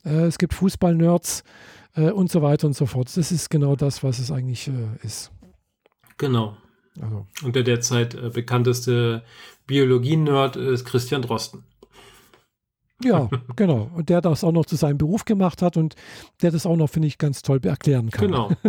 [0.05, 1.45] Äh, es gibt Fußballnerds
[1.95, 3.17] äh, und so weiter und so fort.
[3.17, 4.73] Das ist genau das, was es eigentlich äh,
[5.03, 5.31] ist.
[6.19, 6.57] Genau.
[7.01, 7.27] Also.
[7.43, 9.23] Und der derzeit äh, bekannteste
[9.67, 11.65] Biologie-Nerd ist Christian Drosten.
[13.03, 13.91] Ja, genau.
[13.95, 15.95] Und der das auch noch zu seinem Beruf gemacht hat und
[16.43, 18.27] der das auch noch, finde ich, ganz toll erklären kann.
[18.27, 18.51] Genau.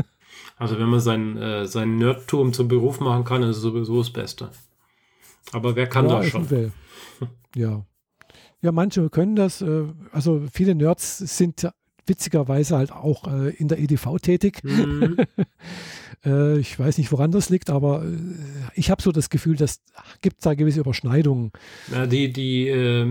[0.58, 4.12] Also wenn man sein, äh, sein Nerdtum zum Beruf machen kann, ist es sowieso das
[4.12, 4.50] Beste.
[5.52, 6.50] Aber wer kann ja, das schon?
[6.50, 6.72] Will.
[7.56, 7.86] Ja.
[8.62, 9.62] Ja, manche können das.
[9.62, 11.68] Äh, also viele Nerds sind
[12.08, 14.64] witzigerweise halt auch äh, in der EDV tätig.
[14.64, 15.18] Mhm.
[16.26, 18.08] äh, ich weiß nicht, woran das liegt, aber äh,
[18.76, 19.82] ich habe so das Gefühl, dass
[20.22, 21.52] gibt da gewisse Überschneidungen.
[21.92, 23.10] Ja, die, die, äh,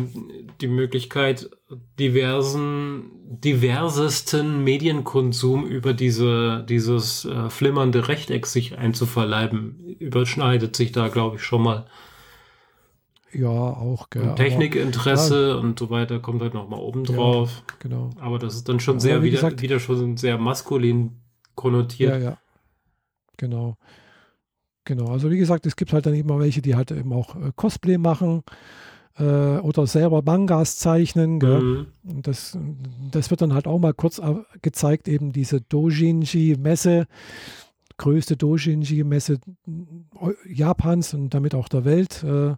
[0.61, 1.51] die Möglichkeit,
[1.99, 11.37] diversen, diversesten Medienkonsum über diese, dieses äh, flimmernde Rechteck sich einzuverleiben, überschneidet sich da, glaube
[11.37, 11.87] ich, schon mal.
[13.37, 14.09] Ja, auch.
[14.11, 17.63] Gell, und Technikinteresse aber, und so weiter kommt halt nochmal oben drauf.
[17.69, 18.11] Ja, genau.
[18.21, 21.21] Aber das ist dann schon sehr wieder, gesagt, wieder schon sehr maskulin
[21.55, 22.13] konnotiert.
[22.13, 22.39] Ja, ja.
[23.37, 23.77] Genau.
[24.85, 25.09] Genau.
[25.09, 27.53] Also wie gesagt, es gibt halt dann eben auch welche, die halt eben auch äh,
[27.55, 28.43] Cosplay machen
[29.19, 31.39] äh, oder selber Mangas zeichnen.
[31.39, 31.87] Mhm.
[32.05, 32.57] Und das,
[33.11, 34.21] das wird dann halt auch mal kurz
[34.63, 37.07] gezeigt, eben diese Dojinji-Messe
[37.99, 42.23] größte Dojinji-Messe äh, Japans und damit auch der Welt.
[42.23, 42.55] Äh,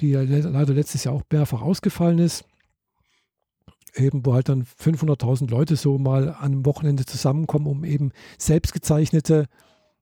[0.00, 2.44] die ja leider letztes Jahr auch mehrfach ausgefallen ist.
[3.94, 9.48] Eben, wo halt dann 500.000 Leute so mal an einem Wochenende zusammenkommen, um eben selbstgezeichnete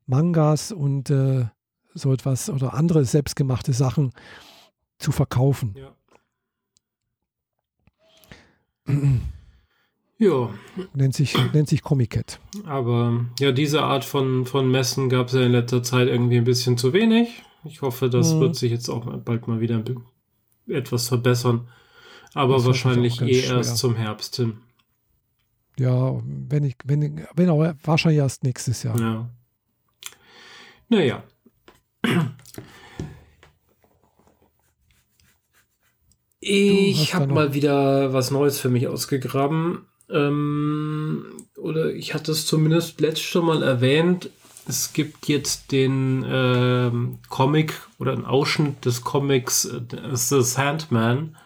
[0.06, 1.46] Mangas und äh,
[1.94, 4.12] so etwas oder andere selbstgemachte Sachen
[4.98, 5.74] zu verkaufen.
[5.76, 5.96] Ja.
[10.22, 10.50] Ja.
[10.92, 12.40] Nennt sich, nennt sich Comic-Cat.
[12.66, 16.44] Aber ja, diese Art von, von Messen gab es ja in letzter Zeit irgendwie ein
[16.44, 17.42] bisschen zu wenig.
[17.64, 18.40] Ich hoffe, das mhm.
[18.40, 19.82] wird sich jetzt auch bald mal wieder
[20.66, 21.68] etwas verbessern.
[22.34, 23.56] Aber das wahrscheinlich eh schwer.
[23.58, 24.58] erst zum Herbst hin.
[25.78, 28.98] Ja, wenn ich, wenn, wenn auch wahrscheinlich erst nächstes Jahr.
[28.98, 29.30] Ja.
[30.88, 31.22] Naja.
[36.40, 39.86] Ich habe mal wieder was Neues für mich ausgegraben.
[40.08, 41.24] Ähm,
[41.56, 44.30] oder ich hatte es zumindest letztes schon mal erwähnt
[44.68, 46.90] es gibt jetzt den äh,
[47.28, 49.80] Comic oder einen Ausschnitt des Comics äh,
[50.12, 51.36] The Sandman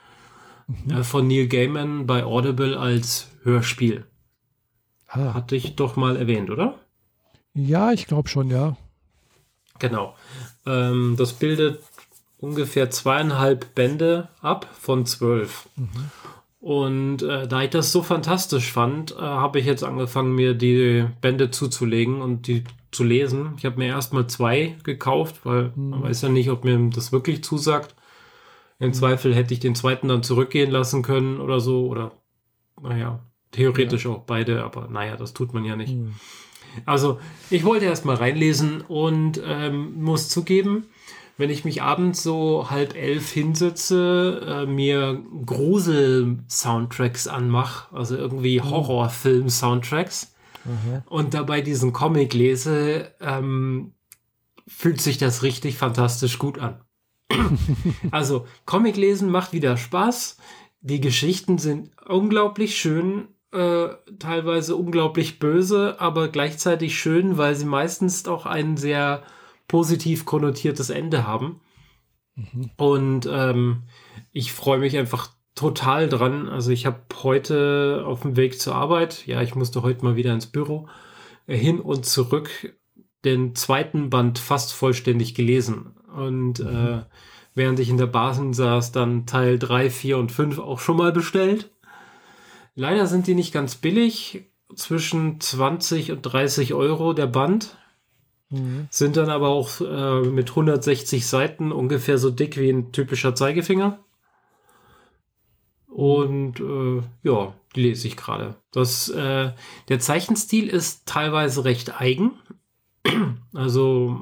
[0.67, 0.91] mhm.
[0.91, 4.07] äh, von Neil Gaiman bei Audible als Hörspiel.
[5.09, 5.35] Ah.
[5.35, 6.79] Hatte ich doch mal erwähnt, oder?
[7.55, 8.77] Ja, ich glaube schon, ja.
[9.79, 10.17] Genau.
[10.67, 11.83] Ähm, das bildet
[12.39, 15.69] ungefähr zweieinhalb Bände ab von zwölf.
[15.77, 16.11] Mhm.
[16.65, 21.05] Und äh, da ich das so fantastisch fand, äh, habe ich jetzt angefangen, mir die
[21.21, 23.53] Bände zuzulegen und die zu lesen.
[23.59, 25.91] Ich habe mir erstmal zwei gekauft, weil mhm.
[25.91, 27.95] man weiß ja nicht, ob mir das wirklich zusagt.
[28.79, 28.93] Im mhm.
[28.95, 31.87] Zweifel hätte ich den zweiten dann zurückgehen lassen können oder so.
[31.87, 32.13] Oder
[32.81, 33.21] naja,
[33.51, 34.13] theoretisch ja.
[34.13, 35.95] auch beide, aber naja, das tut man ja nicht.
[35.95, 36.15] Mhm.
[36.87, 37.21] Also,
[37.51, 40.87] ich wollte erstmal reinlesen und ähm, muss zugeben,
[41.37, 48.71] wenn ich mich abends so halb elf hinsetze, äh, mir Grusel-Soundtracks anmache, also irgendwie mhm.
[48.71, 50.35] Horrorfilm-Soundtracks,
[50.65, 51.03] mhm.
[51.07, 53.93] und dabei diesen Comic lese, ähm,
[54.67, 56.81] fühlt sich das richtig fantastisch gut an.
[58.11, 60.37] also, Comic lesen macht wieder Spaß.
[60.83, 63.89] Die Geschichten sind unglaublich schön, äh,
[64.19, 69.23] teilweise unglaublich böse, aber gleichzeitig schön, weil sie meistens auch einen sehr
[69.69, 71.61] positiv konnotiertes Ende haben.
[72.35, 72.71] Mhm.
[72.77, 73.83] Und ähm,
[74.33, 76.49] ich freue mich einfach total dran.
[76.49, 80.33] Also ich habe heute auf dem Weg zur Arbeit, ja, ich musste heute mal wieder
[80.33, 80.89] ins Büro,
[81.47, 82.75] äh, hin und zurück
[83.25, 85.97] den zweiten Band fast vollständig gelesen.
[86.15, 86.67] Und mhm.
[86.67, 87.03] äh,
[87.55, 91.13] während ich in der Basen saß, dann Teil 3, 4 und 5 auch schon mal
[91.13, 91.71] bestellt.
[92.75, 97.77] Leider sind die nicht ganz billig, zwischen 20 und 30 Euro der Band.
[98.51, 98.89] Mhm.
[98.91, 103.99] Sind dann aber auch äh, mit 160 Seiten ungefähr so dick wie ein typischer Zeigefinger.
[105.89, 108.57] Und äh, ja, die lese ich gerade.
[108.73, 109.53] Das, äh,
[109.89, 112.33] der Zeichenstil ist teilweise recht eigen.
[113.55, 114.19] also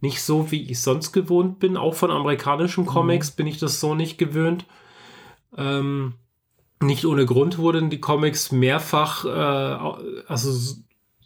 [0.00, 1.76] nicht so, wie ich sonst gewohnt bin.
[1.76, 3.36] Auch von amerikanischen Comics mhm.
[3.36, 4.66] bin ich das so nicht gewöhnt.
[5.56, 6.14] Ähm,
[6.82, 10.76] nicht ohne Grund wurden die Comics mehrfach, äh, also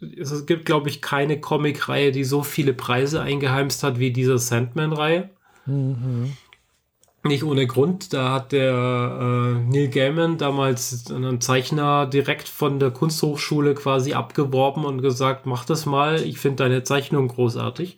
[0.01, 5.31] es gibt, glaube ich, keine Comic-Reihe, die so viele Preise eingeheimst hat wie diese Sandman-Reihe.
[5.67, 6.33] Mhm.
[7.25, 8.15] nicht ohne Grund.
[8.15, 14.85] Da hat der äh, Neil Gaiman damals einen Zeichner direkt von der Kunsthochschule quasi abgeworben
[14.87, 17.97] und gesagt, mach das mal, ich finde deine Zeichnung großartig.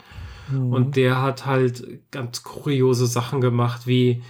[0.51, 0.73] Mhm.
[0.73, 4.23] Und der hat halt ganz kuriose Sachen gemacht, wie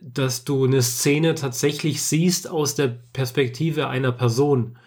[0.00, 4.78] dass du eine Szene tatsächlich siehst aus der Perspektive einer Person.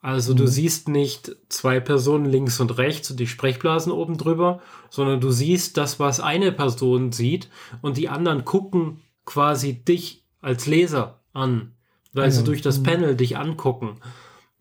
[0.00, 0.36] Also mhm.
[0.38, 4.60] du siehst nicht zwei Personen links und rechts und die Sprechblasen oben drüber,
[4.90, 7.48] sondern du siehst das, was eine Person sieht
[7.82, 11.72] und die anderen gucken quasi dich als Leser an,
[12.12, 12.30] weil ja.
[12.30, 12.82] sie durch das mhm.
[12.84, 13.98] Panel dich angucken.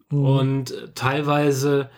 [0.10, 0.26] Mhm.
[0.26, 1.90] Und teilweise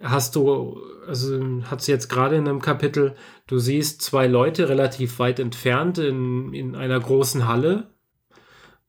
[0.00, 3.14] hast du, also hat es jetzt gerade in einem Kapitel,
[3.46, 7.90] du siehst zwei Leute relativ weit entfernt in, in einer großen Halle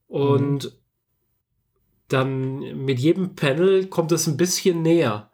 [0.07, 0.71] und mhm.
[2.07, 5.29] Dann mit jedem Panel kommt es ein bisschen näher.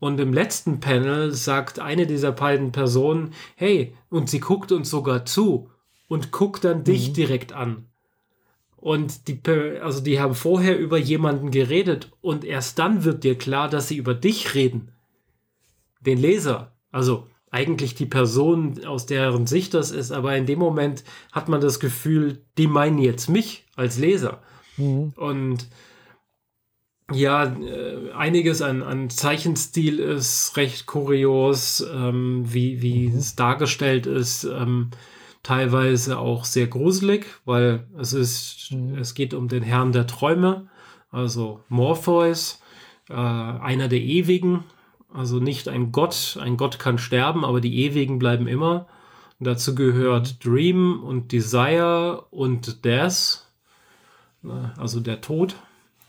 [0.00, 5.24] Und im letzten Panel sagt eine dieser beiden Personen, hey, und sie guckt uns sogar
[5.24, 5.70] zu
[6.08, 7.14] und guckt dann dich mhm.
[7.14, 7.86] direkt an.
[8.76, 9.40] Und die,
[9.80, 13.96] also die haben vorher über jemanden geredet und erst dann wird dir klar, dass sie
[13.96, 14.92] über dich reden
[16.00, 21.02] den Leser, also eigentlich die Person, aus deren Sicht das ist, aber in dem Moment
[21.32, 24.42] hat man das Gefühl, die meinen jetzt mich als Leser.
[24.76, 25.12] Mhm.
[25.16, 25.66] Und
[27.12, 33.16] ja, äh, einiges an, an Zeichenstil ist recht kurios, ähm, wie, wie mhm.
[33.16, 34.44] es dargestellt ist.
[34.44, 34.90] Ähm,
[35.42, 38.98] teilweise auch sehr gruselig, weil es ist, mhm.
[38.98, 40.68] es geht um den Herrn der Träume,
[41.10, 42.60] also Morpheus,
[43.08, 44.64] äh, einer der Ewigen,
[45.12, 46.38] also nicht ein Gott.
[46.40, 48.86] Ein Gott kann sterben, aber die Ewigen bleiben immer.
[49.38, 53.46] Und dazu gehört Dream und Desire und Death.
[54.76, 55.56] Also der Tod.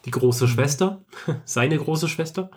[0.09, 0.49] Die große mhm.
[0.49, 1.01] Schwester.
[1.45, 2.49] Seine große Schwester.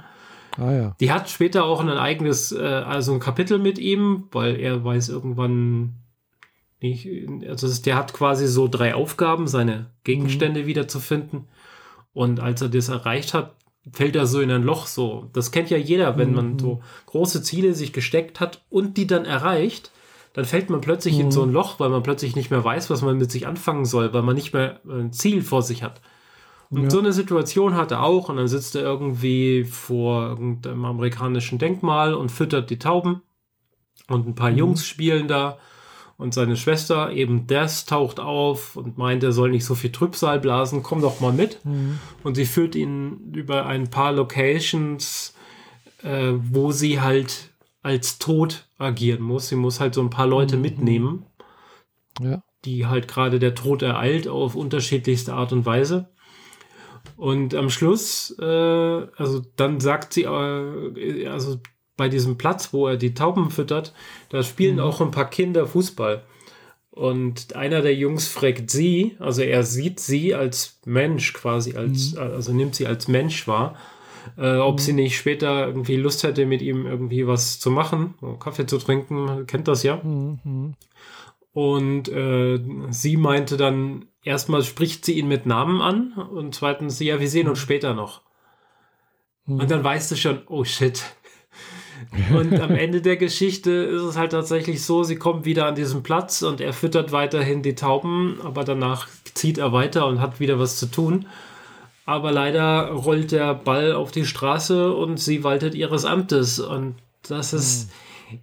[0.57, 0.97] Ah, ja.
[1.01, 5.09] Die hat später auch ein eigenes, äh, also ein Kapitel mit ihm, weil er weiß
[5.11, 5.97] irgendwann
[6.81, 7.09] nicht,
[7.49, 10.67] also der hat quasi so drei Aufgaben, seine Gegenstände mhm.
[10.67, 11.49] wiederzufinden.
[12.13, 13.55] Und als er das erreicht hat,
[13.93, 15.29] fällt er so in ein Loch so.
[15.33, 16.35] Das kennt ja jeder, wenn mhm.
[16.35, 19.93] man so große Ziele sich gesteckt hat und die dann erreicht,
[20.35, 21.21] dann fällt man plötzlich mhm.
[21.21, 23.85] in so ein Loch, weil man plötzlich nicht mehr weiß, was man mit sich anfangen
[23.85, 26.01] soll, weil man nicht mehr ein Ziel vor sich hat.
[26.73, 26.91] Und ja.
[26.91, 32.15] so eine Situation hat er auch und dann sitzt er irgendwie vor irgendeinem amerikanischen Denkmal
[32.15, 33.21] und füttert die Tauben
[34.09, 34.59] und ein paar mhm.
[34.59, 35.59] Jungs spielen da
[36.17, 40.41] und seine Schwester, eben Des, taucht auf und meint, er soll nicht so viel Trübsal
[40.41, 41.63] blasen, komm doch mal mit.
[41.65, 41.99] Mhm.
[42.23, 45.35] Und sie führt ihn über ein paar Locations,
[46.03, 47.51] äh, wo sie halt
[47.83, 49.49] als tot agieren muss.
[49.49, 50.63] Sie muss halt so ein paar Leute mhm.
[50.63, 51.27] mitnehmen,
[52.21, 52.43] ja.
[52.65, 56.09] die halt gerade der Tod ereilt auf unterschiedlichste Art und Weise.
[57.23, 61.61] Und am Schluss, äh, also dann sagt sie, äh, also
[61.97, 63.95] bei diesem Platz, wo er die Tauben füttert,
[64.31, 64.81] da spielen mhm.
[64.81, 66.25] auch ein paar Kinder Fußball.
[66.91, 72.19] Und einer der Jungs fragt sie, also er sieht sie als Mensch quasi, als, mhm.
[72.19, 73.77] also nimmt sie als Mensch wahr,
[74.37, 74.83] äh, ob mhm.
[74.83, 79.47] sie nicht später irgendwie Lust hätte, mit ihm irgendwie was zu machen, Kaffee zu trinken,
[79.47, 80.01] kennt das ja.
[80.03, 80.75] Mhm.
[81.53, 82.59] Und äh,
[82.91, 87.49] sie meinte dann, erstmal spricht sie ihn mit Namen an und zweitens, ja, wir sehen
[87.49, 87.63] uns mhm.
[87.63, 88.23] später noch.
[89.47, 89.61] Mhm.
[89.61, 91.03] Und dann weißt du schon, oh shit,
[92.35, 96.03] und am Ende der Geschichte ist es halt tatsächlich so, sie kommt wieder an diesen
[96.03, 100.59] Platz und er füttert weiterhin die Tauben, aber danach zieht er weiter und hat wieder
[100.59, 101.27] was zu tun.
[102.05, 106.59] Aber leider rollt der Ball auf die Straße und sie waltet ihres Amtes.
[106.59, 106.97] Und
[107.29, 107.91] das ist,
[108.31, 108.39] mhm.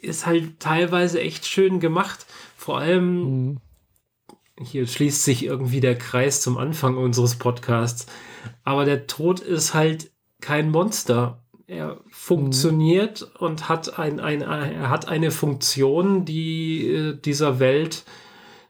[0.00, 2.26] ist halt teilweise echt schön gemacht.
[2.56, 3.60] Vor allem, mhm.
[4.62, 8.06] Hier schließt sich irgendwie der Kreis zum Anfang unseres Podcasts.
[8.64, 10.10] Aber der Tod ist halt
[10.40, 11.42] kein Monster.
[11.66, 13.46] Er funktioniert mhm.
[13.46, 18.04] und hat, ein, ein, er hat eine Funktion, die äh, dieser Welt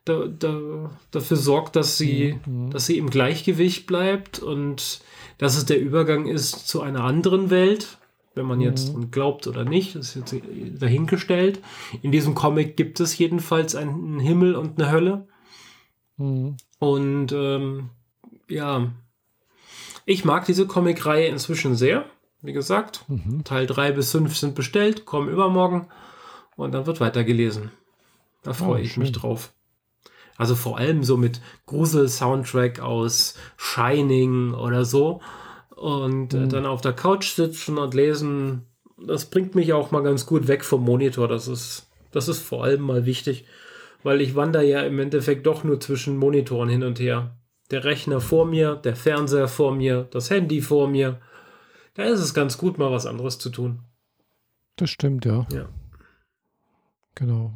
[0.04, 2.70] da, da, dafür sorgt, dass sie, mhm.
[2.70, 5.00] dass sie im Gleichgewicht bleibt und
[5.38, 7.98] dass es der Übergang ist zu einer anderen Welt,
[8.34, 9.10] wenn man jetzt mhm.
[9.10, 11.60] glaubt oder nicht, das ist jetzt dahingestellt.
[12.02, 15.26] In diesem Comic gibt es jedenfalls einen Himmel und eine Hölle.
[16.20, 16.56] Mhm.
[16.78, 17.90] Und ähm,
[18.48, 18.92] ja,
[20.04, 22.04] ich mag diese Comicreihe inzwischen sehr.
[22.42, 23.44] Wie gesagt, mhm.
[23.44, 25.88] Teil 3 bis 5 sind bestellt, kommen übermorgen
[26.56, 27.70] und dann wird weitergelesen.
[28.42, 29.02] Da freue oh, ich schön.
[29.02, 29.52] mich drauf.
[30.36, 35.20] Also vor allem so mit Grusel-Soundtrack aus Shining oder so.
[35.76, 36.48] Und äh, mhm.
[36.48, 38.66] dann auf der Couch sitzen und lesen,
[38.98, 41.28] das bringt mich auch mal ganz gut weg vom Monitor.
[41.28, 43.44] Das ist, das ist vor allem mal wichtig,
[44.02, 47.36] weil ich wandere ja im Endeffekt doch nur zwischen Monitoren hin und her.
[47.70, 51.20] Der Rechner vor mir, der Fernseher vor mir, das Handy vor mir
[51.94, 53.80] da ist es ganz gut, mal was anderes zu tun.
[54.76, 55.46] Das stimmt, ja.
[55.52, 55.68] Ja.
[57.14, 57.52] Genau.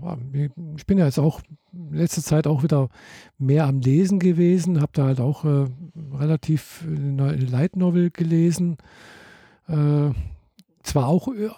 [0.77, 1.41] Ich bin ja jetzt auch
[1.73, 2.91] in letzter Zeit auch wieder
[3.39, 5.67] mehr am Lesen gewesen, habe da halt auch äh,
[6.13, 8.77] relativ eine Light Novel gelesen.
[9.69, 10.11] Äh,
[10.83, 11.49] zwar auch äh,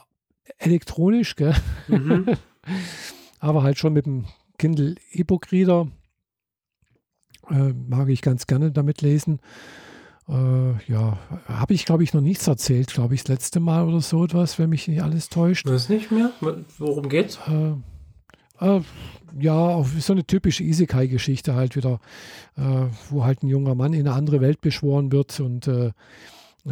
[0.58, 1.54] elektronisch, gell?
[1.88, 2.26] Mhm.
[3.40, 4.26] aber halt schon mit dem
[4.58, 5.88] Kindle E-Book Reader.
[7.50, 9.40] Äh, mag ich ganz gerne damit lesen.
[10.28, 14.00] Äh, ja, habe ich, glaube ich, noch nichts erzählt, glaube ich, das letzte Mal oder
[14.00, 15.68] so etwas, wenn mich nicht alles täuscht.
[15.68, 16.32] Das nicht mehr?
[16.78, 17.38] Worum geht's?
[17.46, 17.74] Äh,
[18.60, 18.80] äh,
[19.38, 22.00] ja, so eine typische Isekai-Geschichte halt wieder,
[22.56, 25.92] äh, wo halt ein junger Mann in eine andere Welt beschworen wird und äh,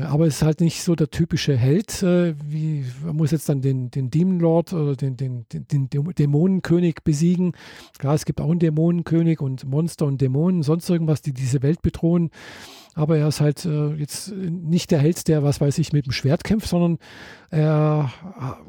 [0.03, 3.61] aber es ist halt nicht so der typische Held, äh, wie man muss jetzt dann
[3.61, 7.53] den, den Demon Lord oder den, den, den, den Dämonenkönig besiegen.
[7.99, 11.81] Klar, es gibt auch einen Dämonenkönig und Monster und Dämonen, sonst irgendwas, die diese Welt
[11.83, 12.31] bedrohen.
[12.95, 16.13] Aber er ist halt äh, jetzt nicht der Held, der, was weiß ich, mit dem
[16.13, 16.99] Schwert kämpft, sondern
[17.51, 18.13] er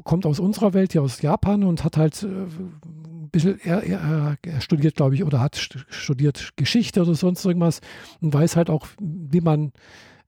[0.04, 4.36] kommt aus unserer Welt, hier aus Japan und hat halt äh, ein bisschen, er, er,
[4.42, 7.80] er studiert, glaube ich, oder hat studiert Geschichte oder sonst irgendwas
[8.20, 9.72] und weiß halt auch, wie man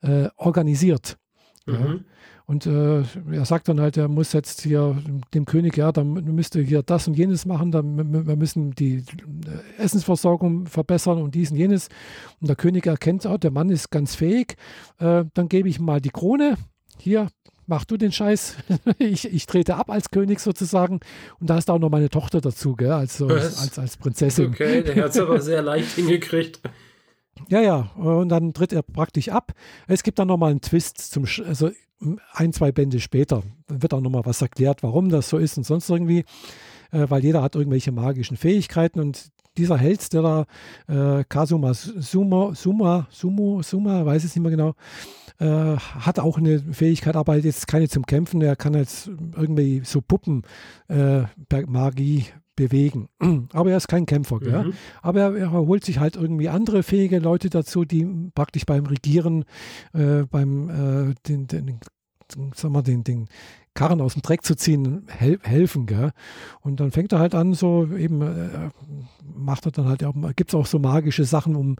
[0.03, 1.19] äh, organisiert.
[1.67, 1.73] Mhm.
[1.73, 1.99] Ja.
[2.49, 4.97] Und äh, er sagt dann halt, er muss jetzt hier
[5.35, 9.05] dem König, ja, dann müsste hier das und jenes machen, dann, wir müssen die
[9.77, 11.89] äh, Essensversorgung verbessern und dies und jenes.
[12.41, 14.57] Und der König erkennt, oh, der Mann ist ganz fähig,
[14.99, 16.57] äh, dann gebe ich ihm mal die Krone.
[16.99, 17.29] Hier,
[17.67, 18.57] mach du den Scheiß.
[18.99, 21.01] ich, ich trete ab als König sozusagen.
[21.41, 24.47] Und da ist auch noch meine Tochter dazu, gell, als, als, als Prinzessin.
[24.47, 26.63] Okay, der hat es aber sehr leicht hingekriegt.
[27.49, 29.53] Ja, ja, und dann tritt er praktisch ab.
[29.87, 31.71] Es gibt dann nochmal einen Twist zum, also
[32.33, 35.91] ein, zwei Bände später wird auch nochmal was erklärt, warum das so ist und sonst
[35.91, 36.25] irgendwie,
[36.91, 40.47] äh, weil jeder hat irgendwelche magischen Fähigkeiten und dieser Held, der da,
[40.87, 44.75] äh, Kazuma Suma, Suma, Sumo, Suma, weiß es nicht mehr genau,
[45.39, 48.41] äh, hat auch eine Fähigkeit, aber jetzt keine zum Kämpfen.
[48.41, 50.43] Er kann jetzt irgendwie so Puppen
[50.89, 51.23] äh,
[51.67, 52.27] Magie
[52.59, 53.09] bewegen.
[53.53, 54.41] Aber er ist kein Kämpfer.
[54.41, 54.75] Mhm.
[55.01, 58.05] Aber er, er, holt sich halt irgendwie andere fähige Leute dazu, die
[58.35, 59.45] praktisch beim Regieren,
[59.95, 61.81] äh, beim äh, den, den,
[62.55, 63.29] sagen wir, den, den
[63.79, 65.87] Karren aus dem Dreck zu ziehen, hel helfen.
[65.87, 66.11] Gell?
[66.63, 68.71] Und dann fängt er halt an, so eben, äh,
[69.37, 71.77] macht er dann halt, gibt es auch so magische Sachen, um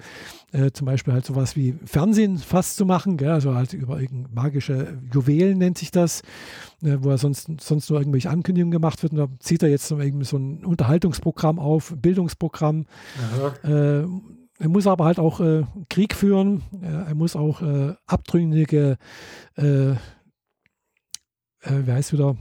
[0.53, 3.31] äh, zum Beispiel halt sowas wie Fernsehen fast zu machen, gell?
[3.31, 3.99] also halt über
[4.33, 6.23] magische Juwelen nennt sich das,
[6.85, 9.13] äh, wo er sonst, sonst nur irgendwelche Ankündigungen gemacht wird.
[9.13, 12.87] Und da zieht er jetzt so, eben so ein Unterhaltungsprogramm auf, Bildungsprogramm.
[13.69, 14.05] Äh,
[14.61, 18.99] er muss aber halt auch äh, Krieg führen, er muss auch äh, abtrünnige
[21.69, 22.37] äh, wie heißt wieder,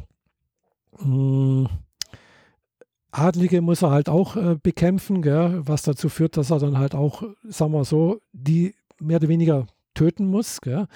[1.00, 1.68] mh, hm,
[3.12, 6.94] Adlige muss er halt auch äh, bekämpfen, gell, was dazu führt, dass er dann halt
[6.94, 9.66] auch, sagen wir so, die mehr oder weniger
[9.98, 10.62] töten muss.
[10.62, 10.88] Gell?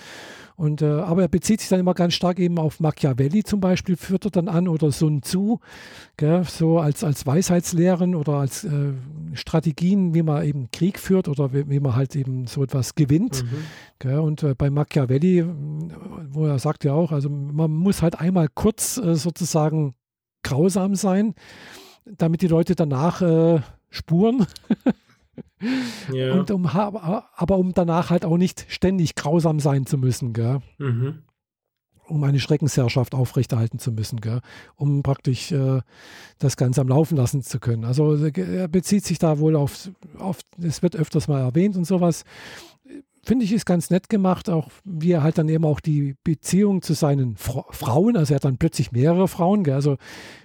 [0.56, 3.98] Und, äh, aber er bezieht sich dann immer ganz stark eben auf Machiavelli zum Beispiel,
[3.98, 5.60] führt er dann an oder Sun Tzu,
[6.18, 6.44] gell?
[6.44, 8.94] so als, als Weisheitslehren oder als äh,
[9.34, 13.44] Strategien, wie man eben Krieg führt oder wie, wie man halt eben so etwas gewinnt.
[13.44, 14.20] Mhm.
[14.20, 15.46] Und äh, bei Machiavelli,
[16.30, 19.96] wo er sagt ja auch, also man muss halt einmal kurz äh, sozusagen
[20.44, 21.34] grausam sein,
[22.06, 24.46] damit die Leute danach äh, spuren.
[26.12, 26.34] Ja.
[26.34, 30.34] Und um, aber um danach halt auch nicht ständig grausam sein zu müssen?
[30.78, 31.20] Mhm.
[32.08, 34.42] um eine Schreckensherrschaft aufrechterhalten zu müssen, gell?
[34.76, 35.82] um praktisch äh,
[36.40, 37.86] das Ganze am Laufen lassen zu können.
[37.86, 42.26] Also er bezieht sich da wohl auf, auf, es wird öfters mal erwähnt und sowas
[43.24, 46.82] finde ich, ist ganz nett gemacht, auch wie er halt dann eben auch die Beziehung
[46.82, 49.76] zu seinen Fra Frauen, also er hat dann plötzlich mehrere Frauen, gell?
[49.76, 49.98] also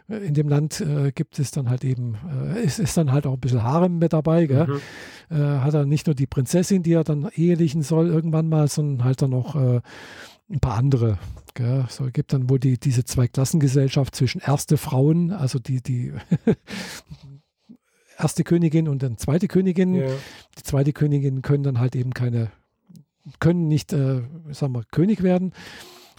[0.09, 2.17] äh, in dem Land äh, gibt es dann halt eben,
[2.55, 4.67] äh, ist, ist dann halt auch ein bisschen Harem mit dabei, gell?
[4.67, 5.37] Mhm.
[5.37, 9.05] Äh, hat er nicht nur die Prinzessin, die er dann ehelichen soll irgendwann mal, sondern
[9.05, 9.81] halt dann noch äh,
[10.51, 11.19] ein paar andere.
[11.55, 11.87] Gell?
[11.89, 16.13] So gibt dann wohl die, diese Zweiklassengesellschaft zwischen erste Frauen, also die, die
[18.19, 19.95] erste Königin und dann zweite Königin.
[19.95, 20.07] Ja.
[20.59, 22.51] Die zweite Königin können dann halt eben keine
[23.41, 25.53] können nicht, äh, sagen wir, König werden.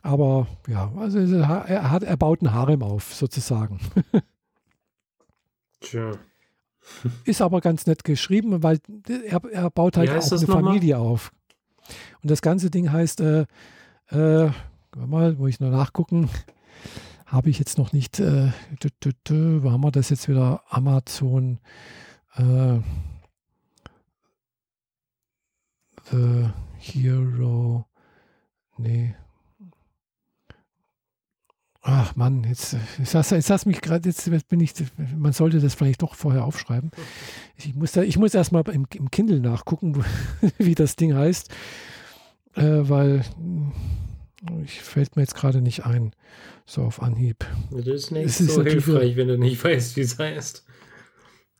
[0.04, 3.80] Aber ja, also er, hat, er baut ein Harem auf, sozusagen.
[5.82, 6.12] Tja.
[7.26, 8.80] Ist aber ganz nett geschrieben, weil
[9.26, 11.32] er, er baut halt auch eine Familie auf.
[12.22, 13.46] Und das ganze Ding heißt, äh,
[14.10, 14.50] äh,
[14.96, 16.30] mal, muss ich noch nachgucken,
[17.26, 18.52] habe ich jetzt noch nicht, äh,
[18.82, 20.64] dü, dü, dü, wo haben wir das jetzt wieder?
[20.70, 21.60] Amazon,
[22.36, 22.80] äh,
[26.12, 27.86] The Hero.
[28.78, 29.16] Nee.
[31.90, 34.74] Ach Mann, jetzt, jetzt, hast, jetzt hast mich gerade, jetzt bin ich,
[35.16, 36.92] man sollte das vielleicht doch vorher aufschreiben.
[37.56, 40.04] Ich muss, da, ich muss erstmal im, im Kindle nachgucken,
[40.58, 41.50] wie das Ding heißt,
[42.56, 43.24] äh, weil
[44.66, 46.12] Ich fällt mir jetzt gerade nicht ein,
[46.66, 47.46] so auf Anhieb.
[47.72, 50.66] Das ist nicht es so ist hilfreich, wenn du nicht weißt, wie es heißt.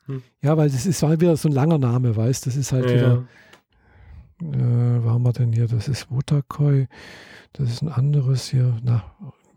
[0.08, 0.24] Hm.
[0.42, 2.96] Ja, weil das ist halt wieder so ein langer Name, weißt Das ist halt ja.
[2.96, 3.28] wieder.
[4.42, 5.68] Äh, wo haben wir denn hier?
[5.68, 6.88] Das ist Wotakoi.
[7.54, 8.78] Das ist ein anderes hier.
[8.84, 9.04] Na,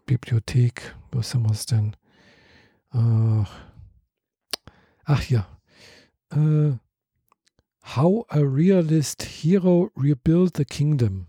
[0.06, 0.94] Bibliothek.
[1.12, 1.94] Wo sind wir es denn?
[2.90, 3.50] Ach,
[5.04, 5.46] ach ja.
[6.32, 6.72] Äh,
[7.96, 11.26] How a Realist Hero Rebuild the Kingdom.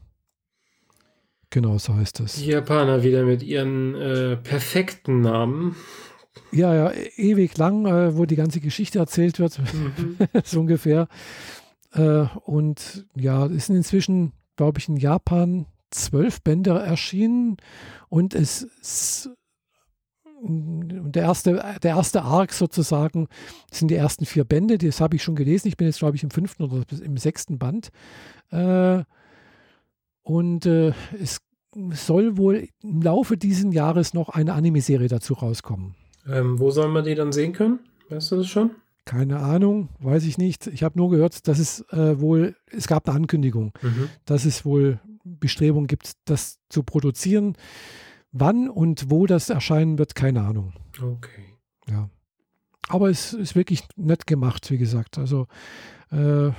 [1.49, 2.35] Genau, so heißt es.
[2.35, 5.75] Die Japaner wieder mit ihren äh, perfekten Namen.
[6.51, 10.17] Ja, ja, ewig lang, äh, wo die ganze Geschichte erzählt wird, mhm.
[10.43, 11.07] so ungefähr.
[11.93, 17.57] Äh, und ja, es sind inzwischen, glaube ich, in Japan zwölf Bände erschienen
[18.09, 19.29] und es ist
[20.43, 23.27] der erste, der erste Arc sozusagen
[23.71, 25.67] sind die ersten vier Bände, das habe ich schon gelesen.
[25.67, 27.89] Ich bin jetzt, glaube ich, im fünften oder im sechsten Band.
[28.49, 29.03] Äh,
[30.23, 31.41] und äh, es
[31.93, 35.95] soll wohl im Laufe dieses Jahres noch eine Anime-Serie dazu rauskommen.
[36.27, 37.79] Ähm, wo soll man die dann sehen können?
[38.09, 38.71] Weißt du das schon?
[39.05, 40.67] Keine Ahnung, weiß ich nicht.
[40.67, 44.09] Ich habe nur gehört, dass es äh, wohl, es gab eine Ankündigung, mhm.
[44.25, 47.55] dass es wohl Bestrebungen gibt, das zu produzieren.
[48.31, 50.73] Wann und wo das erscheinen wird, keine Ahnung.
[51.01, 51.55] Okay.
[51.89, 52.09] Ja.
[52.87, 55.17] Aber es ist wirklich nett gemacht, wie gesagt.
[55.17, 55.47] Also
[56.11, 56.51] äh,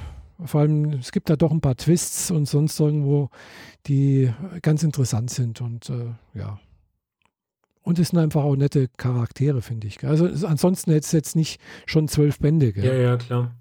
[0.45, 3.31] vor allem, es gibt da doch ein paar Twists und sonst irgendwo,
[3.87, 4.33] die
[4.63, 6.59] ganz interessant sind und äh, ja.
[7.83, 10.05] Und es sind einfach auch nette Charaktere, finde ich.
[10.05, 12.73] Also ansonsten hätte es jetzt nicht schon zwölf Bände.
[12.73, 12.85] Gell?
[12.85, 13.55] Ja, ja, klar.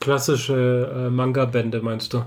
[0.00, 2.24] Klassische äh, Manga-Bände, meinst du?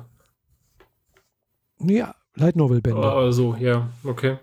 [1.79, 3.01] Ja, Light Novel-Bände.
[3.01, 4.37] Also, ja, okay.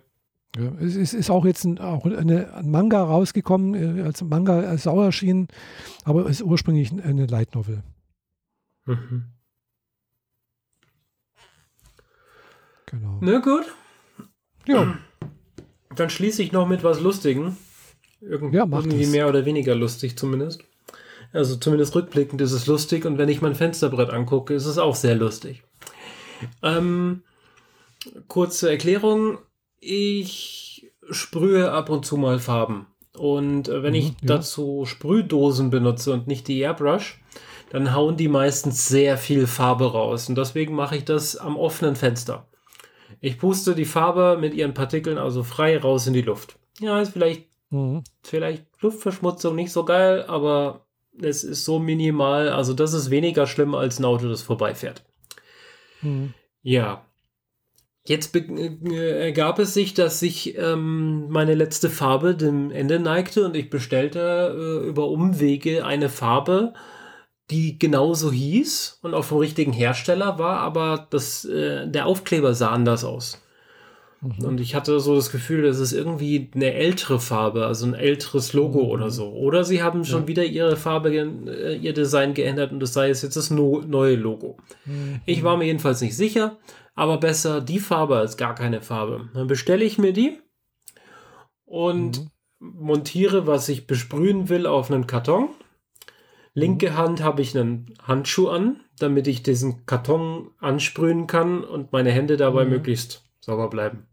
[0.57, 4.59] Ja, es ist, ist, auch jetzt ein, auch eine, ein Manga rausgekommen, äh, als Manga
[4.59, 5.47] als auch erschienen,
[6.05, 7.85] aber es ist ursprünglich eine Light Novel.
[8.87, 9.27] Mhm.
[12.87, 13.19] Genau.
[13.21, 13.67] Na gut.
[14.67, 14.99] Ja.
[15.97, 17.57] Dann schließe ich noch mit was Lustigem.
[18.21, 19.11] Irgend, ja, irgendwie das.
[19.11, 20.63] mehr oder weniger lustig zumindest.
[21.33, 24.95] Also zumindest rückblickend ist es lustig und wenn ich mein Fensterbrett angucke, ist es auch
[24.95, 25.63] sehr lustig.
[26.63, 27.23] Ähm,
[28.29, 29.39] kurze Erklärung
[29.81, 32.87] ich sprühe ab und zu mal Farben.
[33.17, 34.15] Und wenn mhm, ich ja.
[34.23, 37.21] dazu Sprühdosen benutze und nicht die Airbrush,
[37.71, 40.29] dann hauen die meistens sehr viel Farbe raus.
[40.29, 42.47] Und deswegen mache ich das am offenen Fenster.
[43.21, 46.59] Ich puste die Farbe mit ihren Partikeln also frei raus in die Luft.
[46.81, 48.03] Ja, ist vielleicht, mhm.
[48.23, 50.87] vielleicht Luftverschmutzung nicht so geil, aber
[51.21, 52.49] es ist so minimal.
[52.49, 55.05] Also das ist weniger schlimm als ein Auto, das vorbeifährt.
[56.03, 56.33] Mhm.
[56.63, 57.05] Ja,
[58.07, 63.55] Jetzt äh, ergab es sich, dass sich ähm, meine letzte Farbe dem Ende neigte und
[63.55, 66.73] ich bestellte äh, über Umwege eine Farbe,
[67.51, 72.71] die genauso hieß und auch vom richtigen Hersteller war, aber das, äh, der Aufkleber sah
[72.71, 73.43] anders aus.
[74.21, 74.45] Mhm.
[74.45, 78.53] Und ich hatte so das Gefühl, das ist irgendwie eine ältere Farbe, also ein älteres
[78.53, 78.91] Logo mhm.
[78.91, 79.31] oder so.
[79.33, 80.29] Oder sie haben schon ja.
[80.29, 84.17] wieder ihre Farbe, äh, ihr Design geändert und das sei es jetzt das no neue
[84.17, 84.59] Logo.
[84.85, 85.21] Mhm.
[85.27, 86.57] Ich war mir jedenfalls nicht sicher
[87.01, 89.31] aber besser die Farbe als gar keine Farbe.
[89.33, 90.39] Dann bestelle ich mir die
[91.65, 92.31] und mhm.
[92.59, 95.49] montiere, was ich besprühen will, auf einen Karton.
[96.55, 96.97] Linke mhm.
[96.97, 102.37] Hand habe ich einen Handschuh an, damit ich diesen Karton ansprühen kann und meine Hände
[102.37, 102.71] dabei mhm.
[102.71, 104.07] möglichst sauber bleiben.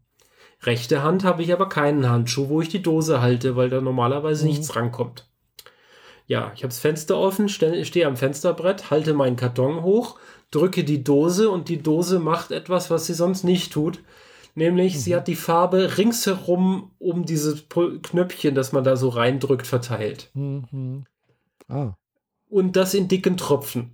[0.62, 4.44] Rechte Hand habe ich aber keinen Handschuh, wo ich die Dose halte, weil da normalerweise
[4.44, 4.50] mhm.
[4.50, 5.28] nichts rankommt.
[6.26, 10.18] Ja, ich habe das Fenster offen, stehe am Fensterbrett, halte meinen Karton hoch
[10.50, 14.02] drücke die Dose und die Dose macht etwas, was sie sonst nicht tut.
[14.54, 14.98] Nämlich, mhm.
[14.98, 20.30] sie hat die Farbe ringsherum um dieses Knöpfchen, das man da so reindrückt, verteilt.
[20.34, 21.04] Mhm.
[21.68, 21.94] Ah.
[22.48, 23.90] Und das in dicken Tropfen.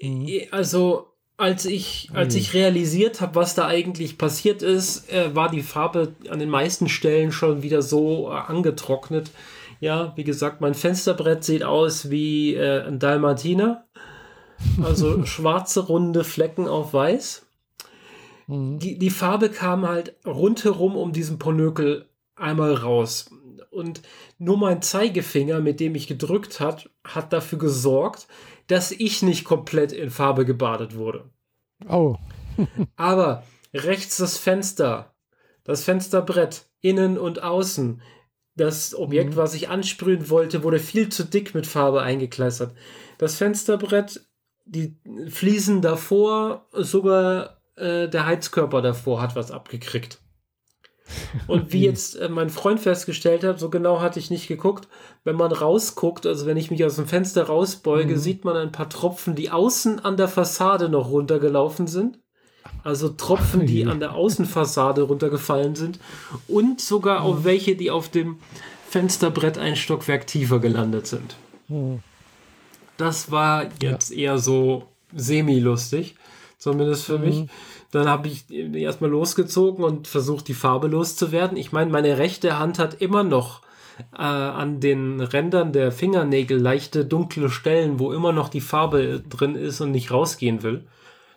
[0.00, 0.28] Mhm.
[0.50, 5.62] Also, als ich, als ich realisiert habe, was da eigentlich passiert ist, äh, war die
[5.62, 9.30] Farbe an den meisten Stellen schon wieder so äh, angetrocknet.
[9.80, 13.86] Ja, wie gesagt, mein Fensterbrett sieht aus wie äh, ein Dalmatiner.
[14.82, 17.46] Also schwarze runde Flecken auf weiß.
[18.46, 18.78] Mhm.
[18.78, 22.06] Die, die Farbe kam halt rundherum um diesen Ponökel
[22.36, 23.30] einmal raus.
[23.70, 24.02] Und
[24.38, 28.26] nur mein Zeigefinger, mit dem ich gedrückt hat, hat dafür gesorgt,
[28.66, 31.30] dass ich nicht komplett in Farbe gebadet wurde.
[31.88, 32.16] Oh.
[32.96, 35.14] Aber rechts das Fenster,
[35.64, 38.02] das Fensterbrett, innen und außen,
[38.56, 39.36] das Objekt, mhm.
[39.36, 42.74] was ich ansprühen wollte, wurde viel zu dick mit Farbe eingekleistert.
[43.18, 44.20] Das Fensterbrett
[44.64, 44.96] die
[45.28, 50.20] Fliesen davor, sogar äh, der Heizkörper davor hat was abgekriegt.
[51.46, 54.88] Und wie jetzt äh, mein Freund festgestellt hat, so genau hatte ich nicht geguckt,
[55.24, 58.18] wenn man rausguckt, also wenn ich mich aus dem Fenster rausbeuge, mhm.
[58.18, 62.18] sieht man ein paar Tropfen, die außen an der Fassade noch runtergelaufen sind.
[62.84, 65.98] Also Tropfen, die an der Außenfassade runtergefallen sind
[66.46, 68.38] und sogar auch welche, die auf dem
[68.88, 71.36] Fensterbrett ein Stockwerk tiefer gelandet sind.
[72.96, 74.84] Das war jetzt eher so
[75.14, 76.16] semi-lustig,
[76.58, 77.46] zumindest für mich.
[77.90, 81.56] Dann habe ich erstmal losgezogen und versucht, die Farbe loszuwerden.
[81.56, 83.62] Ich meine, meine rechte Hand hat immer noch
[84.12, 89.56] äh, an den Rändern der Fingernägel leichte dunkle Stellen, wo immer noch die Farbe drin
[89.56, 90.86] ist und nicht rausgehen will.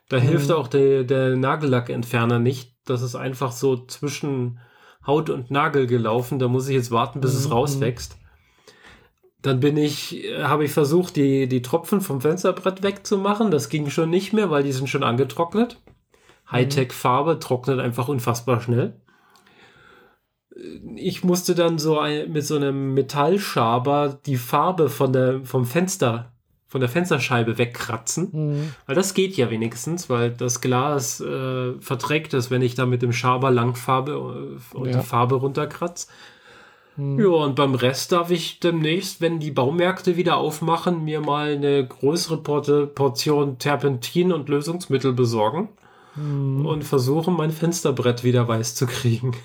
[0.10, 0.24] Da mhm.
[0.24, 2.74] hilft auch der, der Nagellackentferner nicht.
[2.86, 4.60] Das ist einfach so zwischen
[5.08, 6.40] Haut und Nagel gelaufen.
[6.40, 7.40] Da muss ich jetzt warten, bis mhm.
[7.40, 8.18] es rauswächst.
[9.42, 13.52] Dann bin ich, äh, habe ich versucht, die, die Tropfen vom Fensterbrett wegzumachen.
[13.52, 15.78] Das ging schon nicht mehr, weil die sind schon angetrocknet.
[16.52, 19.00] Hightech-Farbe trocknet einfach unfassbar schnell
[20.96, 26.32] ich musste dann so ein, mit so einem Metallschaber die Farbe von der, vom Fenster,
[26.68, 28.30] von der Fensterscheibe wegkratzen.
[28.32, 28.74] Mhm.
[28.86, 33.02] Weil das geht ja wenigstens, weil das Glas äh, verträgt es, wenn ich da mit
[33.02, 35.00] dem Schaber Langfarbe äh, und ja.
[35.00, 36.08] die Farbe runterkratze.
[36.96, 37.20] Mhm.
[37.20, 41.88] Ja, und beim Rest darf ich demnächst, wenn die Baumärkte wieder aufmachen, mir mal eine
[41.88, 45.70] größere Portion Terpentin und Lösungsmittel besorgen
[46.16, 46.66] mhm.
[46.66, 49.36] und versuchen, mein Fensterbrett wieder weiß zu kriegen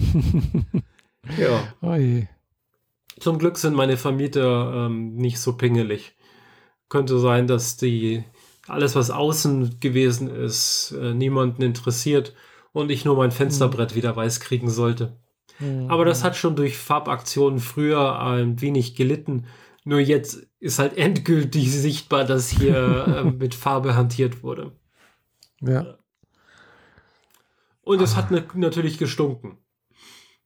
[1.38, 1.62] ja.
[1.82, 2.28] Oi.
[3.18, 6.16] Zum Glück sind meine Vermieter ähm, nicht so pingelig.
[6.88, 8.24] Könnte sein, dass die
[8.66, 12.34] alles, was außen gewesen ist, äh, niemanden interessiert
[12.72, 13.96] und ich nur mein Fensterbrett mhm.
[13.96, 15.18] wieder weiß kriegen sollte.
[15.58, 15.90] Mhm.
[15.90, 19.46] Aber das hat schon durch Farbaktionen früher ein wenig gelitten.
[19.84, 24.72] Nur jetzt ist halt endgültig sichtbar, dass hier äh, mit Farbe hantiert wurde.
[25.60, 25.98] Ja.
[27.82, 29.58] Und es hat ne, natürlich gestunken.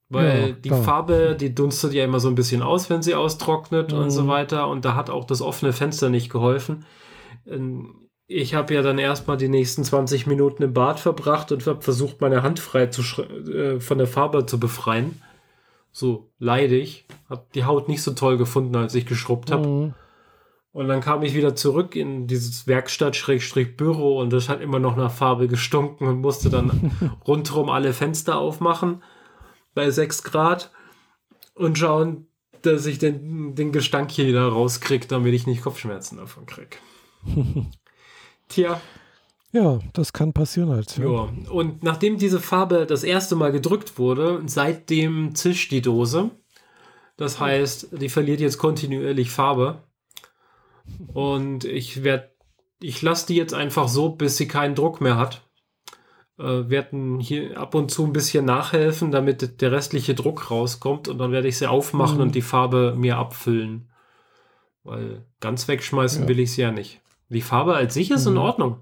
[0.08, 3.92] Weil ja, die Farbe, die dunstet ja immer so ein bisschen aus, wenn sie austrocknet
[3.92, 3.98] mhm.
[3.98, 4.28] und so mhm.
[4.28, 4.68] weiter.
[4.68, 6.84] Und da hat auch das offene Fenster nicht geholfen.
[7.46, 11.82] Ähm, ich habe ja dann erstmal die nächsten 20 Minuten im Bad verbracht und habe
[11.82, 15.20] versucht, meine Hand frei zu äh, von der Farbe zu befreien.
[15.92, 17.06] So leidig.
[17.28, 19.66] Hab die Haut nicht so toll gefunden, als ich geschrubbt habe.
[19.66, 19.94] Mhm.
[20.74, 25.12] Und dann kam ich wieder zurück in dieses Werkstatt-Büro und das hat immer noch nach
[25.12, 26.90] Farbe gestunken und musste dann
[27.28, 29.00] rundherum alle Fenster aufmachen
[29.72, 30.72] bei 6 Grad
[31.54, 32.26] und schauen,
[32.62, 36.76] dass ich den, den Gestank hier wieder rauskriege, damit ich nicht Kopfschmerzen davon kriege.
[38.48, 38.80] Tja.
[39.52, 40.98] Ja, das kann passieren halt.
[40.98, 41.04] Ja.
[41.04, 41.28] ja.
[41.52, 46.32] Und nachdem diese Farbe das erste Mal gedrückt wurde, seitdem zischt die Dose.
[47.16, 49.83] Das heißt, die verliert jetzt kontinuierlich Farbe.
[51.12, 52.30] Und ich werde,
[52.80, 55.44] ich lasse die jetzt einfach so, bis sie keinen Druck mehr hat
[56.38, 61.18] äh, werden hier ab und zu ein bisschen nachhelfen, damit der restliche Druck rauskommt und
[61.18, 62.22] dann werde ich sie aufmachen mhm.
[62.22, 63.90] und die Farbe mir abfüllen.
[64.82, 66.28] Weil ganz wegschmeißen ja.
[66.28, 67.00] will ich sie ja nicht.
[67.28, 68.32] Die Farbe als sich ist mhm.
[68.32, 68.76] in Ordnung.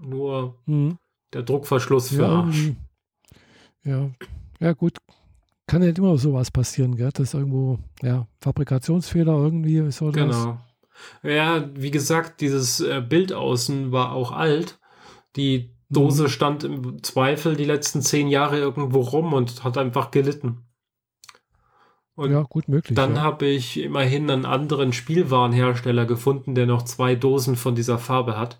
[0.00, 0.98] Nur mhm.
[1.32, 2.68] der Druckverschluss für ja, Arsch.
[2.68, 2.76] Mhm.
[3.84, 4.10] Ja,
[4.60, 4.98] ja gut.
[5.66, 7.10] Kann ja immer sowas passieren, gell?
[7.12, 10.10] Das ist irgendwo, ja, Fabrikationsfehler irgendwie so.
[10.10, 10.58] Genau.
[11.22, 14.78] Ja, wie gesagt, dieses äh, Bild außen war auch alt.
[15.36, 16.28] Die Dose mhm.
[16.28, 20.64] stand im Zweifel die letzten zehn Jahre irgendwo rum und hat einfach gelitten.
[22.14, 22.94] Und ja, gut möglich.
[22.94, 23.22] Dann ja.
[23.22, 28.58] habe ich immerhin einen anderen Spielwarenhersteller gefunden, der noch zwei Dosen von dieser Farbe hat.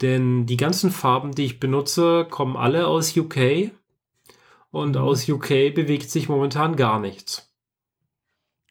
[0.00, 3.72] Denn die ganzen Farben, die ich benutze, kommen alle aus UK.
[4.70, 5.02] Und mhm.
[5.02, 7.50] aus UK bewegt sich momentan gar nichts.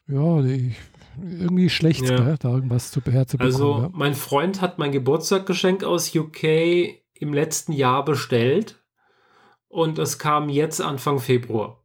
[0.07, 0.75] Ja, ich,
[1.21, 2.35] irgendwie schlecht, ja.
[2.37, 3.53] da irgendwas zu, herzubekommen.
[3.53, 3.89] Also, ja.
[3.93, 6.43] mein Freund hat mein Geburtstaggeschenk aus UK
[7.13, 8.81] im letzten Jahr bestellt
[9.67, 11.83] und es kam jetzt Anfang Februar.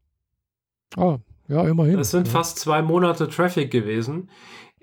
[0.97, 1.19] Ah,
[1.49, 1.97] ja, immerhin.
[1.97, 2.33] Das sind ja.
[2.33, 4.31] fast zwei Monate Traffic gewesen.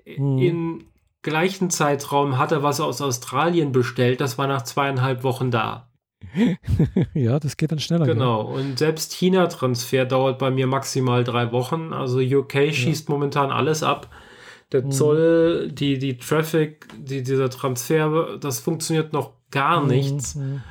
[0.04, 0.38] Hm.
[0.38, 0.84] Im
[1.22, 5.90] gleichen Zeitraum hat er was aus Australien bestellt, das war nach zweieinhalb Wochen da.
[7.14, 8.06] ja, das geht dann schneller.
[8.06, 8.60] Genau, ja.
[8.60, 11.92] und selbst China-Transfer dauert bei mir maximal drei Wochen.
[11.92, 13.14] Also UK schießt ja.
[13.14, 14.08] momentan alles ab.
[14.72, 14.90] Der hm.
[14.92, 20.36] Zoll, die, die Traffic, die, dieser Transfer, das funktioniert noch gar mhm, nichts.
[20.36, 20.62] Mhm.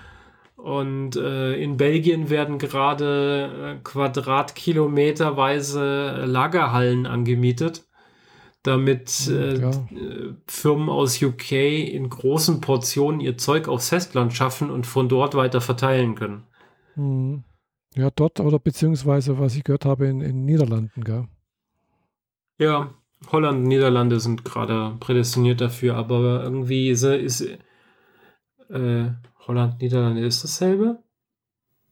[0.55, 7.85] Und äh, in Belgien werden gerade äh, quadratkilometerweise Lagerhallen angemietet,
[8.63, 9.71] damit mhm, äh, ja.
[10.47, 15.61] Firmen aus UK in großen Portionen ihr Zeug aufs Festland schaffen und von dort weiter
[15.61, 16.43] verteilen können.
[16.95, 17.45] Mhm.
[17.95, 21.27] Ja, dort oder beziehungsweise, was ich gehört habe, in den Niederlanden, gell?
[22.59, 22.93] Ja,
[23.31, 27.41] Holland und Niederlande sind gerade prädestiniert dafür, aber irgendwie ist, ist
[28.69, 29.09] äh,
[29.47, 30.99] Holland, Niederlande ist dasselbe?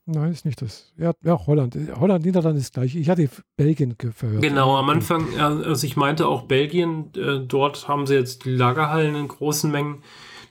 [0.09, 0.93] Nein, ist nicht das.
[0.97, 1.77] Ja, ja Holland.
[1.99, 2.95] Holland, Niederlande ist gleich.
[2.95, 4.41] Ich hatte Belgien verhört.
[4.41, 9.15] Genau, am Anfang, also ich meinte auch Belgien, äh, dort haben sie jetzt die Lagerhallen
[9.15, 10.03] in großen Mengen.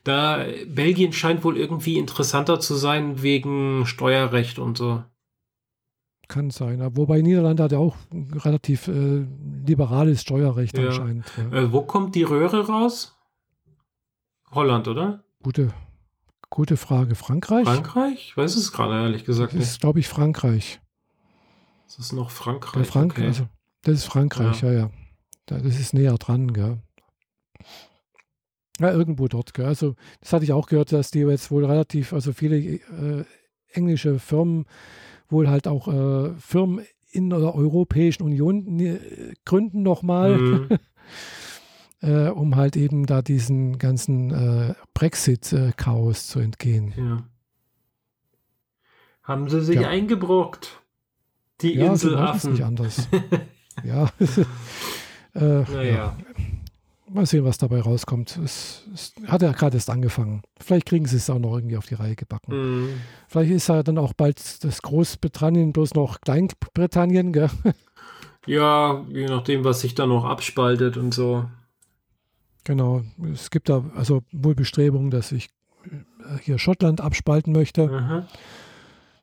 [0.04, 5.02] Da Belgien scheint wohl irgendwie interessanter zu sein wegen Steuerrecht und so.
[6.28, 6.80] Kann sein.
[6.96, 9.24] Wobei Niederlande hat ja auch ein relativ äh,
[9.66, 10.86] liberales Steuerrecht ja.
[10.86, 11.26] anscheinend.
[11.36, 11.58] Ja.
[11.58, 13.16] Äh, wo kommt die Röhre raus?
[14.50, 15.22] Holland, oder?
[15.42, 15.72] Gute,
[16.50, 17.14] gute Frage.
[17.14, 17.64] Frankreich?
[17.64, 18.30] Frankreich?
[18.30, 20.80] Ich weiß es gerade ehrlich gesagt das ist, glaube ich, Frankreich.
[21.86, 22.86] Das ist noch Frankreich.
[22.86, 23.26] Frank okay.
[23.26, 23.46] also,
[23.82, 24.78] das ist Frankreich, ja, ja.
[24.78, 24.90] ja.
[25.46, 26.78] Das ist näher dran, gell.
[28.80, 29.66] Ja, irgendwo dort, gell.
[29.66, 33.24] Also, das hatte ich auch gehört, dass die jetzt wohl relativ, also viele äh,
[33.72, 34.66] englische Firmen
[35.28, 38.98] wohl halt auch äh, Firmen in der Europäischen Union äh,
[39.44, 40.68] gründen nochmal, mhm.
[42.02, 46.92] äh, um halt eben da diesen ganzen äh, Brexit-Chaos zu entgehen.
[46.96, 47.24] Ja.
[49.22, 49.88] Haben sie sich ja.
[49.88, 50.82] eingebrockt,
[51.60, 52.52] die ja, Inselaffen.
[52.52, 53.08] nicht anders.
[53.84, 54.10] ja.
[55.34, 55.92] Äh, naja.
[55.92, 56.16] Ja.
[57.16, 58.36] Mal sehen, was dabei rauskommt.
[58.44, 60.42] Es, es hat ja gerade erst angefangen.
[60.60, 62.84] Vielleicht kriegen sie es auch noch irgendwie auf die Reihe gebacken.
[62.84, 62.88] Mm.
[63.26, 67.50] Vielleicht ist ja dann auch bald das Großbritannien bloß noch Kleinbritannien, gell?
[68.48, 71.46] Ja, je nachdem, was sich da noch abspaltet und so.
[72.62, 73.02] Genau.
[73.32, 75.48] Es gibt da also wohl Bestrebungen, dass ich
[75.84, 77.88] äh, hier Schottland abspalten möchte.
[77.88, 78.22] Mhm.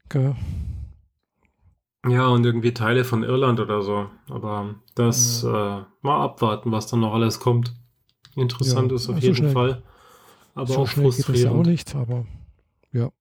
[0.05, 0.35] Okay.
[2.05, 4.07] Ja, und irgendwie Teile von Irland oder so.
[4.29, 5.79] Aber das ja.
[5.79, 7.73] äh, mal abwarten, was dann noch alles kommt.
[8.35, 9.83] Interessant ja, ist auf also jeden schnell, Fall.
[10.55, 11.27] Aber so auch schnell frustrierend.
[11.27, 12.25] geht das ja auch nicht, aber
[12.91, 13.11] ja.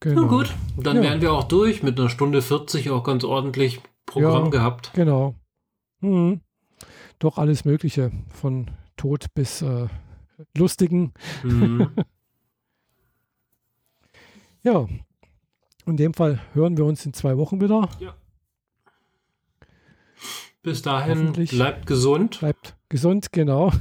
[0.00, 0.22] Genau.
[0.22, 1.02] Na gut, dann ja.
[1.02, 4.92] wären wir auch durch mit einer Stunde 40 auch ganz ordentlich Programm ja, gehabt.
[4.94, 5.34] Genau.
[6.00, 6.40] Mhm.
[7.18, 9.88] Doch alles Mögliche, von Tod bis äh,
[10.56, 11.12] Lustigen.
[11.42, 11.90] Mhm.
[14.62, 14.86] ja,
[15.84, 17.88] in dem Fall hören wir uns in zwei Wochen wieder.
[17.98, 18.14] Ja.
[20.62, 22.40] Bis dahin bleibt gesund.
[22.40, 23.72] Bleibt gesund, genau.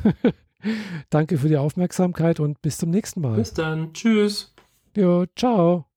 [1.10, 3.36] Danke für die Aufmerksamkeit und bis zum nächsten Mal.
[3.36, 3.94] Bis dann.
[3.94, 4.54] Tschüss.
[4.96, 5.89] Jo, ciao.